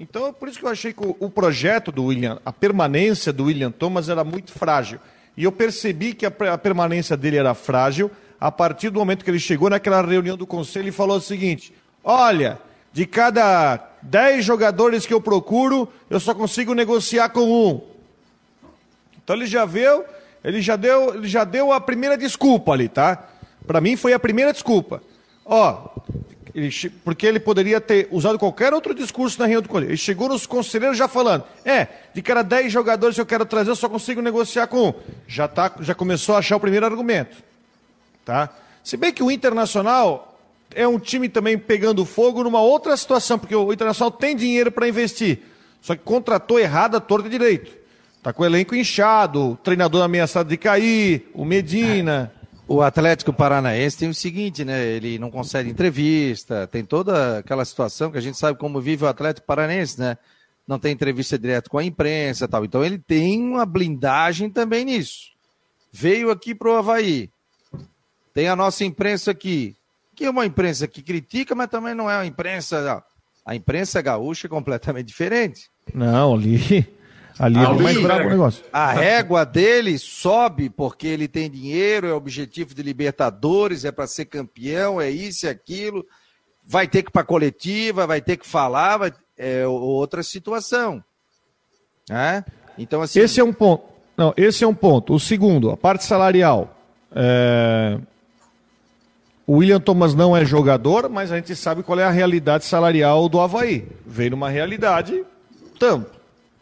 Então, 0.00 0.32
por 0.32 0.48
isso 0.48 0.58
que 0.58 0.64
eu 0.64 0.70
achei 0.70 0.94
que 0.94 1.02
o, 1.02 1.28
projeto 1.28 1.92
do 1.92 2.06
William, 2.06 2.40
a 2.42 2.50
permanência 2.50 3.30
do 3.30 3.44
William 3.44 3.70
Thomas 3.70 4.08
era 4.08 4.24
muito 4.24 4.50
frágil. 4.52 4.98
E 5.36 5.44
eu 5.44 5.52
percebi 5.52 6.14
que 6.14 6.24
a 6.24 6.30
permanência 6.56 7.18
dele 7.18 7.36
era 7.36 7.52
frágil 7.52 8.10
a 8.40 8.50
partir 8.50 8.88
do 8.88 8.98
momento 8.98 9.22
que 9.22 9.30
ele 9.30 9.38
chegou 9.38 9.68
naquela 9.68 10.00
reunião 10.00 10.38
do 10.38 10.46
conselho 10.46 10.88
e 10.88 10.92
falou 10.92 11.18
o 11.18 11.20
seguinte: 11.20 11.74
Olha, 12.02 12.58
de 12.90 13.04
cada 13.04 13.89
10 14.02 14.44
jogadores 14.44 15.06
que 15.06 15.14
eu 15.14 15.20
procuro, 15.20 15.88
eu 16.08 16.18
só 16.20 16.34
consigo 16.34 16.74
negociar 16.74 17.28
com 17.30 17.40
um. 17.40 17.80
Então 19.22 19.36
ele 19.36 19.46
já 19.46 19.64
viu, 19.64 20.04
ele 20.42 20.60
já 20.60 20.76
deu, 20.76 21.14
ele 21.14 21.28
já 21.28 21.44
deu 21.44 21.72
a 21.72 21.80
primeira 21.80 22.16
desculpa 22.16 22.72
ali, 22.72 22.88
tá? 22.88 23.28
Para 23.66 23.80
mim 23.80 23.96
foi 23.96 24.12
a 24.12 24.18
primeira 24.18 24.52
desculpa. 24.52 25.02
Ó, 25.44 25.90
ele, 26.54 26.70
porque 27.04 27.26
ele 27.26 27.38
poderia 27.38 27.80
ter 27.80 28.08
usado 28.10 28.38
qualquer 28.38 28.72
outro 28.72 28.94
discurso 28.94 29.38
na 29.38 29.46
reunião 29.46 29.62
do 29.62 29.68
conselho. 29.68 29.90
Ele 29.90 29.96
chegou 29.96 30.28
nos 30.28 30.46
conselheiros 30.46 30.96
já 30.96 31.06
falando: 31.06 31.44
é, 31.64 31.86
de 32.12 32.22
cada 32.22 32.42
10 32.42 32.72
jogadores 32.72 33.14
que 33.14 33.20
eu 33.20 33.26
quero 33.26 33.44
trazer, 33.44 33.70
eu 33.70 33.76
só 33.76 33.88
consigo 33.88 34.20
negociar 34.20 34.66
com 34.66 34.88
um. 34.88 34.94
Já, 35.26 35.46
tá, 35.46 35.72
já 35.80 35.94
começou 35.94 36.34
a 36.34 36.38
achar 36.38 36.56
o 36.56 36.60
primeiro 36.60 36.86
argumento. 36.86 37.36
Tá? 38.24 38.50
Se 38.82 38.96
bem 38.96 39.12
que 39.12 39.22
o 39.22 39.30
Internacional 39.30 40.29
é 40.74 40.86
um 40.86 40.98
time 40.98 41.28
também 41.28 41.58
pegando 41.58 42.04
fogo 42.04 42.42
numa 42.42 42.60
outra 42.60 42.96
situação, 42.96 43.38
porque 43.38 43.54
o 43.54 43.72
Internacional 43.72 44.10
tem 44.10 44.36
dinheiro 44.36 44.70
para 44.70 44.88
investir, 44.88 45.40
só 45.80 45.94
que 45.94 46.02
contratou 46.02 46.58
errado 46.58 46.96
a 46.96 47.00
torta 47.00 47.28
direito. 47.28 47.78
Está 48.16 48.32
com 48.32 48.42
o 48.42 48.46
elenco 48.46 48.74
inchado, 48.74 49.52
o 49.52 49.56
treinador 49.56 50.02
ameaçado 50.02 50.48
de 50.48 50.58
cair, 50.58 51.30
o 51.32 51.44
Medina. 51.44 52.30
O 52.68 52.82
Atlético 52.82 53.32
Paranaense 53.32 53.98
tem 53.98 54.08
o 54.08 54.14
seguinte, 54.14 54.64
né? 54.64 54.86
Ele 54.86 55.18
não 55.18 55.30
concede 55.30 55.68
entrevista, 55.68 56.68
tem 56.68 56.84
toda 56.84 57.38
aquela 57.38 57.64
situação 57.64 58.12
que 58.12 58.18
a 58.18 58.20
gente 58.20 58.38
sabe 58.38 58.58
como 58.58 58.80
vive 58.80 59.04
o 59.04 59.08
Atlético 59.08 59.46
Paranaense, 59.46 59.98
né? 59.98 60.18
Não 60.68 60.78
tem 60.78 60.92
entrevista 60.92 61.38
direto 61.38 61.68
com 61.68 61.78
a 61.78 61.84
imprensa 61.84 62.46
tal. 62.46 62.64
Então 62.64 62.84
ele 62.84 62.98
tem 62.98 63.42
uma 63.42 63.66
blindagem 63.66 64.50
também 64.50 64.84
nisso. 64.84 65.30
Veio 65.90 66.30
aqui 66.30 66.54
para 66.54 66.70
o 66.70 66.76
Havaí. 66.76 67.28
Tem 68.32 68.48
a 68.48 68.54
nossa 68.54 68.84
imprensa 68.84 69.32
aqui, 69.32 69.74
que 70.20 70.26
é 70.26 70.30
uma 70.30 70.44
imprensa 70.44 70.86
que 70.86 71.00
critica, 71.00 71.54
mas 71.54 71.70
também 71.70 71.94
não 71.94 72.10
é 72.10 72.16
uma 72.18 72.26
imprensa. 72.26 73.02
A 73.46 73.54
imprensa 73.54 74.02
gaúcha 74.02 74.46
é 74.46 74.50
completamente 74.50 75.06
diferente. 75.06 75.70
Não, 75.94 76.34
ali 76.34 76.86
Ali 77.38 77.56
é 77.56 77.68
mais 77.72 78.02
bravo 78.02 78.26
o 78.26 78.28
negócio. 78.28 78.62
A 78.70 78.92
régua 78.92 79.46
dele 79.46 79.98
sobe 79.98 80.68
porque 80.68 81.06
ele 81.06 81.26
tem 81.26 81.50
dinheiro, 81.50 82.06
é 82.06 82.12
objetivo 82.12 82.74
de 82.74 82.82
Libertadores, 82.82 83.86
é 83.86 83.90
para 83.90 84.06
ser 84.06 84.26
campeão, 84.26 85.00
é 85.00 85.08
isso 85.08 85.46
e 85.46 85.48
aquilo. 85.48 86.04
Vai 86.62 86.86
ter 86.86 87.02
que 87.02 87.08
ir 87.08 87.12
para 87.12 87.24
coletiva, 87.24 88.06
vai 88.06 88.20
ter 88.20 88.36
que 88.36 88.46
falar, 88.46 88.98
vai... 88.98 89.12
é 89.38 89.66
outra 89.66 90.22
situação. 90.22 91.02
É? 92.10 92.44
Então, 92.76 93.00
assim... 93.00 93.20
Esse 93.20 93.40
é 93.40 93.44
um 93.44 93.54
ponto. 93.54 93.84
Não, 94.18 94.34
esse 94.36 94.62
é 94.62 94.68
um 94.68 94.74
ponto. 94.74 95.14
O 95.14 95.18
segundo, 95.18 95.70
a 95.70 95.78
parte 95.78 96.04
salarial. 96.04 96.76
É... 97.10 97.98
O 99.50 99.56
William 99.56 99.80
Thomas 99.80 100.14
não 100.14 100.36
é 100.36 100.44
jogador, 100.44 101.08
mas 101.08 101.32
a 101.32 101.34
gente 101.34 101.56
sabe 101.56 101.82
qual 101.82 101.98
é 101.98 102.04
a 102.04 102.10
realidade 102.10 102.64
salarial 102.64 103.28
do 103.28 103.40
Havaí. 103.40 103.84
Veio 104.06 104.30
numa 104.30 104.48
realidade 104.48 105.24
tanto 105.76 106.08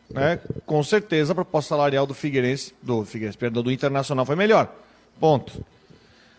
né, 0.09 0.41
com 0.64 0.82
certeza 0.82 1.32
a 1.32 1.34
proposta 1.34 1.68
salarial 1.68 2.07
do 2.07 2.14
Figueirense, 2.14 2.72
do 2.80 3.05
Figueirense, 3.05 3.36
perdão, 3.36 3.62
do 3.62 3.70
Internacional 3.70 4.24
foi 4.24 4.36
melhor. 4.36 4.72
Ponto. 5.20 5.62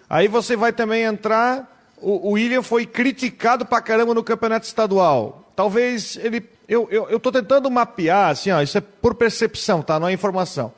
Aí 0.09 0.27
você 0.27 0.55
vai 0.55 0.73
também 0.73 1.03
entrar, 1.03 1.85
o, 2.01 2.29
o 2.29 2.31
William 2.31 2.63
foi 2.63 2.87
criticado 2.87 3.63
pra 3.63 3.79
caramba 3.79 4.15
no 4.15 4.23
campeonato 4.23 4.65
estadual. 4.65 5.51
Talvez 5.55 6.17
ele, 6.19 6.43
eu, 6.67 6.87
eu, 6.89 7.07
eu 7.11 7.19
tô 7.19 7.31
tentando 7.31 7.69
mapear, 7.69 8.31
assim, 8.31 8.49
ó, 8.49 8.59
isso 8.59 8.75
é 8.75 8.81
por 8.81 9.13
percepção, 9.13 9.83
tá? 9.83 9.99
Não 9.99 10.07
é 10.07 10.13
informação. 10.13 10.73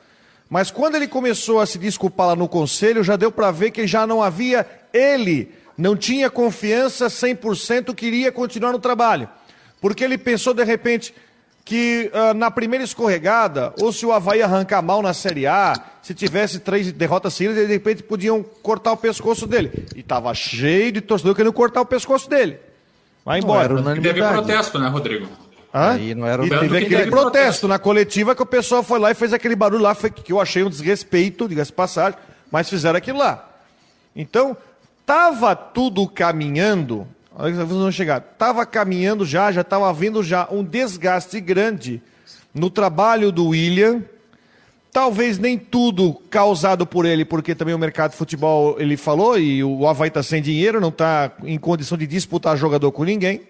Mas 0.50 0.70
quando 0.70 0.96
ele 0.96 1.08
começou 1.08 1.60
a 1.60 1.64
se 1.64 1.78
desculpar 1.78 2.26
lá 2.26 2.36
no 2.36 2.46
conselho, 2.46 3.02
já 3.02 3.16
deu 3.16 3.32
para 3.32 3.50
ver 3.50 3.70
que 3.70 3.86
já 3.86 4.06
não 4.06 4.22
havia 4.22 4.68
ele, 4.92 5.61
não 5.76 5.96
tinha 5.96 6.30
confiança 6.30 7.06
100% 7.06 7.94
que 7.94 8.06
iria 8.06 8.32
continuar 8.32 8.72
no 8.72 8.78
trabalho. 8.78 9.28
Porque 9.80 10.04
ele 10.04 10.16
pensou 10.16 10.54
de 10.54 10.64
repente 10.64 11.14
que 11.64 12.10
uh, 12.12 12.34
na 12.34 12.50
primeira 12.50 12.84
escorregada, 12.84 13.72
ou 13.80 13.92
se 13.92 14.04
o 14.04 14.12
Havaí 14.12 14.42
arrancar 14.42 14.82
mal 14.82 15.00
na 15.00 15.14
Série 15.14 15.46
A, 15.46 15.74
se 16.02 16.12
tivesse 16.12 16.58
três 16.58 16.90
derrotas 16.92 17.34
seguidas, 17.34 17.56
de 17.56 17.72
repente 17.72 18.02
podiam 18.02 18.42
cortar 18.62 18.92
o 18.92 18.96
pescoço 18.96 19.46
dele. 19.46 19.86
E 19.94 20.00
estava 20.00 20.34
cheio 20.34 20.92
de 20.92 21.00
torcedor 21.00 21.34
querendo 21.34 21.52
cortar 21.52 21.80
o 21.80 21.86
pescoço 21.86 22.28
dele. 22.28 22.58
Vai 23.24 23.38
embora. 23.38 23.80
Não 23.80 23.94
teve 24.00 24.20
protesto, 24.20 24.78
né, 24.78 24.88
Rodrigo? 24.88 25.28
Hã? 25.72 25.92
Aí 25.92 26.14
não 26.14 26.26
era 26.26 26.42
o... 26.42 26.46
E 26.46 26.50
teve 26.50 26.64
aquele 26.64 26.96
teve 26.96 27.10
protesto, 27.10 27.10
protesto, 27.10 27.68
na 27.68 27.78
coletiva 27.78 28.34
que 28.34 28.42
o 28.42 28.46
pessoal 28.46 28.82
foi 28.82 28.98
lá 28.98 29.10
e 29.10 29.14
fez 29.14 29.32
aquele 29.32 29.56
barulho 29.56 29.82
lá, 29.82 29.94
que 29.94 30.32
eu 30.32 30.40
achei 30.40 30.62
um 30.62 30.68
desrespeito, 30.68 31.48
diga-se 31.48 31.72
passagem, 31.72 32.18
mas 32.50 32.68
fizeram 32.68 32.98
aquilo 32.98 33.18
lá. 33.18 33.48
Então, 34.14 34.56
estava 35.12 35.54
tudo 35.54 36.08
caminhando, 36.08 37.06
olha 37.36 37.52
que 37.52 37.62
vão 37.64 37.92
chegar, 37.92 38.16
estava 38.32 38.64
caminhando 38.64 39.26
já, 39.26 39.52
já 39.52 39.60
estava 39.60 39.90
havendo 39.90 40.22
já 40.22 40.48
um 40.50 40.64
desgaste 40.64 41.38
grande 41.38 42.02
no 42.54 42.70
trabalho 42.70 43.30
do 43.30 43.48
William, 43.48 44.02
talvez 44.90 45.38
nem 45.38 45.58
tudo 45.58 46.14
causado 46.30 46.86
por 46.86 47.04
ele, 47.04 47.26
porque 47.26 47.54
também 47.54 47.74
o 47.74 47.78
mercado 47.78 48.12
de 48.12 48.16
futebol, 48.16 48.80
ele 48.80 48.96
falou, 48.96 49.38
e 49.38 49.62
o 49.62 49.86
Havaí 49.86 50.08
está 50.08 50.22
sem 50.22 50.40
dinheiro, 50.40 50.80
não 50.80 50.88
está 50.88 51.30
em 51.44 51.58
condição 51.58 51.98
de 51.98 52.06
disputar 52.06 52.56
jogador 52.56 52.90
com 52.90 53.04
ninguém, 53.04 53.42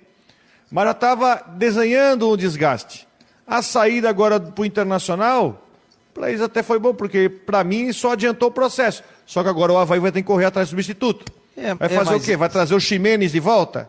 mas 0.69 0.87
já 0.87 0.91
estava 0.91 1.45
desenhando 1.57 2.29
um 2.29 2.37
desgaste. 2.37 3.07
A 3.47 3.63
saída 3.63 4.09
agora 4.09 4.41
para 4.41 4.63
o 4.63 4.67
Internacional, 4.67 5.65
para 6.13 6.29
eles 6.29 6.41
até 6.41 6.61
foi 6.61 6.81
bom, 6.81 6.93
porque 6.93 7.29
para 7.29 7.63
mim 7.63 7.93
só 7.93 8.15
adiantou 8.15 8.49
o 8.49 8.53
processo. 8.53 9.05
Só 9.25 9.45
que 9.45 9.49
agora 9.49 9.73
o 9.73 9.79
Havaí 9.79 10.01
vai 10.01 10.11
ter 10.11 10.23
que 10.23 10.27
correr 10.27 10.47
atrás 10.47 10.67
do 10.67 10.71
substituto. 10.71 11.42
É, 11.57 11.75
vai 11.75 11.87
é, 11.87 11.89
fazer 11.91 12.11
é, 12.11 12.13
mas... 12.13 12.23
o 12.23 12.25
quê? 12.25 12.37
Vai 12.37 12.49
trazer 12.49 12.75
o 12.75 12.81
Ximenes 12.81 13.33
de 13.33 13.41
volta? 13.41 13.89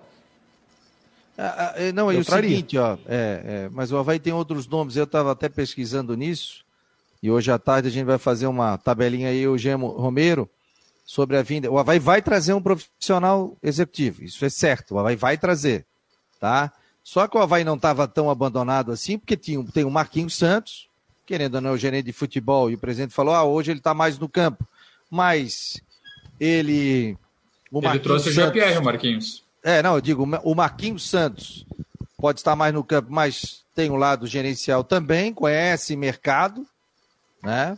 Ah, 1.38 1.56
ah, 1.58 1.74
é, 1.82 1.92
não, 1.92 2.12
é 2.12 2.16
o 2.16 2.24
seguinte, 2.24 2.78
ó, 2.78 2.96
é, 3.08 3.42
é, 3.66 3.70
mas 3.72 3.92
o 3.92 3.98
Havaí 3.98 4.20
tem 4.20 4.32
outros 4.32 4.68
nomes, 4.68 4.96
eu 4.96 5.06
estava 5.06 5.32
até 5.32 5.50
pesquisando 5.50 6.16
nisso, 6.16 6.64
e 7.24 7.32
hoje 7.32 7.52
à 7.52 7.58
tarde 7.58 7.88
a 7.88 7.92
gente 7.92 8.06
vai 8.06 8.20
fazer 8.20 8.46
uma 8.46 8.78
tabelinha 8.78 9.30
aí, 9.30 9.48
o 9.48 9.58
Gemo 9.58 9.88
Romero, 9.88 10.48
sobre 11.04 11.36
a 11.36 11.42
vinda. 11.42 11.72
O 11.72 11.80
Havaí 11.80 11.98
vai 11.98 12.22
trazer 12.22 12.54
um 12.54 12.62
profissional 12.62 13.58
executivo, 13.64 14.24
isso 14.24 14.46
é 14.46 14.50
certo, 14.50 14.94
o 14.94 15.00
Havaí 15.00 15.16
vai 15.16 15.36
trazer 15.36 15.88
tá? 16.44 16.74
Só 17.02 17.26
que 17.26 17.38
o 17.38 17.42
Havaí 17.42 17.64
não 17.64 17.76
estava 17.76 18.06
tão 18.06 18.30
abandonado 18.30 18.92
assim, 18.92 19.18
porque 19.18 19.38
tinha, 19.38 19.64
tem 19.72 19.86
o 19.86 19.90
Marquinhos 19.90 20.36
Santos, 20.36 20.90
querendo 21.26 21.56
ou 21.56 21.62
não, 21.62 21.72
o 21.72 21.78
gerente 21.78 22.08
de 22.08 22.12
futebol, 22.12 22.70
e 22.70 22.74
o 22.74 22.78
presidente 22.78 23.14
falou: 23.14 23.34
ah, 23.34 23.46
hoje 23.46 23.72
ele 23.72 23.80
está 23.80 23.94
mais 23.94 24.20
no 24.20 24.28
campo. 24.28 24.68
Mas 25.10 25.82
ele. 26.38 27.18
O 27.74 27.84
ele 27.84 28.00
trouxe 28.00 28.30
o 28.30 28.32
Jean-Pierre, 28.32 28.78
o 28.78 28.84
Marquinhos. 28.84 29.44
É, 29.64 29.82
não, 29.82 29.96
eu 29.96 30.02
digo, 30.02 30.24
o 30.44 30.54
Marquinhos 30.54 31.10
Santos 31.10 31.66
pode 32.20 32.40
estar 32.40 32.56
mais 32.56 32.72
no 32.72 32.84
campo, 32.84 33.12
mas 33.12 33.64
tem 33.74 33.90
o 33.90 33.96
lado 33.96 34.28
gerencial 34.28 34.84
também, 34.84 35.34
conhece 35.34 35.96
mercado, 35.96 36.68
né? 37.42 37.78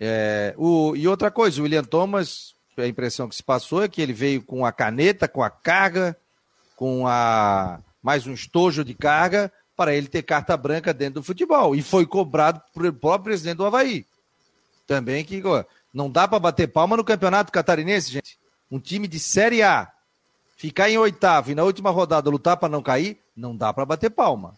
É, 0.00 0.54
o, 0.56 0.96
e 0.96 1.06
outra 1.06 1.30
coisa, 1.30 1.60
o 1.60 1.64
William 1.64 1.84
Thomas, 1.84 2.54
a 2.78 2.86
impressão 2.86 3.28
que 3.28 3.36
se 3.36 3.42
passou 3.42 3.82
é 3.82 3.88
que 3.88 4.00
ele 4.00 4.14
veio 4.14 4.40
com 4.42 4.64
a 4.64 4.72
caneta, 4.72 5.28
com 5.28 5.42
a 5.42 5.50
carga, 5.50 6.16
com 6.74 7.06
a 7.06 7.80
mais 8.02 8.26
um 8.26 8.32
estojo 8.32 8.82
de 8.82 8.94
carga 8.94 9.52
para 9.76 9.94
ele 9.94 10.08
ter 10.08 10.22
carta 10.22 10.56
branca 10.56 10.94
dentro 10.94 11.20
do 11.20 11.22
futebol. 11.22 11.76
E 11.76 11.82
foi 11.82 12.06
cobrado 12.06 12.62
pelo 12.72 12.92
próprio 12.94 13.24
presidente 13.24 13.58
do 13.58 13.66
Havaí. 13.66 14.06
Também 14.86 15.22
que 15.22 15.42
não 15.92 16.10
dá 16.10 16.26
para 16.26 16.38
bater 16.38 16.68
palma 16.68 16.96
no 16.96 17.04
campeonato 17.04 17.52
catarinense, 17.52 18.10
gente. 18.10 18.37
Um 18.70 18.78
time 18.78 19.08
de 19.08 19.18
Série 19.18 19.62
A 19.62 19.90
ficar 20.56 20.90
em 20.90 20.98
oitavo 20.98 21.50
e 21.50 21.54
na 21.54 21.62
última 21.62 21.90
rodada 21.90 22.28
lutar 22.28 22.56
para 22.56 22.68
não 22.68 22.82
cair, 22.82 23.18
não 23.36 23.56
dá 23.56 23.72
para 23.72 23.86
bater 23.86 24.10
palma. 24.10 24.54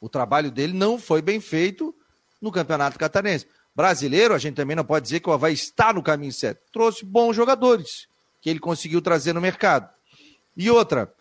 O 0.00 0.08
trabalho 0.08 0.50
dele 0.50 0.72
não 0.72 0.98
foi 0.98 1.22
bem 1.22 1.40
feito 1.40 1.94
no 2.40 2.52
campeonato 2.52 2.98
catarinense. 2.98 3.46
Brasileiro, 3.74 4.34
a 4.34 4.38
gente 4.38 4.56
também 4.56 4.76
não 4.76 4.84
pode 4.84 5.04
dizer 5.04 5.20
que 5.20 5.28
o 5.28 5.32
Havaí 5.32 5.54
está 5.54 5.92
no 5.92 6.02
caminho 6.02 6.32
certo. 6.32 6.60
Trouxe 6.72 7.04
bons 7.04 7.34
jogadores 7.34 8.08
que 8.40 8.50
ele 8.50 8.58
conseguiu 8.58 9.00
trazer 9.00 9.32
no 9.32 9.40
mercado. 9.40 9.88
E 10.56 10.70
outra, 10.70 11.12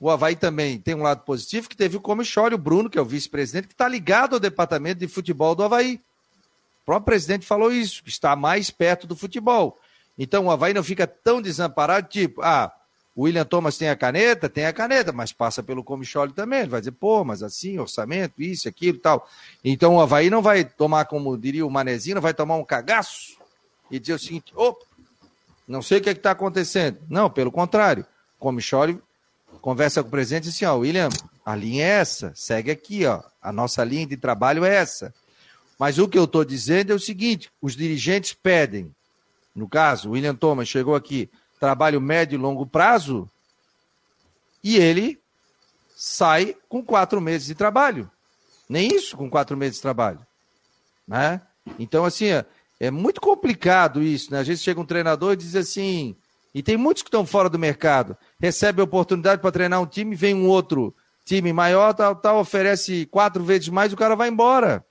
o 0.00 0.10
Havaí 0.10 0.36
também 0.36 0.78
tem 0.78 0.94
um 0.94 1.02
lado 1.02 1.22
positivo, 1.22 1.68
que 1.68 1.76
teve 1.76 1.96
o 1.96 2.00
Comichório 2.00 2.56
Bruno, 2.56 2.88
que 2.88 2.98
é 2.98 3.02
o 3.02 3.04
vice-presidente, 3.04 3.68
que 3.68 3.74
está 3.74 3.88
ligado 3.88 4.34
ao 4.34 4.40
departamento 4.40 5.00
de 5.00 5.08
futebol 5.08 5.54
do 5.54 5.62
Havaí. 5.62 6.00
O 6.82 6.86
próprio 6.86 7.06
presidente 7.06 7.44
falou 7.44 7.72
isso, 7.72 8.02
que 8.02 8.08
está 8.08 8.34
mais 8.34 8.70
perto 8.70 9.06
do 9.06 9.16
futebol. 9.16 9.78
Então 10.18 10.46
o 10.46 10.50
Havaí 10.50 10.74
não 10.74 10.82
fica 10.82 11.06
tão 11.06 11.40
desamparado, 11.40 12.08
tipo, 12.08 12.42
ah, 12.42 12.72
o 13.14 13.22
William 13.22 13.44
Thomas 13.44 13.76
tem 13.76 13.88
a 13.88 13.96
caneta, 13.96 14.48
tem 14.48 14.66
a 14.66 14.72
caneta, 14.72 15.12
mas 15.12 15.32
passa 15.32 15.62
pelo 15.62 15.84
Comicholi 15.84 16.32
também. 16.32 16.60
Ele 16.60 16.68
vai 16.68 16.80
dizer, 16.80 16.92
pô, 16.92 17.24
mas 17.24 17.42
assim, 17.42 17.78
orçamento, 17.78 18.42
isso, 18.42 18.68
aquilo 18.68 18.98
tal. 18.98 19.28
Então 19.64 19.96
o 19.96 20.00
Havaí 20.00 20.28
não 20.30 20.42
vai 20.42 20.64
tomar, 20.64 21.04
como 21.04 21.36
diria 21.36 21.66
o 21.66 21.70
Manezinho, 21.70 22.16
não 22.16 22.22
vai 22.22 22.34
tomar 22.34 22.56
um 22.56 22.64
cagaço 22.64 23.38
e 23.90 23.98
dizer 23.98 24.14
o 24.14 24.18
seguinte, 24.18 24.52
opa, 24.54 24.84
não 25.66 25.82
sei 25.82 25.98
o 25.98 26.00
que 26.00 26.08
é 26.08 26.12
está 26.12 26.30
acontecendo. 26.30 26.98
Não, 27.08 27.28
pelo 27.28 27.52
contrário. 27.52 28.06
O 28.40 29.58
conversa 29.60 30.02
com 30.02 30.08
o 30.08 30.10
presidente 30.10 30.46
e 30.46 30.48
assim, 30.50 30.64
ó, 30.64 30.76
William, 30.76 31.08
a 31.44 31.56
linha 31.56 31.84
é 31.84 31.88
essa, 31.88 32.32
segue 32.34 32.70
aqui, 32.70 33.04
ó, 33.04 33.22
a 33.42 33.50
nossa 33.50 33.82
linha 33.82 34.06
de 34.06 34.16
trabalho 34.16 34.64
é 34.64 34.76
essa. 34.76 35.12
Mas 35.78 35.98
o 35.98 36.08
que 36.08 36.18
eu 36.18 36.24
estou 36.24 36.44
dizendo 36.44 36.92
é 36.92 36.94
o 36.94 37.00
seguinte: 37.00 37.50
os 37.60 37.74
dirigentes 37.74 38.32
pedem, 38.32 38.94
no 39.58 39.68
caso, 39.68 40.10
William 40.10 40.36
Thomas 40.36 40.68
chegou 40.68 40.94
aqui, 40.94 41.28
trabalho 41.58 42.00
médio 42.00 42.36
e 42.36 42.40
longo 42.40 42.64
prazo, 42.64 43.28
e 44.62 44.76
ele 44.76 45.20
sai 45.96 46.56
com 46.68 46.80
quatro 46.80 47.20
meses 47.20 47.48
de 47.48 47.56
trabalho. 47.56 48.08
Nem 48.68 48.94
isso 48.94 49.16
com 49.16 49.28
quatro 49.28 49.56
meses 49.56 49.76
de 49.76 49.82
trabalho. 49.82 50.20
Né? 51.08 51.40
Então, 51.76 52.04
assim, 52.04 52.26
é, 52.26 52.46
é 52.78 52.88
muito 52.88 53.20
complicado 53.20 54.00
isso, 54.00 54.30
né? 54.30 54.38
Às 54.38 54.46
vezes 54.46 54.62
chega 54.62 54.80
um 54.80 54.86
treinador 54.86 55.32
e 55.32 55.36
diz 55.36 55.56
assim, 55.56 56.14
e 56.54 56.62
tem 56.62 56.76
muitos 56.76 57.02
que 57.02 57.08
estão 57.08 57.26
fora 57.26 57.50
do 57.50 57.58
mercado. 57.58 58.16
Recebe 58.38 58.80
a 58.80 58.84
oportunidade 58.84 59.42
para 59.42 59.50
treinar 59.50 59.82
um 59.82 59.86
time, 59.86 60.14
vem 60.14 60.36
um 60.36 60.46
outro 60.46 60.94
time 61.24 61.52
maior, 61.52 61.94
tal, 61.94 62.14
tal, 62.14 62.38
oferece 62.38 63.06
quatro 63.06 63.42
vezes 63.42 63.68
mais, 63.68 63.92
o 63.92 63.96
cara 63.96 64.14
vai 64.14 64.28
embora. 64.28 64.84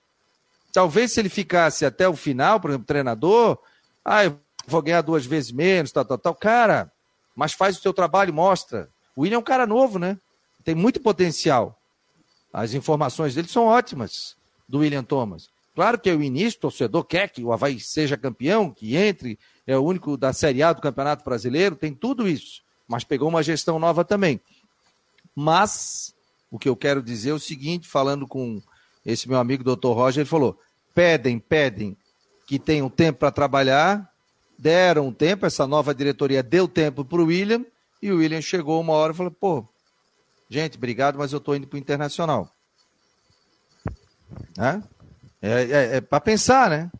Talvez 0.73 1.13
se 1.13 1.21
ele 1.21 1.29
ficasse 1.29 1.85
até 1.85 2.05
o 2.09 2.17
final, 2.17 2.59
por 2.59 2.71
exemplo, 2.71 2.85
treinador, 2.85 3.57
ah, 4.03 4.25
eu 4.25 4.37
vou 4.67 4.81
ganhar 4.81 5.01
duas 5.01 5.25
vezes 5.25 5.51
menos, 5.51 5.91
tal, 5.91 6.05
tal, 6.05 6.17
tal. 6.17 6.35
Cara, 6.35 6.91
mas 7.35 7.53
faz 7.53 7.77
o 7.77 7.81
seu 7.81 7.93
trabalho, 7.93 8.33
mostra. 8.33 8.89
O 9.15 9.21
William 9.21 9.37
é 9.37 9.39
um 9.39 9.43
cara 9.43 9.65
novo, 9.65 9.97
né? 9.97 10.19
Tem 10.63 10.75
muito 10.75 10.99
potencial. 10.99 11.79
As 12.51 12.73
informações 12.73 13.33
dele 13.33 13.47
são 13.47 13.65
ótimas, 13.65 14.35
do 14.67 14.79
William 14.79 15.03
Thomas. 15.03 15.49
Claro 15.73 15.99
que 15.99 16.09
é 16.09 16.15
o 16.15 16.23
início, 16.23 16.57
o 16.57 16.61
torcedor 16.61 17.03
quer 17.03 17.29
que 17.29 17.43
o 17.43 17.53
Havaí 17.53 17.79
seja 17.79 18.17
campeão, 18.17 18.71
que 18.71 18.95
entre 18.95 19.37
é 19.65 19.77
o 19.77 19.83
único 19.83 20.17
da 20.17 20.33
Série 20.33 20.63
A 20.63 20.73
do 20.73 20.81
Campeonato 20.81 21.23
Brasileiro, 21.23 21.75
tem 21.75 21.93
tudo 21.93 22.27
isso. 22.27 22.61
Mas 22.87 23.03
pegou 23.03 23.29
uma 23.29 23.43
gestão 23.43 23.77
nova 23.77 24.03
também. 24.03 24.41
Mas, 25.35 26.15
o 26.49 26.57
que 26.57 26.67
eu 26.67 26.75
quero 26.75 27.03
dizer 27.03 27.29
é 27.29 27.33
o 27.33 27.39
seguinte, 27.39 27.87
falando 27.87 28.25
com 28.25 28.59
esse 29.05 29.29
meu 29.29 29.37
amigo 29.37 29.63
doutor 29.63 29.93
Roger, 29.93 30.21
ele 30.21 30.29
falou: 30.29 30.59
pedem, 30.95 31.37
pedem 31.37 31.95
que 32.47 32.57
tenham 32.57 32.89
tempo 32.89 33.19
para 33.19 33.29
trabalhar, 33.29 34.11
deram 34.57 35.11
tempo, 35.11 35.45
essa 35.45 35.67
nova 35.67 35.93
diretoria 35.93 36.41
deu 36.41 36.67
tempo 36.67 37.05
para 37.05 37.21
o 37.21 37.25
William, 37.25 37.65
e 38.01 38.11
o 38.11 38.17
William 38.17 38.41
chegou 38.41 38.81
uma 38.81 38.93
hora 38.93 39.13
e 39.13 39.15
falou: 39.15 39.31
pô, 39.31 39.67
gente, 40.49 40.77
obrigado, 40.77 41.17
mas 41.17 41.31
eu 41.31 41.37
estou 41.37 41.55
indo 41.55 41.67
para 41.67 41.75
o 41.75 41.79
Internacional. 41.79 42.51
É, 44.57 44.81
é, 45.41 45.97
é 45.97 46.01
para 46.01 46.19
pensar, 46.19 46.69
né? 46.69 46.91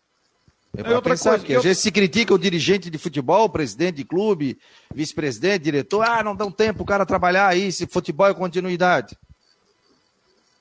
É, 0.76 0.94
outra 0.94 1.12
pensar, 1.12 1.32
coisa. 1.32 1.46
Que 1.46 1.54
eu... 1.54 1.58
Às 1.60 1.64
vezes 1.64 1.82
se 1.82 1.92
critica 1.92 2.34
o 2.34 2.40
dirigente 2.40 2.90
de 2.90 2.98
futebol, 2.98 3.50
presidente 3.50 3.96
de 3.96 4.04
clube, 4.04 4.60
vice-presidente, 4.94 5.64
diretor. 5.64 6.04
Ah, 6.08 6.24
não 6.24 6.36
dão 6.36 6.52
tempo 6.52 6.84
o 6.84 6.86
cara 6.86 7.06
trabalhar 7.06 7.48
aí, 7.48 7.72
se 7.72 7.88
futebol 7.88 8.28
é 8.28 8.34
continuidade. 8.34 9.18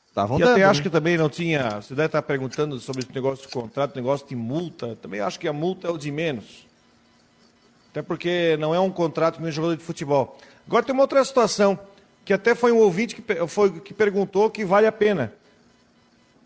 Estavam 0.08 0.38
e 0.38 0.40
dando, 0.40 0.52
até 0.52 0.64
acho 0.64 0.80
né? 0.80 0.84
que 0.84 0.90
também 0.90 1.18
não 1.18 1.28
tinha. 1.28 1.82
Você 1.82 1.94
deve 1.94 2.06
estar 2.06 2.22
perguntando 2.22 2.80
sobre 2.80 3.02
esse 3.02 3.12
negócio 3.12 3.46
de 3.46 3.52
contrato, 3.52 3.94
negócio 3.94 4.26
de 4.26 4.34
multa. 4.34 4.96
Também 4.96 5.20
acho 5.20 5.38
que 5.38 5.46
a 5.46 5.52
multa 5.52 5.88
é 5.88 5.90
o 5.90 5.98
de 5.98 6.10
menos. 6.10 6.65
Até 7.96 8.02
porque 8.02 8.58
não 8.60 8.74
é 8.74 8.78
um 8.78 8.90
contrato 8.90 9.40
nem 9.40 9.50
jogador 9.50 9.74
de 9.74 9.82
futebol. 9.82 10.36
Agora 10.66 10.84
tem 10.84 10.92
uma 10.92 11.04
outra 11.04 11.24
situação, 11.24 11.78
que 12.26 12.32
até 12.34 12.54
foi 12.54 12.70
um 12.70 12.76
ouvinte 12.76 13.14
que, 13.14 13.46
foi, 13.46 13.80
que 13.80 13.94
perguntou 13.94 14.50
que 14.50 14.66
vale 14.66 14.86
a 14.86 14.92
pena. 14.92 15.32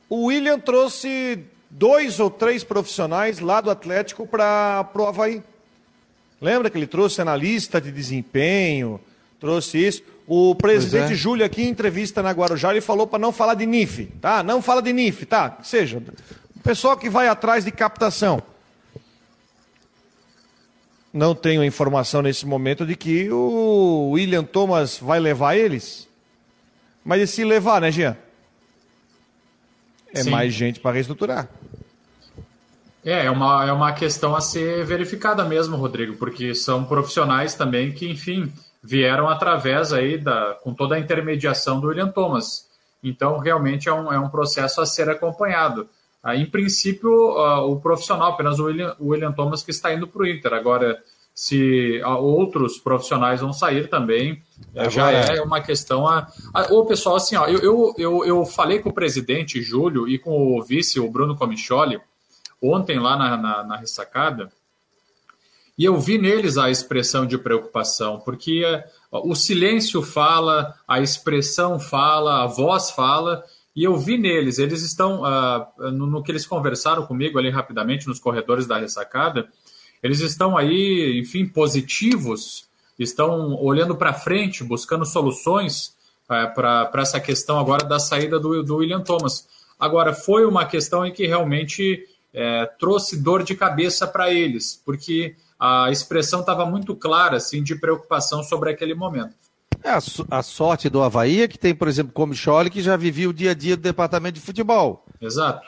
O 0.08 0.26
William 0.26 0.60
trouxe 0.60 1.40
dois 1.68 2.20
ou 2.20 2.30
três 2.30 2.62
profissionais 2.62 3.40
lá 3.40 3.60
do 3.60 3.68
Atlético 3.68 4.28
para 4.28 4.88
o 4.94 5.02
Havaí. 5.02 5.42
Lembra 6.40 6.70
que 6.70 6.78
ele 6.78 6.86
trouxe 6.86 7.20
analista 7.20 7.80
de 7.80 7.90
desempenho, 7.90 9.00
trouxe 9.40 9.84
isso. 9.84 10.04
O 10.28 10.54
presidente 10.54 11.14
é. 11.14 11.16
Júlio 11.16 11.44
aqui 11.44 11.62
em 11.62 11.68
entrevista 11.68 12.22
na 12.22 12.30
Guarujá, 12.30 12.70
ele 12.70 12.80
falou 12.80 13.08
para 13.08 13.18
não 13.18 13.32
falar 13.32 13.54
de 13.54 13.66
NIF, 13.66 14.06
tá? 14.20 14.44
Não 14.44 14.62
fala 14.62 14.80
de 14.80 14.92
NIF, 14.92 15.26
tá? 15.26 15.58
seja, 15.64 16.00
o 16.54 16.60
pessoal 16.60 16.96
que 16.96 17.10
vai 17.10 17.26
atrás 17.26 17.64
de 17.64 17.72
captação. 17.72 18.40
Não 21.12 21.34
tenho 21.34 21.64
informação 21.64 22.22
nesse 22.22 22.46
momento 22.46 22.86
de 22.86 22.94
que 22.94 23.30
o 23.30 24.10
William 24.12 24.44
Thomas 24.44 24.98
vai 24.98 25.18
levar 25.18 25.56
eles. 25.56 26.08
Mas 27.04 27.22
e 27.22 27.26
se 27.26 27.44
levar, 27.44 27.80
né, 27.80 27.90
Jean? 27.90 28.16
É 30.12 30.22
Sim. 30.22 30.30
mais 30.30 30.52
gente 30.52 30.78
para 30.78 30.92
reestruturar. 30.92 31.48
É, 33.04 33.26
é 33.26 33.30
uma, 33.30 33.66
é 33.66 33.72
uma 33.72 33.92
questão 33.92 34.36
a 34.36 34.40
ser 34.40 34.84
verificada 34.84 35.44
mesmo, 35.44 35.76
Rodrigo, 35.76 36.16
porque 36.16 36.54
são 36.54 36.84
profissionais 36.84 37.54
também 37.54 37.92
que, 37.92 38.08
enfim, 38.08 38.52
vieram 38.82 39.28
através 39.28 39.92
aí 39.92 40.18
da, 40.18 40.56
com 40.62 40.74
toda 40.74 40.94
a 40.94 40.98
intermediação 40.98 41.80
do 41.80 41.88
William 41.88 42.08
Thomas. 42.08 42.68
Então, 43.02 43.38
realmente 43.38 43.88
é 43.88 43.92
um, 43.92 44.12
é 44.12 44.18
um 44.18 44.28
processo 44.28 44.80
a 44.80 44.86
ser 44.86 45.08
acompanhado. 45.08 45.88
Ah, 46.22 46.36
em 46.36 46.44
princípio, 46.44 47.10
o 47.10 47.80
profissional, 47.80 48.32
apenas 48.32 48.58
o 48.58 48.64
William, 48.64 48.94
o 48.98 49.08
William 49.08 49.32
Thomas 49.32 49.62
que 49.62 49.70
está 49.70 49.92
indo 49.94 50.06
para 50.06 50.22
o 50.22 50.26
Inter. 50.26 50.52
Agora, 50.52 51.02
se 51.34 52.02
outros 52.04 52.78
profissionais 52.78 53.40
vão 53.40 53.52
sair 53.52 53.88
também, 53.88 54.42
Agora, 54.74 54.90
já 54.90 55.10
é 55.10 55.40
uma 55.40 55.62
questão 55.62 56.06
a. 56.06 56.30
a 56.52 56.72
o 56.74 56.84
pessoal, 56.84 57.16
assim, 57.16 57.36
ó, 57.36 57.46
eu, 57.46 57.60
eu, 57.60 57.94
eu, 57.96 58.24
eu, 58.24 58.44
falei 58.44 58.80
com 58.80 58.90
o 58.90 58.94
presidente 58.94 59.62
Júlio 59.62 60.06
e 60.06 60.18
com 60.18 60.58
o 60.58 60.62
vice, 60.62 61.00
o 61.00 61.10
Bruno 61.10 61.34
Comicholi, 61.34 61.98
ontem 62.60 62.98
lá 62.98 63.16
na, 63.16 63.36
na, 63.38 63.64
na 63.64 63.76
ressacada, 63.76 64.50
e 65.78 65.84
eu 65.86 65.98
vi 65.98 66.18
neles 66.18 66.58
a 66.58 66.68
expressão 66.68 67.24
de 67.24 67.38
preocupação, 67.38 68.20
porque 68.20 68.62
o 69.10 69.34
silêncio 69.34 70.02
fala, 70.02 70.74
a 70.86 71.00
expressão 71.00 71.80
fala, 71.80 72.42
a 72.44 72.46
voz 72.46 72.90
fala, 72.90 73.42
e 73.74 73.84
eu 73.84 73.96
vi 73.96 74.18
neles, 74.18 74.58
eles 74.58 74.82
estão, 74.82 75.22
uh, 75.22 75.90
no, 75.92 76.06
no, 76.06 76.22
que 76.22 76.32
eles 76.32 76.46
conversaram 76.46 77.06
comigo 77.06 77.38
ali 77.38 77.50
rapidamente 77.50 78.08
nos 78.08 78.18
corredores 78.18 78.66
da 78.66 78.78
ressacada, 78.78 79.48
eles 80.02 80.20
estão 80.20 80.56
aí, 80.56 81.20
enfim, 81.20 81.46
positivos, 81.46 82.68
estão 82.98 83.54
olhando 83.54 83.94
para 83.94 84.12
frente, 84.12 84.64
buscando 84.64 85.04
soluções 85.06 85.96
uh, 86.24 86.52
para 86.54 86.90
essa 86.96 87.20
questão 87.20 87.58
agora 87.58 87.84
da 87.84 87.98
saída 87.98 88.40
do, 88.40 88.62
do, 88.62 88.76
William 88.76 89.02
Thomas. 89.02 89.48
Agora, 89.78 90.12
foi 90.12 90.44
uma 90.44 90.64
questão 90.66 91.06
em 91.06 91.12
que 91.12 91.26
realmente 91.26 92.06
é, 92.34 92.66
trouxe 92.78 93.22
dor 93.22 93.42
de 93.42 93.54
cabeça 93.54 94.06
para 94.06 94.30
eles, 94.30 94.80
porque 94.84 95.34
a 95.58 95.90
expressão 95.90 96.40
estava 96.40 96.66
muito 96.66 96.94
clara, 96.94 97.36
assim, 97.36 97.62
de 97.62 97.74
preocupação 97.74 98.42
sobre 98.42 98.70
aquele 98.70 98.94
momento. 98.94 99.49
É 99.82 99.90
a, 99.90 99.98
a, 100.30 100.42
sorte 100.42 100.88
do 100.88 101.02
Havaí 101.02 101.42
é 101.42 101.48
que 101.48 101.58
tem, 101.58 101.74
por 101.74 101.88
exemplo, 101.88 102.12
Comicholi, 102.12 102.70
que 102.70 102.82
já 102.82 102.96
vivia 102.96 103.28
o 103.28 103.32
dia 103.32 103.52
a 103.52 103.54
dia 103.54 103.76
do 103.76 103.82
departamento 103.82 104.34
de 104.34 104.40
futebol. 104.40 105.04
Exato. 105.20 105.66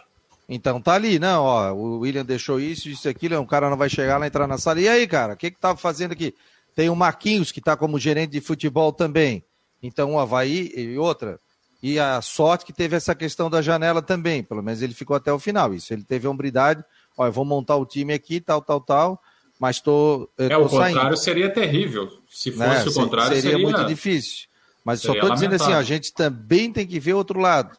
Então 0.49 0.81
tá 0.81 0.95
ali, 0.95 1.19
não, 1.19 1.45
ó, 1.45 1.73
o 1.73 2.01
William 2.01 2.25
deixou 2.25 2.61
isso, 2.61 2.89
isso, 2.89 3.09
aquilo, 3.09 3.41
um 3.41 3.47
cara 3.47 3.71
não 3.71 3.77
vai 3.77 3.89
chegar 3.89 4.19
lá, 4.19 4.27
entrar 4.27 4.47
na 4.47 4.59
sala. 4.59 4.81
E 4.81 4.89
aí, 4.89 5.07
cara, 5.07 5.35
o 5.35 5.37
que 5.37 5.51
que 5.51 5.59
tava 5.59 5.79
fazendo 5.79 6.13
aqui? 6.13 6.35
Tem 6.75 6.91
o 6.91 6.97
Marquinhos, 6.97 7.53
que 7.53 7.61
tá 7.61 7.77
como 7.77 7.99
gerente 7.99 8.33
de 8.33 8.41
futebol 8.41 8.93
também. 8.93 9.43
Então 9.83 10.15
o 10.15 10.19
Havaí 10.19 10.73
e 10.75 10.99
outra. 10.99 11.41
E 11.83 11.99
a 11.99 12.21
sorte 12.21 12.65
que 12.65 12.73
teve 12.73 12.95
essa 12.95 13.15
questão 13.15 13.51
da 13.51 13.61
janela 13.61 14.01
também, 14.01 14.43
pelo 14.43 14.63
menos 14.63 14.83
ele 14.83 14.95
ficou 14.95 15.17
até 15.17 15.33
o 15.33 15.39
final. 15.39 15.75
Isso, 15.75 15.93
ele 15.93 16.05
teve 16.05 16.27
a 16.27 16.31
hombridade, 16.31 16.85
ó, 17.17 17.27
eu 17.27 17.33
vou 17.33 17.45
montar 17.45 17.77
o 17.77 17.87
time 17.87 18.13
aqui, 18.13 18.41
tal, 18.41 18.63
tal, 18.63 18.81
tal, 18.81 19.23
mas 19.63 19.81
tô, 19.81 20.29
é, 20.37 20.57
o 20.57 20.63
contrário 20.69 20.97
saindo. 20.97 21.17
seria 21.17 21.49
terrível. 21.49 22.11
Se 22.29 22.51
fosse 22.51 22.85
né? 22.85 22.85
o 22.85 22.95
contrário, 22.95 23.37
seria, 23.37 23.53
seria 23.53 23.59
muito 23.65 23.85
difícil. 23.87 24.49
Mas 24.85 25.01
só 25.01 25.13
estou 25.13 25.33
dizendo 25.33 25.55
assim, 25.55 25.73
a 25.73 25.83
gente 25.85 26.13
também 26.13 26.73
tem 26.73 26.85
que 26.85 26.99
ver 26.99 27.13
outro 27.13 27.39
lado. 27.39 27.79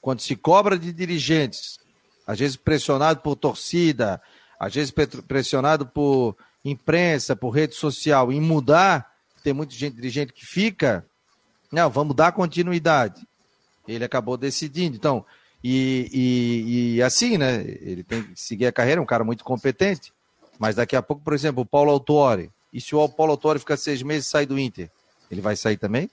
Quando 0.00 0.20
se 0.20 0.36
cobra 0.36 0.78
de 0.78 0.92
dirigentes, 0.92 1.80
às 2.24 2.38
vezes 2.38 2.54
pressionado 2.54 3.18
por 3.18 3.34
torcida, 3.34 4.22
às 4.60 4.72
vezes 4.72 4.94
pressionado 5.26 5.84
por 5.84 6.36
imprensa, 6.64 7.34
por 7.34 7.50
rede 7.50 7.74
social, 7.74 8.30
em 8.30 8.40
mudar, 8.40 9.12
tem 9.42 9.52
muita 9.52 9.74
gente 9.74 9.96
dirigente 9.96 10.32
que 10.32 10.46
fica, 10.46 11.04
não, 11.72 11.90
vamos 11.90 12.14
dar 12.14 12.30
continuidade. 12.30 13.26
Ele 13.88 14.04
acabou 14.04 14.36
decidindo. 14.36 14.96
Então, 14.96 15.26
e, 15.64 16.08
e, 16.12 16.94
e 16.94 17.02
assim, 17.02 17.36
né? 17.36 17.60
Ele 17.80 18.04
tem 18.04 18.22
que 18.22 18.40
seguir 18.40 18.66
a 18.66 18.72
carreira, 18.72 19.00
é 19.00 19.02
um 19.02 19.06
cara 19.06 19.24
muito 19.24 19.42
competente. 19.42 20.12
Mas 20.58 20.76
daqui 20.76 20.96
a 20.96 21.02
pouco, 21.02 21.22
por 21.22 21.32
exemplo, 21.32 21.62
o 21.62 21.66
Paulo 21.66 21.90
Autuori. 21.90 22.50
E 22.72 22.80
se 22.80 22.94
o 22.94 23.08
Paulo 23.08 23.32
Autuori 23.32 23.58
ficar 23.58 23.76
seis 23.76 24.02
meses 24.02 24.26
e 24.26 24.30
sair 24.30 24.46
do 24.46 24.58
Inter, 24.58 24.90
ele 25.30 25.40
vai 25.40 25.56
sair 25.56 25.76
também? 25.76 26.10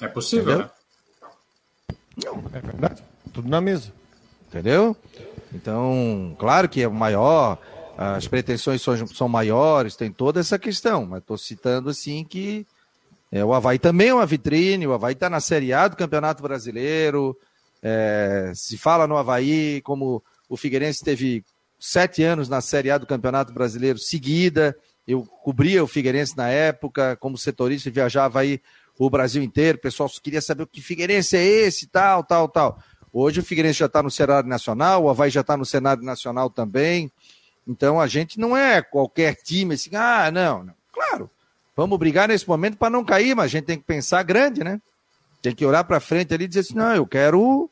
É 0.00 0.06
possível, 0.06 0.52
Entendeu? 0.52 0.58
né? 0.58 0.70
Não, 2.24 2.44
é 2.52 2.60
verdade. 2.60 3.02
Tudo 3.32 3.48
na 3.48 3.60
mesa. 3.60 3.92
Entendeu? 4.48 4.96
Então, 5.52 6.36
claro 6.38 6.68
que 6.68 6.82
é 6.82 6.88
maior, 6.88 7.58
as 7.96 8.28
pretensões 8.28 8.80
são, 8.80 9.06
são 9.06 9.28
maiores, 9.28 9.96
tem 9.96 10.10
toda 10.10 10.40
essa 10.40 10.58
questão, 10.58 11.04
mas 11.04 11.20
estou 11.20 11.36
citando 11.36 11.90
assim 11.90 12.24
que 12.24 12.66
é, 13.30 13.44
o 13.44 13.52
Havaí 13.52 13.78
também 13.78 14.08
é 14.08 14.14
uma 14.14 14.24
vitrine, 14.24 14.86
o 14.86 14.92
Havaí 14.92 15.12
está 15.12 15.28
na 15.28 15.40
Série 15.40 15.72
A 15.72 15.88
do 15.88 15.96
Campeonato 15.96 16.42
Brasileiro, 16.42 17.36
é, 17.82 18.52
se 18.54 18.78
fala 18.78 19.06
no 19.06 19.16
Havaí 19.16 19.82
como 19.82 20.22
o 20.48 20.56
Figueirense 20.56 21.04
teve 21.04 21.44
sete 21.78 22.22
anos 22.22 22.48
na 22.48 22.60
Série 22.60 22.90
A 22.90 22.98
do 22.98 23.06
Campeonato 23.06 23.52
Brasileiro 23.52 23.98
seguida. 23.98 24.76
Eu 25.06 25.22
cobria 25.42 25.82
o 25.82 25.86
Figueirense 25.86 26.36
na 26.36 26.48
época, 26.48 27.16
como 27.16 27.38
setorista, 27.38 27.90
viajava 27.90 28.40
aí 28.40 28.60
o 28.98 29.08
Brasil 29.08 29.42
inteiro. 29.42 29.78
O 29.78 29.80
pessoal 29.80 30.10
queria 30.22 30.42
saber 30.42 30.64
o 30.64 30.66
que 30.66 30.82
Figueirense 30.82 31.36
é 31.36 31.44
esse, 31.44 31.86
tal, 31.86 32.24
tal, 32.24 32.48
tal. 32.48 32.82
Hoje 33.12 33.40
o 33.40 33.44
Figueirense 33.44 33.78
já 33.78 33.86
está 33.86 34.02
no 34.02 34.10
cenário 34.10 34.48
nacional, 34.48 35.04
o 35.04 35.08
Havaí 35.08 35.30
já 35.30 35.40
está 35.40 35.56
no 35.56 35.64
cenário 35.64 36.02
nacional 36.02 36.50
também. 36.50 37.10
Então 37.66 38.00
a 38.00 38.06
gente 38.06 38.38
não 38.38 38.56
é 38.56 38.82
qualquer 38.82 39.34
time 39.36 39.74
assim, 39.74 39.90
ah, 39.94 40.30
não, 40.30 40.64
não. 40.64 40.74
Claro, 40.92 41.30
vamos 41.76 41.98
brigar 41.98 42.28
nesse 42.28 42.46
momento 42.48 42.76
para 42.76 42.90
não 42.90 43.04
cair, 43.04 43.34
mas 43.34 43.46
a 43.46 43.48
gente 43.48 43.64
tem 43.64 43.78
que 43.78 43.84
pensar 43.84 44.22
grande, 44.22 44.64
né? 44.64 44.80
Tem 45.40 45.54
que 45.54 45.64
olhar 45.64 45.84
para 45.84 46.00
frente 46.00 46.34
ali 46.34 46.44
e 46.44 46.48
dizer 46.48 46.60
assim, 46.60 46.74
não, 46.74 46.94
eu 46.94 47.06
quero 47.06 47.70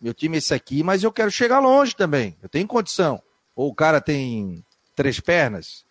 meu 0.00 0.14
time 0.14 0.36
é 0.36 0.38
esse 0.38 0.54
aqui, 0.54 0.82
mas 0.82 1.02
eu 1.02 1.12
quero 1.12 1.30
chegar 1.30 1.58
longe 1.58 1.94
também. 1.94 2.36
Eu 2.42 2.48
tenho 2.48 2.66
condição. 2.66 3.20
Ou 3.58 3.70
o 3.70 3.74
cara 3.74 4.00
tem 4.00 4.64
três 4.94 5.18
pernas? 5.18 5.84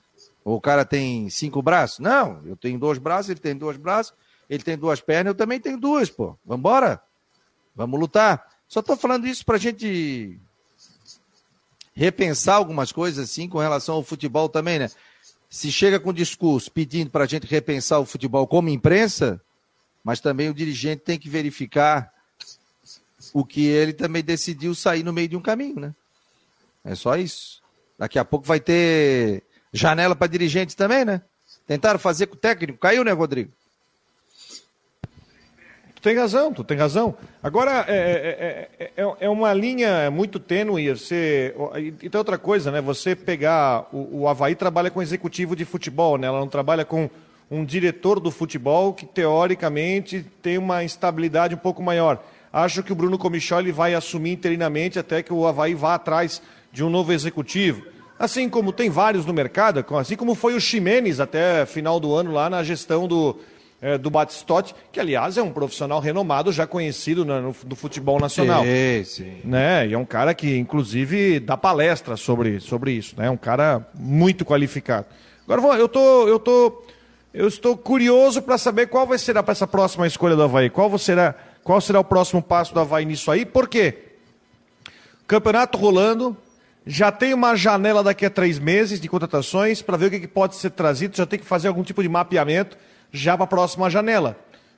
Ou 0.46 0.56
o 0.56 0.62
cara 0.62 0.86
tem 0.86 1.30
cinco 1.30 1.62
braços? 1.62 2.00
Não, 2.00 2.42
eu 2.46 2.56
tenho 2.56 2.80
dois 2.80 2.98
braços, 2.98 3.30
ele 3.30 3.42
tem 3.42 3.54
dois 3.54 3.76
braços, 3.76 4.14
ele 4.50 4.64
tem 4.64 4.78
duas 4.78 5.02
pernas, 5.02 5.32
eu 5.32 5.36
também 5.36 5.60
tenho 5.60 5.78
duas, 5.78 6.10
pô. 6.10 6.38
Vambora? 6.46 7.02
Vamos 7.76 8.00
lutar. 8.00 8.42
Só 8.70 8.82
tô 8.82 8.96
falando 8.96 9.28
isso 9.28 9.46
pra 9.46 9.58
gente 9.58 10.40
repensar 11.94 12.56
algumas 12.56 12.94
coisas 12.94 13.30
assim 13.30 13.50
com 13.50 13.58
relação 13.58 13.96
ao 13.96 14.04
futebol 14.04 14.48
também, 14.48 14.80
né? 14.80 14.90
Se 15.50 15.70
chega 15.70 16.00
com 16.00 16.14
discurso 16.14 16.72
pedindo 16.72 17.10
para 17.10 17.26
a 17.26 17.28
gente 17.28 17.48
repensar 17.48 18.00
o 18.00 18.06
futebol 18.06 18.48
como 18.48 18.70
imprensa, 18.70 19.42
mas 20.06 20.22
também 20.22 20.50
o 20.50 20.54
dirigente 20.54 21.04
tem 21.04 21.20
que 21.20 21.28
verificar 21.28 22.14
o 23.34 23.44
que 23.44 23.66
ele 23.66 23.92
também 23.92 24.24
decidiu 24.24 24.74
sair 24.74 25.04
no 25.04 25.12
meio 25.12 25.28
de 25.28 25.36
um 25.36 25.42
caminho, 25.42 25.82
né? 25.82 25.96
É 26.88 26.96
só 26.96 27.18
isso. 27.18 27.62
Daqui 28.00 28.18
a 28.18 28.24
pouco 28.24 28.48
vai 28.48 28.62
ter 28.62 29.44
janela 29.74 30.16
para 30.16 30.28
dirigentes 30.28 30.74
também, 30.74 31.04
né? 31.04 31.22
Tentaram 31.68 32.00
fazer 32.00 32.28
com 32.28 32.36
o 32.36 32.40
técnico, 32.40 32.80
caiu, 32.80 33.04
né, 33.04 33.12
Rodrigo? 33.12 33.52
Tu 35.96 36.02
tem 36.02 36.16
razão, 36.16 36.54
tu 36.54 36.64
tem 36.64 36.78
razão. 36.78 37.18
Agora, 37.44 37.84
é, 37.88 38.70
é, 38.80 38.92
é, 38.96 39.16
é 39.20 39.30
uma 39.30 39.52
linha 39.52 40.10
muito 40.10 40.40
tênue. 40.40 40.90
Você, 40.90 41.54
e 41.76 42.10
tem 42.10 42.18
outra 42.18 42.38
coisa, 42.38 42.72
né? 42.72 42.80
Você 42.80 43.16
pegar. 43.16 43.88
O, 43.92 44.22
o 44.22 44.28
Havaí 44.28 44.56
trabalha 44.56 44.90
com 44.90 45.02
executivo 45.02 45.56
de 45.56 45.66
futebol, 45.66 46.18
né? 46.18 46.28
Ela 46.28 46.40
não 46.40 46.48
trabalha 46.48 46.86
com 46.86 47.10
um 47.52 47.66
diretor 47.66 48.20
do 48.20 48.32
futebol 48.32 48.94
que, 48.94 49.06
teoricamente, 49.06 50.26
tem 50.42 50.58
uma 50.58 50.84
estabilidade 50.84 51.56
um 51.56 51.60
pouco 51.60 51.82
maior. 51.82 52.24
Acho 52.54 52.82
que 52.82 52.94
o 52.94 52.96
Bruno 52.96 53.18
Comicholi 53.18 53.72
vai 53.72 53.94
assumir 53.94 54.32
interinamente 54.32 54.98
até 54.98 55.22
que 55.22 55.34
o 55.34 55.46
Havaí 55.46 55.74
vá 55.74 55.96
atrás 55.96 56.42
de 56.78 56.84
um 56.84 56.92
novo 56.92 57.12
executivo. 57.12 57.82
Assim 58.20 58.48
como 58.48 58.72
tem 58.72 58.88
vários 58.88 59.26
no 59.26 59.34
mercado, 59.34 59.84
assim 59.98 60.16
como 60.16 60.36
foi 60.36 60.54
o 60.54 60.62
Ximenes 60.62 61.20
até 61.20 61.66
final 61.66 62.00
do 62.00 62.14
ano 62.14 62.32
lá 62.32 62.52
na 62.52 62.64
gestão 62.64 63.08
do, 63.08 63.36
é, 63.82 63.98
do 63.98 64.12
Batistotti, 64.12 64.76
que 64.92 65.00
aliás 65.00 65.40
é 65.40 65.42
um 65.42 65.52
profissional 65.52 66.00
renomado, 66.00 66.52
já 66.52 66.68
conhecido 66.68 67.26
no, 67.26 67.42
no, 67.42 67.56
do 67.66 67.76
futebol 67.76 68.20
nacional. 68.20 68.64
Sim, 68.64 69.04
sim. 69.04 69.42
Né? 69.44 69.88
E 69.88 69.94
é 69.94 69.98
um 69.98 70.06
cara 70.06 70.36
que, 70.36 70.56
inclusive, 70.56 71.40
dá 71.40 71.58
palestra 71.58 72.16
sobre, 72.16 72.60
sobre 72.60 72.92
isso. 72.92 73.16
Né? 73.18 73.26
É 73.26 73.32
um 73.32 73.38
cara 73.38 73.88
muito 73.96 74.46
qualificado. 74.46 75.08
Agora, 75.48 75.80
eu 75.80 75.88
tô, 75.88 76.28
eu 76.28 76.38
tô, 76.38 76.84
eu 77.34 77.48
estou 77.48 77.76
curioso 77.76 78.40
para 78.40 78.60
saber 78.60 78.86
qual 78.86 79.08
vai 79.08 79.18
ser 79.18 79.36
essa 79.36 79.66
próxima 79.66 80.06
escolha 80.06 80.36
do 80.36 80.44
Havaí. 80.44 80.70
Qual 80.70 80.96
será, 81.00 81.34
qual 81.64 81.82
será 81.82 82.00
o 82.00 82.04
próximo 82.04 82.40
passo 82.40 82.72
do 82.72 82.80
Havaí 82.80 83.04
nisso 83.04 83.32
aí? 83.32 83.48
Por 83.48 83.68
quê? 83.68 83.98
Campeonato 85.28 85.76
rolando, 85.76 86.38
já 86.88 87.12
tem 87.12 87.34
uma 87.34 87.56
janela 87.56 88.02
daqui 88.02 88.26
a 88.26 88.30
três 88.30 88.58
meses 88.58 89.00
de 89.00 89.10
contratações 89.10 89.82
para 89.82 89.98
ver 89.98 90.06
o 90.06 90.10
que, 90.10 90.22
que, 90.22 90.28
pode 90.28 90.56
ser 90.56 90.70
trazido, 90.70 91.18
já 91.18 91.26
tem 91.26 91.38
que 91.38 91.46
fazer 91.46 91.68
algum 91.68 91.84
tipo 91.84 92.02
de 92.02 92.10
mapeamento. 92.10 92.78
já 93.12 93.36
para 93.36 93.44
a 93.44 93.48
próxima 93.48 93.90
janela. 93.90 94.38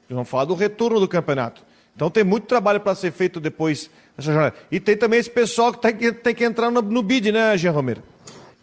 Vamos 0.10 0.30
falar 0.30 0.46
do 0.46 0.56
retorno 0.56 1.00
do 1.00 1.08
campeonato. 1.08 1.62
Então 1.96 2.10
tem 2.10 2.24
muito 2.24 2.48
trabalho 2.48 2.80
para 2.80 2.96
ser 2.96 3.12
feito 3.12 3.40
depois 3.40 3.90
dessa 4.18 4.34
janela. 4.34 4.54
E 4.72 4.80
tem 4.80 4.98
também 4.98 5.20
esse 5.20 5.30
pessoal 5.30 5.72
que 5.72 5.82
tem 5.82 5.96
que, 5.96 6.12
tem 6.12 6.36
que 6.36 6.44
entrar 6.44 6.72
no, 6.72 6.82
no 6.82 7.04
bid, 7.04 7.32
né, 7.32 7.58
Jean 7.58 7.72
Romero? 7.72 8.02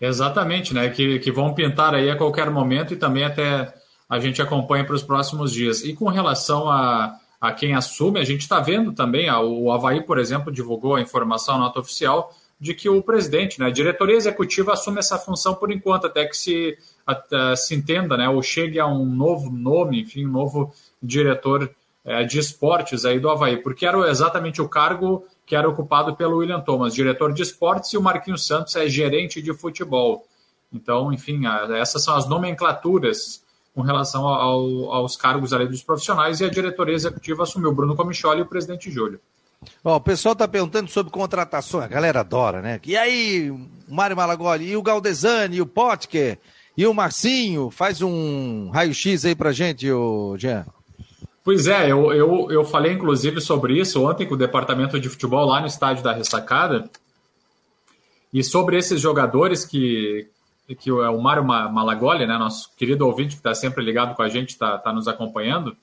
Exatamente, 0.00 0.74
né? 0.74 0.88
Que, 0.88 1.18
que 1.18 1.30
vão 1.30 1.54
pintar 1.54 1.94
aí 1.94 2.10
a 2.10 2.16
qualquer 2.16 2.50
momento 2.50 2.94
e 2.94 2.96
também 2.96 3.24
até 3.24 3.72
a 4.08 4.18
gente 4.18 4.40
acompanha 4.40 4.84
para 4.84 4.94
os 4.94 5.02
próximos 5.02 5.52
dias. 5.52 5.82
E 5.82 5.94
com 5.94 6.08
relação 6.08 6.68
a, 6.68 7.14
a 7.40 7.52
quem 7.52 7.74
assume, 7.74 8.20
a 8.20 8.24
gente 8.24 8.42
está 8.42 8.60
vendo 8.60 8.92
também, 8.92 9.30
o 9.30 9.70
Havaí, 9.70 10.02
por 10.02 10.18
exemplo, 10.18 10.52
divulgou 10.52 10.94
a 10.94 11.00
informação, 11.00 11.56
a 11.56 11.58
nota 11.58 11.80
oficial, 11.80 12.32
de 12.58 12.74
que 12.74 12.88
o 12.88 13.02
presidente, 13.02 13.60
né, 13.60 13.66
a 13.66 13.70
diretoria 13.70 14.16
executiva 14.16 14.72
assume 14.72 14.98
essa 14.98 15.18
função 15.18 15.54
por 15.54 15.70
enquanto, 15.70 16.06
até 16.06 16.24
que 16.24 16.36
se, 16.36 16.78
se 17.56 17.74
entenda, 17.74 18.16
né, 18.16 18.28
ou 18.28 18.42
chegue 18.42 18.80
a 18.80 18.86
um 18.86 19.04
novo 19.04 19.50
nome, 19.50 20.00
enfim, 20.00 20.26
um 20.26 20.30
novo 20.30 20.72
diretor 21.02 21.70
é, 22.04 22.24
de 22.24 22.38
esportes 22.38 23.04
aí 23.04 23.20
do 23.20 23.28
Havaí, 23.28 23.58
porque 23.58 23.84
era 23.84 23.98
exatamente 24.08 24.62
o 24.62 24.68
cargo 24.68 25.26
que 25.44 25.54
era 25.54 25.68
ocupado 25.68 26.16
pelo 26.16 26.38
William 26.38 26.60
Thomas, 26.60 26.94
diretor 26.94 27.32
de 27.32 27.42
esportes, 27.42 27.92
e 27.92 27.98
o 27.98 28.02
Marquinhos 28.02 28.46
Santos 28.46 28.74
é 28.76 28.88
gerente 28.88 29.42
de 29.42 29.52
futebol. 29.52 30.24
Então, 30.72 31.12
enfim, 31.12 31.42
essas 31.78 32.02
são 32.02 32.16
as 32.16 32.28
nomenclaturas 32.28 33.44
com 33.74 33.82
relação 33.82 34.26
ao, 34.26 34.90
aos 34.92 35.16
cargos 35.16 35.52
ali 35.52 35.68
dos 35.68 35.82
profissionais, 35.82 36.40
e 36.40 36.44
a 36.44 36.48
diretoria 36.48 36.94
executiva 36.94 37.42
assumiu 37.42 37.72
Bruno 37.72 37.94
Comicholi 37.94 38.40
e 38.40 38.42
o 38.42 38.46
presidente 38.46 38.90
Júlio. 38.90 39.20
Ó, 39.82 39.96
o 39.96 40.00
pessoal 40.00 40.32
está 40.32 40.46
perguntando 40.46 40.90
sobre 40.90 41.12
contratações, 41.12 41.84
a 41.84 41.88
galera 41.88 42.20
adora, 42.20 42.60
né? 42.60 42.80
E 42.84 42.96
aí, 42.96 43.52
Mário 43.88 44.16
Malagoli, 44.16 44.70
e 44.70 44.76
o 44.76 44.82
Galdesani, 44.82 45.56
e 45.56 45.62
o 45.62 45.66
Potker, 45.66 46.38
e 46.76 46.86
o 46.86 46.94
Marcinho, 46.94 47.70
faz 47.70 48.02
um 48.02 48.70
raio-x 48.70 49.24
aí 49.24 49.34
pra 49.34 49.52
gente, 49.52 49.90
o 49.90 50.36
Jean. 50.36 50.66
Pois 51.42 51.66
é, 51.68 51.90
eu, 51.90 52.12
eu, 52.12 52.50
eu 52.50 52.64
falei 52.64 52.92
inclusive 52.92 53.40
sobre 53.40 53.78
isso 53.78 54.04
ontem 54.04 54.26
com 54.26 54.34
o 54.34 54.38
departamento 54.38 54.98
de 54.98 55.08
futebol 55.08 55.46
lá 55.46 55.60
no 55.60 55.66
estádio 55.66 56.02
da 56.02 56.12
Ressacada, 56.12 56.90
e 58.32 58.42
sobre 58.42 58.76
esses 58.76 59.00
jogadores 59.00 59.64
que, 59.64 60.28
que 60.78 60.90
é 60.90 61.08
o 61.08 61.20
Mário 61.20 61.44
Malagoli, 61.44 62.26
né, 62.26 62.36
nosso 62.36 62.74
querido 62.76 63.06
ouvinte 63.06 63.36
que 63.36 63.40
está 63.40 63.54
sempre 63.54 63.82
ligado 63.82 64.14
com 64.14 64.22
a 64.22 64.28
gente, 64.28 64.50
está 64.50 64.76
tá 64.76 64.92
nos 64.92 65.08
acompanhando, 65.08 65.76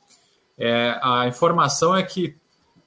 é, 0.58 1.00
a 1.02 1.28
informação 1.28 1.96
é 1.96 2.04
que 2.04 2.36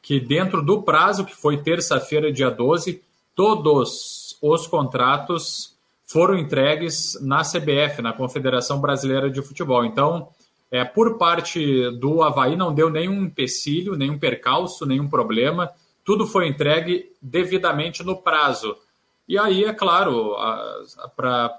que 0.07 0.21
dentro 0.21 0.63
do 0.63 0.83
prazo, 0.83 1.25
que 1.25 1.35
foi 1.35 1.57
terça-feira, 1.57 2.33
dia 2.33 2.49
12, 2.49 3.03
todos 3.35 4.39
os 4.41 4.65
contratos 4.69 5.77
foram 6.07 6.39
entregues 6.39 7.21
na 7.21 7.43
CBF, 7.43 8.01
na 8.01 8.13
Confederação 8.13 8.81
Brasileira 8.81 9.29
de 9.29 9.43
Futebol. 9.43 9.85
Então, 9.85 10.29
é, 10.71 10.85
por 10.85 11.19
parte 11.19 11.91
do 11.99 12.23
Havaí, 12.23 12.55
não 12.55 12.73
deu 12.73 12.89
nenhum 12.89 13.25
empecilho, 13.25 13.97
nenhum 13.97 14.17
percalço, 14.17 14.87
nenhum 14.87 15.09
problema. 15.09 15.73
Tudo 16.05 16.25
foi 16.25 16.47
entregue 16.47 17.11
devidamente 17.21 18.05
no 18.05 18.17
prazo. 18.17 18.77
E 19.29 19.37
aí, 19.37 19.65
é 19.65 19.73
claro, 19.73 20.37
para 21.17 21.53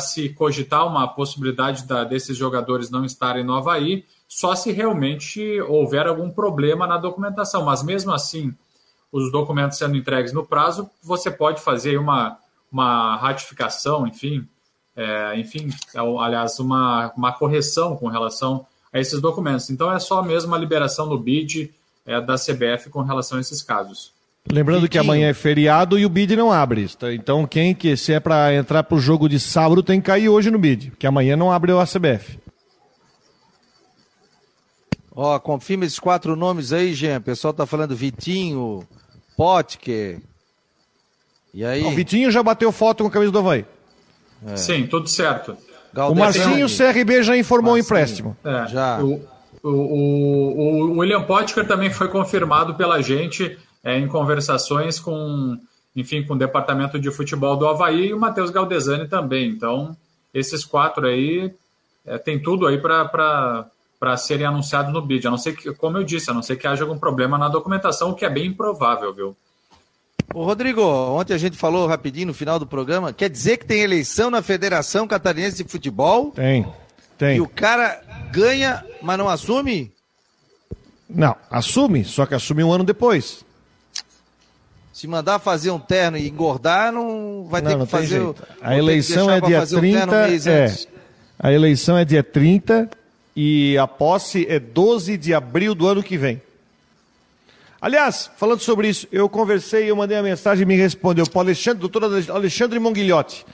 se 0.00 0.28
cogitar 0.30 0.86
uma 0.86 1.06
possibilidade 1.06 1.84
da, 1.84 2.04
desses 2.04 2.36
jogadores 2.36 2.90
não 2.90 3.04
estarem 3.04 3.44
no 3.44 3.54
Havaí, 3.54 4.04
só 4.28 4.54
se 4.54 4.72
realmente 4.72 5.60
houver 5.62 6.06
algum 6.06 6.30
problema 6.30 6.86
na 6.86 6.98
documentação. 6.98 7.64
Mas 7.64 7.82
mesmo 7.82 8.12
assim, 8.12 8.54
os 9.12 9.30
documentos 9.30 9.78
sendo 9.78 9.96
entregues 9.96 10.32
no 10.32 10.44
prazo, 10.44 10.90
você 11.02 11.30
pode 11.30 11.60
fazer 11.60 11.98
uma, 11.98 12.38
uma 12.70 13.16
ratificação, 13.16 14.06
enfim, 14.06 14.46
é, 14.96 15.38
enfim, 15.38 15.68
é, 15.94 15.98
aliás, 15.98 16.58
uma, 16.58 17.12
uma 17.16 17.32
correção 17.32 17.96
com 17.96 18.08
relação 18.08 18.66
a 18.92 18.98
esses 18.98 19.20
documentos. 19.20 19.70
Então 19.70 19.92
é 19.92 19.98
só 19.98 20.22
mesmo 20.22 20.54
a 20.54 20.58
liberação 20.58 21.08
do 21.08 21.18
BID 21.18 21.72
é, 22.04 22.20
da 22.20 22.34
CBF 22.34 22.90
com 22.90 23.02
relação 23.02 23.38
a 23.38 23.40
esses 23.40 23.62
casos. 23.62 24.15
Lembrando 24.50 24.88
que 24.88 24.96
amanhã 24.96 25.28
é 25.28 25.34
feriado 25.34 25.98
e 25.98 26.06
o 26.06 26.08
BID 26.08 26.36
não 26.36 26.52
abre. 26.52 26.86
Então 27.12 27.46
quem 27.46 27.74
que 27.74 27.96
se 27.96 28.12
é 28.12 28.20
para 28.20 28.54
entrar 28.54 28.84
para 28.84 28.96
o 28.96 29.00
jogo 29.00 29.28
de 29.28 29.40
sábado 29.40 29.82
tem 29.82 30.00
que 30.00 30.06
cair 30.06 30.28
hoje 30.28 30.50
no 30.50 30.58
BID, 30.58 30.92
que 30.98 31.06
amanhã 31.06 31.36
não 31.36 31.50
abre 31.50 31.72
o 31.72 31.80
ACBF. 31.80 32.38
Ó, 35.14 35.38
confirma 35.38 35.84
esses 35.84 35.98
quatro 35.98 36.36
nomes 36.36 36.72
aí, 36.72 36.92
Jean. 36.92 37.18
O 37.18 37.22
pessoal 37.22 37.54
tá 37.54 37.64
falando 37.64 37.96
Vitinho, 37.96 38.86
Potker. 39.36 40.20
E 41.54 41.64
aí? 41.64 41.82
O 41.82 41.90
Vitinho 41.92 42.30
já 42.30 42.42
bateu 42.42 42.70
foto 42.70 43.02
com 43.02 43.08
a 43.08 43.10
camisa 43.10 43.32
do 43.32 43.38
Havaí. 43.38 43.64
É. 44.46 44.56
Sim, 44.56 44.86
tudo 44.86 45.08
certo. 45.08 45.56
O 45.94 46.14
Marcinho, 46.14 46.66
CRB 46.68 47.22
já 47.22 47.36
informou 47.36 47.74
o 47.74 47.78
empréstimo. 47.78 48.36
É, 48.44 48.66
já. 48.68 49.02
O, 49.02 49.22
o, 49.62 49.70
o, 49.70 50.80
o, 50.90 50.98
William 50.98 51.22
Potker 51.22 51.66
também 51.66 51.90
foi 51.90 52.08
confirmado 52.08 52.74
pela 52.74 53.00
gente 53.00 53.58
é, 53.86 53.96
em 53.96 54.08
conversações 54.08 54.98
com, 54.98 55.56
enfim, 55.94 56.24
com 56.24 56.34
o 56.34 56.38
departamento 56.38 56.98
de 56.98 57.08
futebol 57.12 57.56
do 57.56 57.68
Havaí 57.68 58.08
e 58.08 58.12
o 58.12 58.18
Matheus 58.18 58.50
Galdesani 58.50 59.06
também. 59.06 59.48
Então, 59.48 59.96
esses 60.34 60.64
quatro 60.64 61.06
aí 61.06 61.54
é, 62.04 62.18
tem 62.18 62.42
tudo 62.42 62.66
aí 62.66 62.78
para 62.78 63.70
para 63.98 64.14
serem 64.18 64.44
anunciados 64.44 64.92
no 64.92 65.00
bid. 65.00 65.26
A 65.26 65.30
não 65.30 65.38
ser 65.38 65.56
que, 65.56 65.72
como 65.72 65.96
eu 65.96 66.04
disse, 66.04 66.30
a 66.30 66.34
não 66.34 66.42
ser 66.42 66.56
que 66.56 66.66
haja 66.66 66.84
algum 66.84 66.98
problema 66.98 67.38
na 67.38 67.48
documentação, 67.48 68.10
o 68.10 68.14
que 68.14 68.26
é 68.26 68.30
bem 68.30 68.46
improvável, 68.48 69.14
viu? 69.14 69.36
Ô 70.34 70.44
Rodrigo, 70.44 70.82
ontem 70.82 71.32
a 71.32 71.38
gente 71.38 71.56
falou 71.56 71.86
rapidinho 71.86 72.26
no 72.26 72.34
final 72.34 72.58
do 72.58 72.66
programa, 72.66 73.10
quer 73.10 73.30
dizer 73.30 73.56
que 73.56 73.64
tem 73.64 73.80
eleição 73.80 74.30
na 74.30 74.42
Federação 74.42 75.08
Catarinense 75.08 75.62
de 75.62 75.70
Futebol? 75.70 76.30
Tem, 76.32 76.66
tem. 77.16 77.36
E 77.38 77.40
o 77.40 77.48
cara 77.48 78.02
ganha, 78.32 78.84
mas 79.00 79.16
não 79.16 79.30
assume? 79.30 79.90
Não, 81.08 81.34
assume, 81.50 82.04
só 82.04 82.26
que 82.26 82.34
assume 82.34 82.62
um 82.62 82.72
ano 82.72 82.84
depois. 82.84 83.45
Se 84.96 85.06
mandar 85.06 85.38
fazer 85.38 85.70
um 85.70 85.78
terno 85.78 86.16
e 86.16 86.26
engordar, 86.26 86.90
não 86.90 87.46
vai 87.50 87.60
não, 87.60 87.70
ter 87.70 87.78
que 87.80 87.86
fazer. 87.86 88.18
O, 88.18 88.34
a 88.62 88.78
eleição 88.78 89.30
é 89.30 89.42
dia 89.42 89.66
30. 89.66 90.16
Um 90.16 90.50
é, 90.50 90.74
a 91.38 91.52
eleição 91.52 91.98
é 91.98 92.04
dia 92.06 92.22
30 92.22 92.88
e 93.36 93.76
a 93.76 93.86
posse 93.86 94.46
é 94.48 94.58
12 94.58 95.18
de 95.18 95.34
abril 95.34 95.74
do 95.74 95.86
ano 95.86 96.02
que 96.02 96.16
vem. 96.16 96.40
Aliás, 97.78 98.30
falando 98.38 98.60
sobre 98.60 98.88
isso, 98.88 99.06
eu 99.12 99.28
conversei, 99.28 99.90
eu 99.90 99.94
mandei 99.94 100.16
a 100.16 100.22
mensagem 100.22 100.62
e 100.62 100.66
me 100.66 100.76
respondeu 100.76 101.26
para 101.26 101.40
o 101.40 101.42
Alexandre, 101.42 101.78
doutor 101.78 102.02
Alexandre 102.30 102.78
Monguilhotti. 102.78 103.44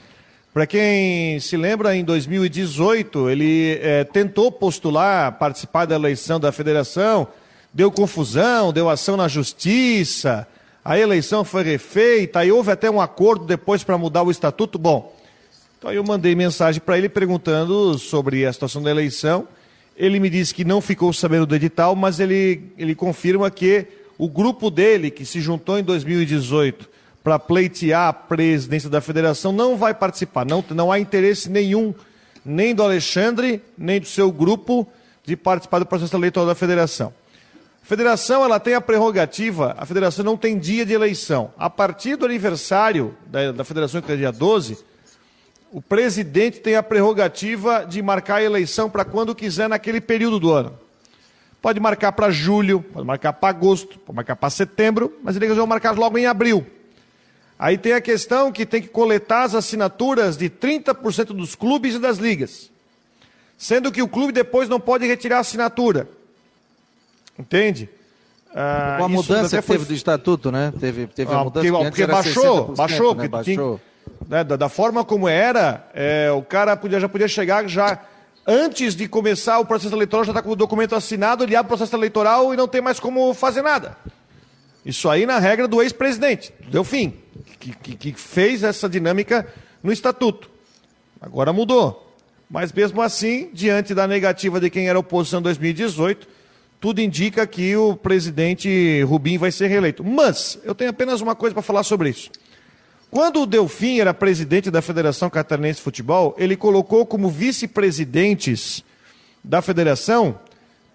Para 0.55 0.65
quem 0.65 1.41
se 1.41 1.57
lembra, 1.57 1.97
em 1.97 2.05
2018, 2.05 3.29
ele 3.29 3.81
é, 3.83 4.05
tentou 4.05 4.53
postular, 4.53 5.33
participar 5.33 5.87
da 5.87 5.97
eleição 5.97 6.39
da 6.39 6.53
federação, 6.53 7.27
deu 7.75 7.91
confusão, 7.91 8.73
deu 8.73 8.89
ação 8.89 9.17
na 9.17 9.27
justiça, 9.27 10.47
a 10.85 10.99
eleição 10.99 11.45
foi 11.45 11.63
refeita, 11.63 12.41
aí 12.41 12.51
houve 12.51 12.73
até 12.73 12.91
um 12.91 13.01
acordo 13.01 13.45
depois 13.45 13.85
para 13.85 13.97
mudar 13.97 14.23
o 14.25 14.31
estatuto. 14.31 14.79
Bom, 14.79 15.15
então 15.79 15.93
eu 15.93 16.03
mandei 16.03 16.35
mensagem 16.35 16.81
para 16.81 16.99
ele 16.99 17.09
perguntando 17.09 17.97
sobre 17.99 18.45
a 18.45 18.53
situação 18.53 18.83
da 18.83 18.91
eleição. 18.91 19.47
Ele 19.97 20.19
me 20.19 20.29
disse 20.29 20.53
que 20.53 20.65
não 20.65 20.81
ficou 20.81 21.13
sabendo 21.13 21.47
do 21.47 21.55
edital, 21.55 21.95
mas 21.95 22.19
ele, 22.19 22.73
ele 22.77 22.95
confirma 22.95 23.51
que 23.51 23.87
o 24.19 24.29
grupo 24.29 24.71
dele, 24.71 25.11
que 25.11 25.25
se 25.25 25.41
juntou 25.41 25.79
em 25.79 25.85
2018 25.85 26.89
para 27.23 27.39
pleitear 27.39 28.09
a 28.09 28.13
presidência 28.13 28.91
da 28.91 29.01
federação, 29.01 29.53
não 29.53 29.77
vai 29.77 29.95
participar. 29.95 30.45
Não, 30.45 30.65
não 30.71 30.91
há 30.91 30.99
interesse 30.99 31.49
nenhum, 31.49 31.95
nem 32.45 32.75
do 32.75 32.83
Alexandre, 32.83 33.63
nem 33.79 34.01
do 34.01 34.07
seu 34.07 34.33
grupo, 34.33 34.89
de 35.25 35.37
participar 35.37 35.79
do 35.79 35.87
processo 35.87 36.17
eleitoral 36.17 36.49
da 36.49 36.57
federação. 36.57 37.13
A 37.83 37.85
federação 37.85 38.45
ela 38.45 38.61
tem 38.61 38.75
a 38.75 38.81
prerrogativa, 38.81 39.75
a 39.77 39.85
federação 39.85 40.25
não 40.25 40.37
tem 40.37 40.57
dia 40.57 40.87
de 40.87 40.93
eleição. 40.93 41.53
A 41.59 41.69
partir 41.69 42.15
do 42.15 42.25
aniversário 42.25 43.17
da, 43.27 43.51
da 43.51 43.65
federação, 43.65 44.01
que 44.01 44.13
é 44.13 44.17
dia 44.17 44.31
12, 44.31 44.79
o 45.73 45.83
presidente 45.83 46.61
tem 46.61 46.77
a 46.77 46.83
prerrogativa 46.83 47.85
de 47.85 48.01
marcar 48.01 48.37
a 48.37 48.43
eleição 48.43 48.89
para 48.89 49.05
quando 49.05 49.35
quiser 49.35 49.69
naquele 49.69 50.01
período 50.01 50.39
do 50.39 50.53
ano. 50.53 50.79
Pode 51.61 51.81
marcar 51.81 52.13
para 52.13 52.31
julho, 52.31 52.81
pode 52.81 53.07
marcar 53.07 53.33
para 53.33 53.49
agosto, 53.49 53.99
pode 53.99 54.17
marcar 54.17 54.37
para 54.37 54.51
setembro, 54.51 55.19
mas 55.23 55.35
ele 55.35 55.47
resolveu 55.47 55.67
marcar 55.67 55.97
logo 55.97 56.17
em 56.17 56.27
abril. 56.27 56.65
Aí 57.59 57.77
tem 57.77 57.95
a 57.95 58.01
questão 58.01 58.53
que 58.53 58.65
tem 58.65 58.81
que 58.81 58.89
coletar 58.89 59.43
as 59.43 59.55
assinaturas 59.55 60.37
de 60.37 60.49
30% 60.49 61.27
dos 61.27 61.55
clubes 61.55 61.95
e 61.95 61.99
das 61.99 62.19
ligas. 62.19 62.71
Sendo 63.59 63.91
que 63.91 64.03
o 64.03 64.09
clube 64.09 64.33
depois 64.33 64.69
não 64.69 64.79
pode 64.79 65.07
retirar 65.07 65.39
a 65.39 65.41
assinatura. 65.41 66.09
Entende? 67.39 67.89
Ah, 68.55 68.97
Com 68.99 69.05
a 69.05 69.09
mudança 69.09 69.57
que 69.57 69.63
foi... 69.63 69.77
teve 69.77 69.89
do 69.89 69.95
estatuto, 69.95 70.53
né? 70.53 70.73
Teve, 70.79 71.07
teve 71.07 71.33
ah, 71.33 71.39
a 71.39 71.45
mudança 71.45 71.69
porque, 71.69 71.85
porque 71.85 72.07
baixou, 72.07 72.75
baixou, 72.75 73.15
né? 73.15 73.29
baixou. 73.29 73.81
Tinha 73.81 73.93
né, 74.29 74.45
da, 74.45 74.57
da, 74.57 74.69
forma 74.69 75.05
como 75.05 75.29
era, 75.29 75.89
é, 75.95 76.31
o 76.31 76.43
cara 76.43 76.77
podia, 76.77 77.01
já 77.01 77.09
podia 77.09 77.29
chegar 77.29 77.67
já 77.69 77.99
antes 78.47 78.95
de 78.97 79.09
começar 79.09 79.59
o 79.59 79.65
processo 79.65 79.95
eleitoral, 79.95 80.25
já 80.25 80.33
está 80.33 80.43
com 80.43 80.51
o 80.51 80.57
documento 80.57 80.95
assinado, 80.95 81.45
ele 81.45 81.55
abre 81.57 81.67
o 81.67 81.77
processo 81.77 81.95
eleitoral 81.95 82.53
e 82.53 82.57
não 82.57 82.69
tem 82.69 82.81
mais 82.81 82.99
como 82.99 83.33
fazer 83.35 83.63
nada. 83.63 83.97
Isso 84.85 85.09
aí 85.09 85.27
na 85.27 85.39
regra 85.39 85.69
do 85.69 85.81
ex-presidente, 85.81 86.53
deu 86.69 86.83
fim, 86.83 87.15
que, 87.61 87.75
que, 87.75 87.95
que 87.95 88.13
fez 88.15 88.63
essa 88.63 88.89
dinâmica 88.89 89.47
no 89.83 89.93
estatuto. 89.93 90.51
Agora 91.21 91.53
mudou. 91.53 92.13
Mas 92.51 92.73
mesmo 92.73 93.01
assim, 93.01 93.49
diante 93.53 93.95
da 93.95 94.07
negativa 94.07 94.61
de 94.61 94.69
quem 94.69 94.89
era 94.89 94.99
oposição 94.99 95.41
em 95.41 95.45
2018, 95.45 96.29
tudo 96.83 97.01
indica 97.01 97.47
que 97.47 97.77
o 97.77 97.95
presidente 97.95 99.05
Rubim 99.05 99.39
vai 99.39 99.53
ser 99.53 99.69
reeleito. 99.69 100.03
Mas 100.03 100.59
eu 100.65 100.75
tenho 100.75 100.91
apenas 100.91 101.21
uma 101.21 101.33
coisa 101.33 101.55
para 101.55 101.63
falar 101.63 101.85
sobre 101.85 102.11
isso. 102.11 102.29
Quando 103.09 103.43
o 103.43 103.47
Delfim 103.47 104.01
era 104.01 104.13
presidente 104.13 104.69
da 104.69 104.83
Federação 104.83 105.31
Catarinense 105.31 105.77
de 105.77 105.85
Futebol, 105.85 106.35
ele 106.37 106.57
colocou 106.57 107.07
como 107.07 107.31
vice-presidentes 107.31 108.83
da 109.45 109.63
federação 109.63 110.41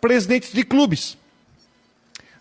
presidentes 0.02 0.52
de 0.52 0.62
clubes. 0.66 1.18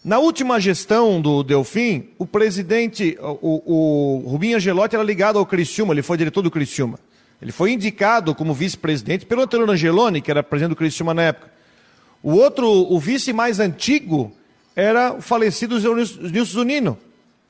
Na 0.04 0.18
última 0.18 0.58
gestão 0.58 1.20
do 1.20 1.44
Delfim, 1.44 2.08
o 2.18 2.26
presidente, 2.26 3.16
o, 3.20 4.24
o 4.24 4.28
Rubinho 4.28 4.56
Angelotti 4.56 4.96
era 4.96 5.04
ligado 5.04 5.38
ao 5.38 5.46
Criciúma, 5.46 5.94
ele 5.94 6.02
foi 6.02 6.18
diretor 6.18 6.42
do 6.42 6.50
Criciúma. 6.50 6.98
Ele 7.40 7.52
foi 7.52 7.70
indicado 7.70 8.34
como 8.34 8.52
vice-presidente 8.52 9.24
pelo 9.24 9.42
Antônio 9.42 9.70
Angeloni, 9.70 10.20
que 10.20 10.32
era 10.32 10.42
presidente 10.42 10.70
do 10.70 10.76
Criciúma 10.76 11.14
na 11.14 11.22
época. 11.22 11.55
O 12.26 12.32
outro, 12.32 12.68
o 12.68 12.98
vice 12.98 13.32
mais 13.32 13.60
antigo, 13.60 14.32
era 14.74 15.12
o 15.12 15.22
falecido 15.22 15.78
Nilson 15.78 16.44
Zunino. 16.44 16.98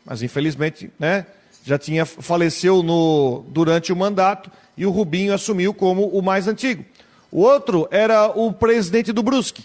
Mas 0.05 0.21
infelizmente, 0.21 0.91
né, 0.99 1.25
já 1.65 1.79
tinha 1.79 2.05
faleceu 2.05 2.83
no, 2.83 3.43
durante 3.49 3.91
o 3.91 3.97
mandato 3.97 4.51
e 4.77 4.85
o 4.85 4.91
Rubinho 4.91 5.33
assumiu 5.33 5.73
como 5.73 6.09
o 6.09 6.21
mais 6.21 6.47
antigo. 6.47 6.85
O 7.33 7.41
outro 7.41 7.89
era 7.91 8.27
o 8.27 8.53
presidente 8.53 9.13
do 9.13 9.23
Brusque. 9.23 9.65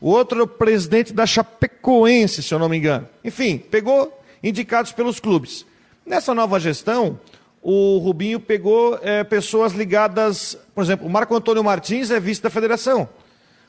O 0.00 0.10
outro 0.10 0.38
era 0.38 0.44
o 0.44 0.48
presidente 0.48 1.12
da 1.12 1.24
Chapecoense, 1.24 2.42
se 2.42 2.52
eu 2.52 2.58
não 2.58 2.68
me 2.68 2.78
engano. 2.78 3.08
Enfim, 3.24 3.58
pegou 3.58 4.20
indicados 4.42 4.90
pelos 4.90 5.20
clubes. 5.20 5.64
Nessa 6.04 6.34
nova 6.34 6.58
gestão, 6.58 7.20
o 7.62 7.98
Rubinho 7.98 8.40
pegou 8.40 8.98
é, 9.04 9.22
pessoas 9.22 9.72
ligadas, 9.72 10.58
por 10.74 10.82
exemplo, 10.82 11.06
o 11.06 11.10
Marco 11.10 11.36
Antônio 11.36 11.62
Martins 11.62 12.10
é 12.10 12.18
vice 12.18 12.42
da 12.42 12.50
federação. 12.50 13.08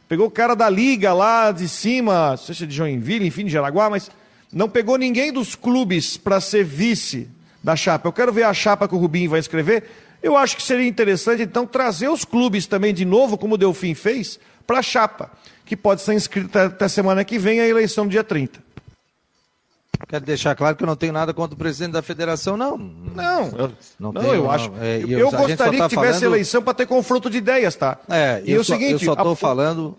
Pegou 0.09 0.25
o 0.25 0.31
cara 0.31 0.55
da 0.55 0.67
liga 0.67 1.13
lá 1.13 1.51
de 1.51 1.69
cima, 1.69 2.35
seja 2.35 2.65
de 2.65 2.75
Joinville, 2.75 3.27
enfim, 3.27 3.45
de 3.45 3.51
Jaraguá, 3.51 3.91
mas 3.91 4.09
não 4.51 4.67
pegou 4.67 4.97
ninguém 4.97 5.31
dos 5.31 5.53
clubes 5.53 6.17
para 6.17 6.41
ser 6.41 6.65
vice 6.65 7.29
da 7.63 7.75
chapa. 7.75 8.07
Eu 8.07 8.11
quero 8.11 8.33
ver 8.33 8.41
a 8.41 8.51
chapa 8.51 8.87
que 8.87 8.95
o 8.95 8.97
Rubinho 8.97 9.29
vai 9.29 9.39
escrever. 9.39 9.83
Eu 10.23 10.35
acho 10.35 10.57
que 10.57 10.63
seria 10.63 10.87
interessante, 10.87 11.43
então, 11.43 11.63
trazer 11.63 12.09
os 12.09 12.25
clubes 12.25 12.65
também 12.65 12.91
de 12.91 13.05
novo, 13.05 13.37
como 13.37 13.53
o 13.53 13.57
Delfim 13.57 13.93
fez, 13.93 14.39
para 14.65 14.79
a 14.79 14.81
chapa, 14.81 15.29
que 15.63 15.77
pode 15.77 16.01
ser 16.01 16.15
inscrita 16.15 16.65
até 16.65 16.87
semana 16.87 17.23
que 17.23 17.37
vem, 17.37 17.59
a 17.59 17.67
eleição 17.67 18.07
do 18.07 18.09
dia 18.09 18.23
30. 18.23 18.59
Quero 20.07 20.25
deixar 20.25 20.55
claro 20.55 20.75
que 20.75 20.83
eu 20.83 20.87
não 20.87 20.95
tenho 20.95 21.13
nada 21.13 21.33
contra 21.33 21.55
o 21.55 21.57
presidente 21.57 21.93
da 21.93 22.01
federação, 22.01 22.55
não. 22.55 22.77
Não, 22.77 23.45
eu, 23.49 23.71
não, 23.99 24.11
não 24.11 24.21
tenho, 24.21 24.33
eu 24.35 24.49
acho. 24.49 24.71
É, 24.79 24.97
eu, 25.03 25.19
eu 25.19 25.31
gostaria 25.31 25.57
tá 25.57 25.69
que 25.69 25.95
tivesse 25.95 26.19
falando... 26.19 26.23
eleição 26.23 26.61
para 26.63 26.73
ter 26.73 26.85
confronto 26.87 27.29
de 27.29 27.37
ideias, 27.37 27.75
tá? 27.75 27.99
É, 28.09 28.41
e 28.45 28.57
o 28.57 28.63
só, 28.63 28.73
seguinte. 28.73 28.93
Eu 28.93 28.99
só 28.99 29.13
estou 29.13 29.33
a... 29.33 29.35
falando. 29.35 29.97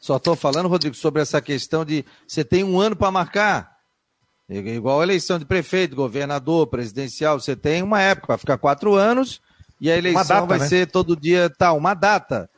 Só 0.00 0.16
estou 0.16 0.36
falando, 0.36 0.68
Rodrigo, 0.68 0.94
sobre 0.94 1.20
essa 1.22 1.40
questão 1.40 1.84
de 1.84 2.04
você 2.26 2.44
tem 2.44 2.62
um 2.62 2.80
ano 2.80 2.94
para 2.94 3.10
marcar. 3.10 3.78
Igual 4.48 5.00
a 5.00 5.02
eleição 5.02 5.38
de 5.38 5.44
prefeito, 5.44 5.94
governador, 5.94 6.66
presidencial, 6.68 7.38
você 7.38 7.54
tem 7.54 7.82
uma 7.82 8.00
época 8.00 8.28
para 8.28 8.38
ficar 8.38 8.56
quatro 8.56 8.94
anos 8.94 9.42
e 9.80 9.90
a 9.90 9.96
eleição 9.96 10.24
data, 10.24 10.46
vai 10.46 10.58
né? 10.58 10.66
ser 10.66 10.90
todo 10.90 11.14
dia 11.14 11.50
tal, 11.50 11.76
uma 11.76 11.92
data 11.92 12.48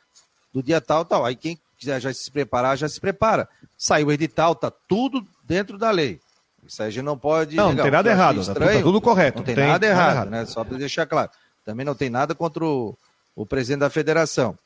do 0.52 0.62
dia 0.62 0.80
tal, 0.80 1.04
tal. 1.04 1.24
Aí 1.24 1.34
quem 1.34 1.58
quiser 1.76 2.00
já 2.00 2.12
se 2.12 2.30
preparar, 2.30 2.78
já 2.78 2.88
se 2.88 3.00
prepara. 3.00 3.48
Saiu 3.76 4.08
o 4.08 4.12
edital, 4.12 4.54
tá 4.54 4.70
tudo 4.70 5.26
dentro 5.50 5.76
da 5.76 5.90
lei. 5.90 6.20
Isso 6.64 6.80
aí 6.80 6.88
a 6.88 6.90
gente 6.92 7.04
não 7.04 7.18
pode. 7.18 7.56
Não, 7.56 7.72
não 7.72 7.82
tem 7.82 7.90
nada 7.90 8.08
errado, 8.08 8.46
tá, 8.46 8.54
tá 8.54 8.80
tudo 8.80 9.00
correto. 9.00 9.38
Não 9.38 9.44
tem, 9.44 9.56
tem 9.56 9.66
nada 9.66 9.84
errado, 9.84 10.12
errado, 10.12 10.30
né? 10.30 10.46
Só 10.46 10.62
para 10.62 10.78
deixar 10.78 11.06
claro. 11.06 11.28
Também 11.64 11.84
não 11.84 11.94
tem 11.94 12.08
nada 12.08 12.36
contra 12.36 12.64
o, 12.64 12.96
o 13.34 13.44
presidente 13.44 13.80
da 13.80 13.90
federação. 13.90 14.56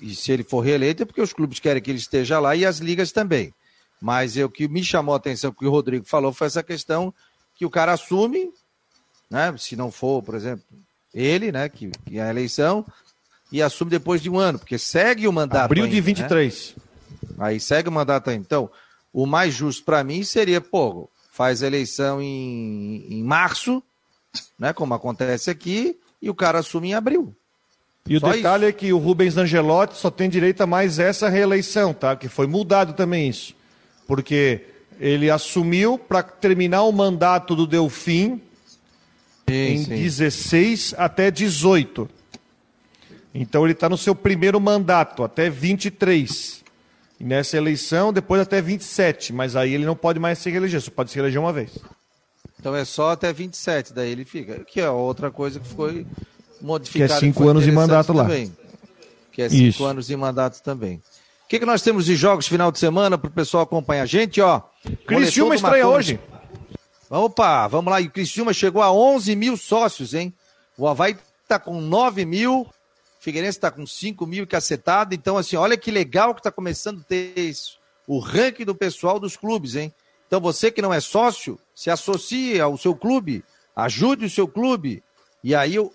E 0.00 0.14
se 0.14 0.32
ele 0.32 0.42
for 0.42 0.60
reeleito 0.60 1.02
é 1.02 1.06
porque 1.06 1.20
os 1.20 1.34
clubes 1.34 1.58
querem 1.60 1.82
que 1.82 1.90
ele 1.90 1.98
esteja 1.98 2.38
lá 2.38 2.56
e 2.56 2.64
as 2.64 2.78
ligas 2.78 3.12
também. 3.12 3.52
Mas 4.00 4.36
o 4.36 4.48
que 4.48 4.66
me 4.66 4.82
chamou 4.82 5.12
a 5.12 5.18
atenção, 5.18 5.52
que 5.52 5.66
o 5.66 5.70
Rodrigo 5.70 6.06
falou, 6.06 6.32
foi 6.32 6.46
essa 6.46 6.62
questão 6.62 7.12
que 7.54 7.66
o 7.66 7.70
cara 7.70 7.92
assume, 7.92 8.50
né? 9.28 9.54
Se 9.58 9.76
não 9.76 9.90
for, 9.90 10.22
por 10.22 10.34
exemplo, 10.34 10.64
ele, 11.12 11.52
né? 11.52 11.68
Que, 11.68 11.90
que 12.06 12.18
é 12.18 12.22
a 12.22 12.30
eleição, 12.30 12.86
e 13.52 13.60
assume 13.60 13.90
depois 13.90 14.22
de 14.22 14.30
um 14.30 14.38
ano, 14.38 14.58
porque 14.58 14.78
segue 14.78 15.28
o 15.28 15.32
mandato. 15.32 15.66
Abril 15.66 15.84
ainda, 15.84 15.94
de 15.94 16.00
23. 16.00 16.74
Né? 16.76 17.34
Aí 17.38 17.60
segue 17.60 17.88
o 17.88 17.92
mandato 17.92 18.30
ainda. 18.30 18.42
Então, 18.42 18.70
o 19.14 19.24
mais 19.24 19.54
justo 19.54 19.82
para 19.84 20.04
mim 20.04 20.22
seria, 20.22 20.60
pô, 20.60 21.08
faz 21.32 21.62
a 21.62 21.66
eleição 21.66 22.20
em, 22.20 23.06
em 23.08 23.22
março, 23.22 23.82
né? 24.58 24.74
Como 24.74 24.92
acontece 24.92 25.50
aqui, 25.50 25.98
e 26.20 26.28
o 26.28 26.34
cara 26.34 26.58
assume 26.58 26.88
em 26.88 26.94
abril. 26.94 27.34
E 28.06 28.20
só 28.20 28.26
o 28.26 28.32
detalhe 28.32 28.64
isso. 28.64 28.70
é 28.70 28.78
que 28.78 28.92
o 28.92 28.98
Rubens 28.98 29.38
Angelotti 29.38 29.96
só 29.96 30.10
tem 30.10 30.28
direito 30.28 30.60
a 30.60 30.66
mais 30.66 30.98
essa 30.98 31.30
reeleição, 31.30 31.94
tá? 31.94 32.14
Que 32.14 32.28
foi 32.28 32.46
mudado 32.46 32.92
também 32.92 33.30
isso 33.30 33.54
porque 34.06 34.62
ele 35.00 35.30
assumiu 35.30 35.98
para 35.98 36.22
terminar 36.22 36.82
o 36.82 36.92
mandato 36.92 37.56
do 37.56 37.66
Delfim 37.66 38.40
sim, 39.48 39.54
em 39.54 39.84
sim. 39.84 39.96
16 39.96 40.94
até 40.96 41.30
18. 41.30 42.08
Então 43.34 43.64
ele 43.64 43.72
está 43.72 43.88
no 43.88 43.98
seu 43.98 44.14
primeiro 44.14 44.60
mandato, 44.60 45.24
até 45.24 45.50
23. 45.50 46.63
E 47.18 47.24
nessa 47.24 47.56
eleição, 47.56 48.12
depois 48.12 48.40
até 48.40 48.60
27. 48.60 49.32
Mas 49.32 49.56
aí 49.56 49.74
ele 49.74 49.84
não 49.84 49.96
pode 49.96 50.18
mais 50.18 50.38
se 50.38 50.50
reeleger, 50.50 50.80
só 50.80 50.90
pode 50.90 51.10
se 51.10 51.16
reeleger 51.16 51.40
uma 51.40 51.52
vez. 51.52 51.78
Então 52.58 52.74
é 52.74 52.84
só 52.84 53.10
até 53.10 53.32
27, 53.32 53.92
daí 53.92 54.10
ele 54.10 54.24
fica. 54.24 54.60
Que 54.60 54.80
é 54.80 54.88
outra 54.88 55.30
coisa 55.30 55.60
que 55.60 55.68
foi 55.68 56.06
modificada. 56.60 57.08
Que 57.08 57.14
é 57.14 57.20
cinco 57.20 57.48
anos 57.48 57.64
de 57.64 57.72
mandato 57.72 58.12
também. 58.14 58.46
lá. 58.46 58.52
Que 59.30 59.42
é 59.42 59.48
cinco 59.48 59.64
Isso. 59.64 59.84
anos 59.84 60.06
de 60.06 60.16
mandato 60.16 60.62
também. 60.62 60.96
O 61.44 61.48
que, 61.48 61.58
que 61.58 61.66
nós 61.66 61.82
temos 61.82 62.06
de 62.06 62.16
jogos 62.16 62.48
final 62.48 62.72
de 62.72 62.78
semana 62.78 63.18
para 63.18 63.28
o 63.28 63.32
pessoal 63.32 63.64
acompanhar 63.64 64.02
a 64.04 64.06
gente, 64.06 64.40
ó? 64.40 64.62
Criciúma 65.06 65.54
estreia 65.54 65.86
hoje. 65.86 66.18
Opa, 67.10 67.68
vamos 67.68 67.92
lá. 67.92 68.00
E 68.00 68.06
o 68.06 68.10
Criciúma 68.10 68.52
chegou 68.52 68.82
a 68.82 68.90
11 68.90 69.36
mil 69.36 69.56
sócios, 69.56 70.14
hein? 70.14 70.32
O 70.76 70.88
Havaí 70.88 71.16
tá 71.46 71.58
com 71.58 71.80
9 71.80 72.24
mil, 72.24 72.66
Figueirense 73.24 73.58
tá 73.58 73.70
com 73.70 73.86
5 73.86 74.26
mil 74.26 74.46
cacetado. 74.46 75.14
Então, 75.14 75.38
assim, 75.38 75.56
olha 75.56 75.78
que 75.78 75.90
legal 75.90 76.34
que 76.34 76.42
tá 76.42 76.50
começando 76.50 77.00
a 77.00 77.04
ter 77.04 77.32
isso. 77.38 77.78
O 78.06 78.18
ranking 78.18 78.66
do 78.66 78.74
pessoal 78.74 79.18
dos 79.18 79.34
clubes, 79.34 79.76
hein? 79.76 79.90
Então, 80.26 80.42
você 80.42 80.70
que 80.70 80.82
não 80.82 80.92
é 80.92 81.00
sócio, 81.00 81.58
se 81.74 81.88
associe 81.90 82.60
ao 82.60 82.76
seu 82.76 82.94
clube, 82.94 83.42
ajude 83.74 84.26
o 84.26 84.30
seu 84.30 84.46
clube. 84.46 85.02
E 85.42 85.54
aí, 85.54 85.76
eu... 85.76 85.90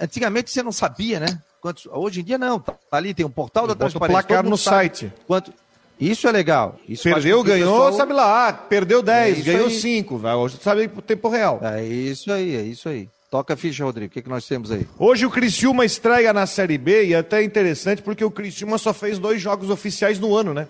antigamente 0.00 0.50
você 0.50 0.62
não 0.62 0.72
sabia, 0.72 1.20
né? 1.20 1.42
Quantos, 1.60 1.86
hoje 1.92 2.20
em 2.20 2.24
dia 2.24 2.38
não, 2.38 2.58
tá 2.58 2.74
ali, 2.90 3.12
tem 3.12 3.26
um 3.26 3.30
portal 3.30 3.66
da 3.66 3.74
transparência. 3.74 4.22
placar 4.22 4.42
no 4.42 4.56
site. 4.56 5.12
Quanto, 5.26 5.52
isso 6.00 6.26
é 6.26 6.32
legal. 6.32 6.76
Isso 6.88 7.04
perdeu, 7.04 7.42
ganhou, 7.44 7.84
pessoal... 7.84 7.92
sabe 7.92 8.14
lá, 8.14 8.52
perdeu 8.52 9.02
10, 9.02 9.38
é 9.38 9.42
ganhou 9.42 9.70
5, 9.70 10.16
hoje 10.16 10.58
sabe 10.60 10.88
tempo 10.88 11.28
real. 11.28 11.60
É 11.62 11.84
isso 11.84 12.32
aí, 12.32 12.56
é 12.56 12.62
isso 12.62 12.88
aí. 12.88 13.08
Toca 13.32 13.54
a 13.54 13.56
ficha, 13.56 13.82
Rodrigo. 13.82 14.10
O 14.10 14.12
que, 14.12 14.20
que 14.20 14.28
nós 14.28 14.46
temos 14.46 14.70
aí? 14.70 14.86
Hoje 14.98 15.24
o 15.24 15.30
Criciúma 15.30 15.86
estreia 15.86 16.34
na 16.34 16.44
Série 16.44 16.76
B 16.76 17.06
e 17.06 17.14
é 17.14 17.16
até 17.16 17.42
interessante 17.42 18.02
porque 18.02 18.22
o 18.22 18.30
Criciúma 18.30 18.76
só 18.76 18.92
fez 18.92 19.18
dois 19.18 19.40
jogos 19.40 19.70
oficiais 19.70 20.18
no 20.18 20.36
ano, 20.36 20.52
né? 20.52 20.68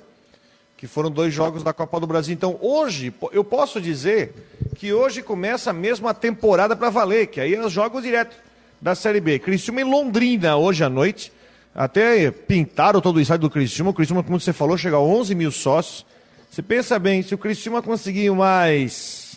Que 0.76 0.86
foram 0.86 1.10
dois 1.10 1.34
jogos 1.34 1.64
da 1.64 1.72
Copa 1.72 1.98
do 1.98 2.06
Brasil. 2.06 2.32
Então 2.32 2.56
hoje, 2.60 3.12
eu 3.32 3.42
posso 3.42 3.80
dizer 3.80 4.32
que 4.76 4.92
hoje 4.92 5.22
começa 5.22 5.72
mesmo 5.72 6.06
a 6.06 6.14
temporada 6.14 6.76
para 6.76 6.88
valer, 6.88 7.26
que 7.26 7.40
aí 7.40 7.52
é 7.52 7.60
os 7.60 7.72
jogos 7.72 8.04
direto 8.04 8.36
da 8.80 8.94
Série 8.94 9.20
B. 9.20 9.40
Criciúma 9.40 9.80
em 9.80 9.84
Londrina 9.84 10.56
hoje 10.56 10.84
à 10.84 10.88
noite. 10.88 11.32
Até 11.74 12.30
pintaram 12.30 13.00
todo 13.00 13.16
o 13.16 13.20
estádio 13.20 13.48
do 13.48 13.50
Criciúma. 13.50 13.90
O 13.90 13.94
Criciúma, 13.94 14.22
como 14.22 14.38
você 14.38 14.52
falou, 14.52 14.78
chega 14.78 14.94
a 14.94 15.00
11 15.00 15.34
mil 15.34 15.50
sócios. 15.50 16.06
Você 16.48 16.62
pensa 16.62 16.96
bem, 16.96 17.24
se 17.24 17.34
o 17.34 17.38
Criciúma 17.38 17.82
conseguir 17.82 18.30
mais... 18.30 19.31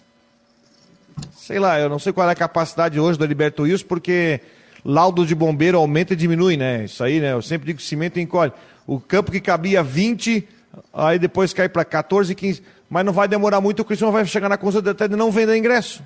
Sei 1.45 1.59
lá, 1.59 1.79
eu 1.79 1.87
não 1.87 1.99
sei 1.99 2.11
qual 2.11 2.27
é 2.27 2.31
a 2.31 2.35
capacidade 2.35 2.99
hoje 2.99 3.19
da 3.19 3.25
Liberto 3.27 3.63
Wilson, 3.63 3.85
porque 3.87 4.41
laudo 4.83 5.23
de 5.23 5.35
bombeiro 5.35 5.77
aumenta 5.77 6.13
e 6.13 6.15
diminui, 6.15 6.57
né? 6.57 6.85
Isso 6.85 7.03
aí, 7.03 7.19
né? 7.19 7.33
Eu 7.33 7.41
sempre 7.43 7.67
digo 7.67 7.77
que 7.77 7.85
cimento 7.85 8.19
encolhe. 8.19 8.51
O 8.87 8.99
campo 8.99 9.31
que 9.31 9.39
cabia 9.39 9.83
20, 9.83 10.43
aí 10.91 11.19
depois 11.19 11.53
cai 11.53 11.69
para 11.69 11.85
14, 11.85 12.33
15. 12.33 12.63
Mas 12.89 13.05
não 13.05 13.13
vai 13.13 13.27
demorar 13.27 13.61
muito, 13.61 13.81
o 13.81 13.85
Criciúma 13.85 14.11
vai 14.11 14.25
chegar 14.25 14.49
na 14.49 14.57
conta 14.57 14.89
até 14.89 15.07
de 15.07 15.15
não 15.15 15.29
vender 15.29 15.55
ingresso 15.55 16.01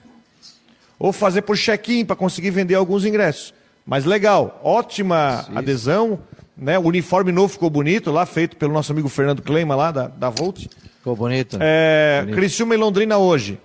ou 0.99 1.13
fazer 1.13 1.43
por 1.43 1.55
check-in 1.55 2.03
para 2.03 2.17
conseguir 2.17 2.49
vender 2.49 2.75
alguns 2.75 3.05
ingressos. 3.05 3.53
Mas 3.85 4.03
legal, 4.03 4.59
ótima 4.61 5.45
Sim. 5.47 5.57
adesão, 5.57 6.19
né? 6.57 6.77
O 6.77 6.83
uniforme 6.83 7.31
novo 7.31 7.47
ficou 7.47 7.69
bonito, 7.69 8.11
lá 8.11 8.25
feito 8.25 8.57
pelo 8.57 8.73
nosso 8.73 8.91
amigo 8.91 9.07
Fernando 9.07 9.41
Kleima, 9.41 9.73
lá 9.73 9.89
da, 9.89 10.07
da 10.09 10.29
Volt. 10.29 10.67
Ficou 10.97 11.15
bonito. 11.15 11.57
É, 11.61 12.23
bonito. 12.23 12.35
Criciúma 12.35 12.75
e 12.75 12.77
Londrina 12.77 13.17
hoje. 13.17 13.57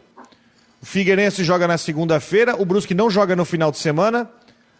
O 0.84 0.86
Figueirense 0.86 1.42
joga 1.42 1.66
na 1.66 1.78
segunda-feira, 1.78 2.60
o 2.60 2.64
Brusque 2.66 2.92
não 2.92 3.08
joga 3.08 3.34
no 3.34 3.46
final 3.46 3.70
de 3.72 3.78
semana. 3.78 4.28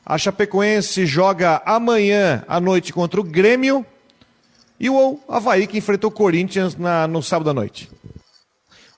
A 0.04 0.18
Chapecoense 0.18 1.06
joga 1.06 1.62
amanhã 1.64 2.44
à 2.46 2.60
noite 2.60 2.92
contra 2.92 3.18
o 3.18 3.24
Grêmio. 3.24 3.86
E 4.78 4.90
o 4.90 5.18
Havaí 5.26 5.66
que 5.66 5.78
enfrentou 5.78 6.10
o 6.10 6.12
Corinthians 6.12 6.76
na, 6.76 7.08
no 7.08 7.22
sábado 7.22 7.48
à 7.48 7.54
noite. 7.54 7.90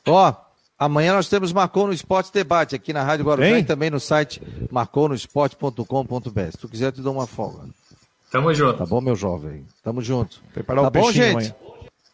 Ó, 0.05 0.35
Amanhã 0.77 1.15
nós 1.15 1.29
temos 1.29 1.53
Marcou 1.53 1.87
no 1.87 1.93
Esporte 1.93 2.33
Debate 2.33 2.75
aqui 2.75 2.93
na 2.93 3.05
Rádio 3.05 3.25
Guarujá 3.25 3.57
e 3.57 3.65
também 3.65 3.89
no 3.89 4.01
site 4.01 4.43
marconosport.com.br. 4.69 6.51
Se 6.51 6.59
tu 6.59 6.69
quiser, 6.69 6.87
eu 6.87 6.93
te 6.93 7.03
dou 7.03 7.15
uma 7.15 7.27
folga. 7.29 7.69
Tamo 8.33 8.53
junto. 8.53 8.79
Tá 8.79 8.85
bom, 8.85 9.01
meu 9.01 9.15
jovem? 9.15 9.65
Tamo 9.83 10.03
junto. 10.03 10.43
Preparar 10.53 10.83
tá 10.83 10.89
o 10.89 10.91
bom, 10.91 11.13
gente? 11.13 11.31
Amanhã. 11.31 11.55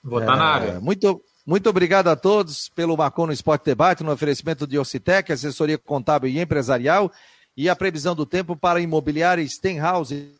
Vou 0.05 0.20
estar 0.20 0.34
é, 0.34 0.36
na 0.36 0.45
área. 0.45 0.80
Muito, 0.80 1.20
muito 1.45 1.68
obrigado 1.68 2.07
a 2.07 2.14
todos 2.14 2.68
pelo 2.68 2.97
Marcon 2.97 3.26
no 3.26 3.32
Esporte 3.32 3.64
Debate, 3.64 4.05
no 4.05 4.12
oferecimento 4.12 4.64
de 4.64 4.78
Ocitec, 4.78 5.32
assessoria 5.32 5.76
contábil 5.76 6.30
e 6.30 6.38
empresarial, 6.38 7.11
e 7.57 7.68
a 7.68 7.74
previsão 7.74 8.14
do 8.14 8.24
tempo 8.24 8.57
para 8.57 8.80
imobiliária 8.80 9.47
Stenhouse 9.47 10.32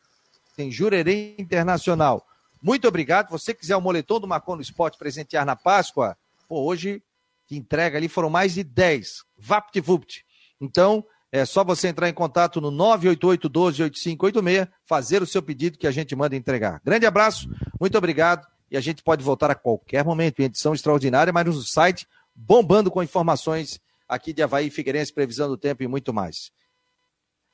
em 0.57 0.71
Jurerê 0.71 1.35
Internacional. 1.39 2.25
Muito 2.63 2.87
obrigado. 2.87 3.31
Você 3.31 3.53
quiser 3.53 3.77
o 3.77 3.81
moletom 3.81 4.21
do 4.21 4.29
Marcon 4.29 4.55
no 4.55 4.63
Esporte 4.63 4.97
presentear 4.97 5.45
na 5.45 5.57
Páscoa, 5.57 6.17
pô, 6.49 6.61
hoje 6.61 7.03
que 7.49 7.57
entrega 7.57 7.99
ali 7.99 8.09
foram 8.09 8.31
mais 8.31 8.55
de 8.55 8.63
10. 8.63 9.25
VaptVupt. 9.37 10.25
Então, 10.61 11.05
é 11.33 11.45
só 11.45 11.65
você 11.65 11.89
entrar 11.89 12.09
em 12.09 12.15
contato 12.15 12.61
no 12.61 12.71
988 12.71 13.49
12 13.49 13.83
8586, 13.83 14.69
fazer 14.87 15.21
o 15.21 15.27
seu 15.27 15.43
pedido 15.43 15.77
que 15.77 15.89
a 15.89 15.91
gente 15.91 16.15
manda 16.15 16.37
entregar. 16.37 16.81
Grande 16.85 17.07
abraço, 17.07 17.51
muito 17.81 17.99
obrigado 17.99 18.52
e 18.73 18.77
a 18.77 18.81
gente 18.81 19.03
pode 19.03 19.23
voltar 19.23 19.51
a 19.51 19.55
qualquer 19.55 20.03
momento 20.03 20.41
em 20.41 20.45
edição 20.45 20.73
extraordinária, 20.73 21.31
mas 21.31 21.45
no 21.45 21.53
site 21.53 22.09
bombando 22.35 22.91
com 22.91 23.03
informações 23.03 23.79
aqui 24.09 24.33
de 24.33 24.43
Havaí, 24.43 24.71
Figueirense, 24.71 25.13
previsão 25.13 25.47
do 25.47 25.59
tempo 25.59 25.83
e 25.83 25.87
muito 25.87 26.11
mais. 26.11 26.51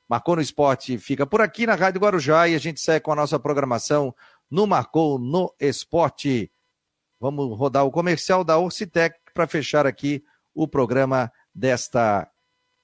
Marcou 0.07 0.37
no 0.37 0.41
Esporte 0.41 0.97
fica 0.97 1.27
por 1.27 1.41
aqui 1.41 1.67
na 1.67 1.75
Rádio 1.75 1.99
Guarujá 1.99 2.47
e 2.47 2.55
a 2.55 2.57
gente 2.57 2.79
segue 2.79 3.03
com 3.03 3.11
a 3.11 3.17
nossa 3.17 3.37
programação 3.37 4.15
no 4.49 4.65
Marcou 4.65 5.19
no 5.19 5.53
Esporte. 5.59 6.49
Vamos 7.19 7.55
rodar 7.57 7.85
o 7.85 7.91
comercial 7.91 8.45
da 8.45 8.57
Orcitec 8.57 9.19
para 9.33 9.45
fechar 9.45 9.85
aqui 9.85 10.23
o 10.55 10.69
programa 10.69 11.29
desta 11.53 12.31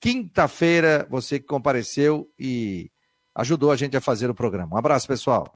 quinta-feira. 0.02 1.08
Você 1.10 1.40
que 1.40 1.46
compareceu 1.46 2.30
e 2.38 2.92
ajudou 3.34 3.72
a 3.72 3.78
gente 3.78 3.96
a 3.96 4.02
fazer 4.02 4.30
o 4.30 4.36
programa. 4.36 4.76
Um 4.76 4.78
abraço, 4.78 5.08
pessoal. 5.08 5.50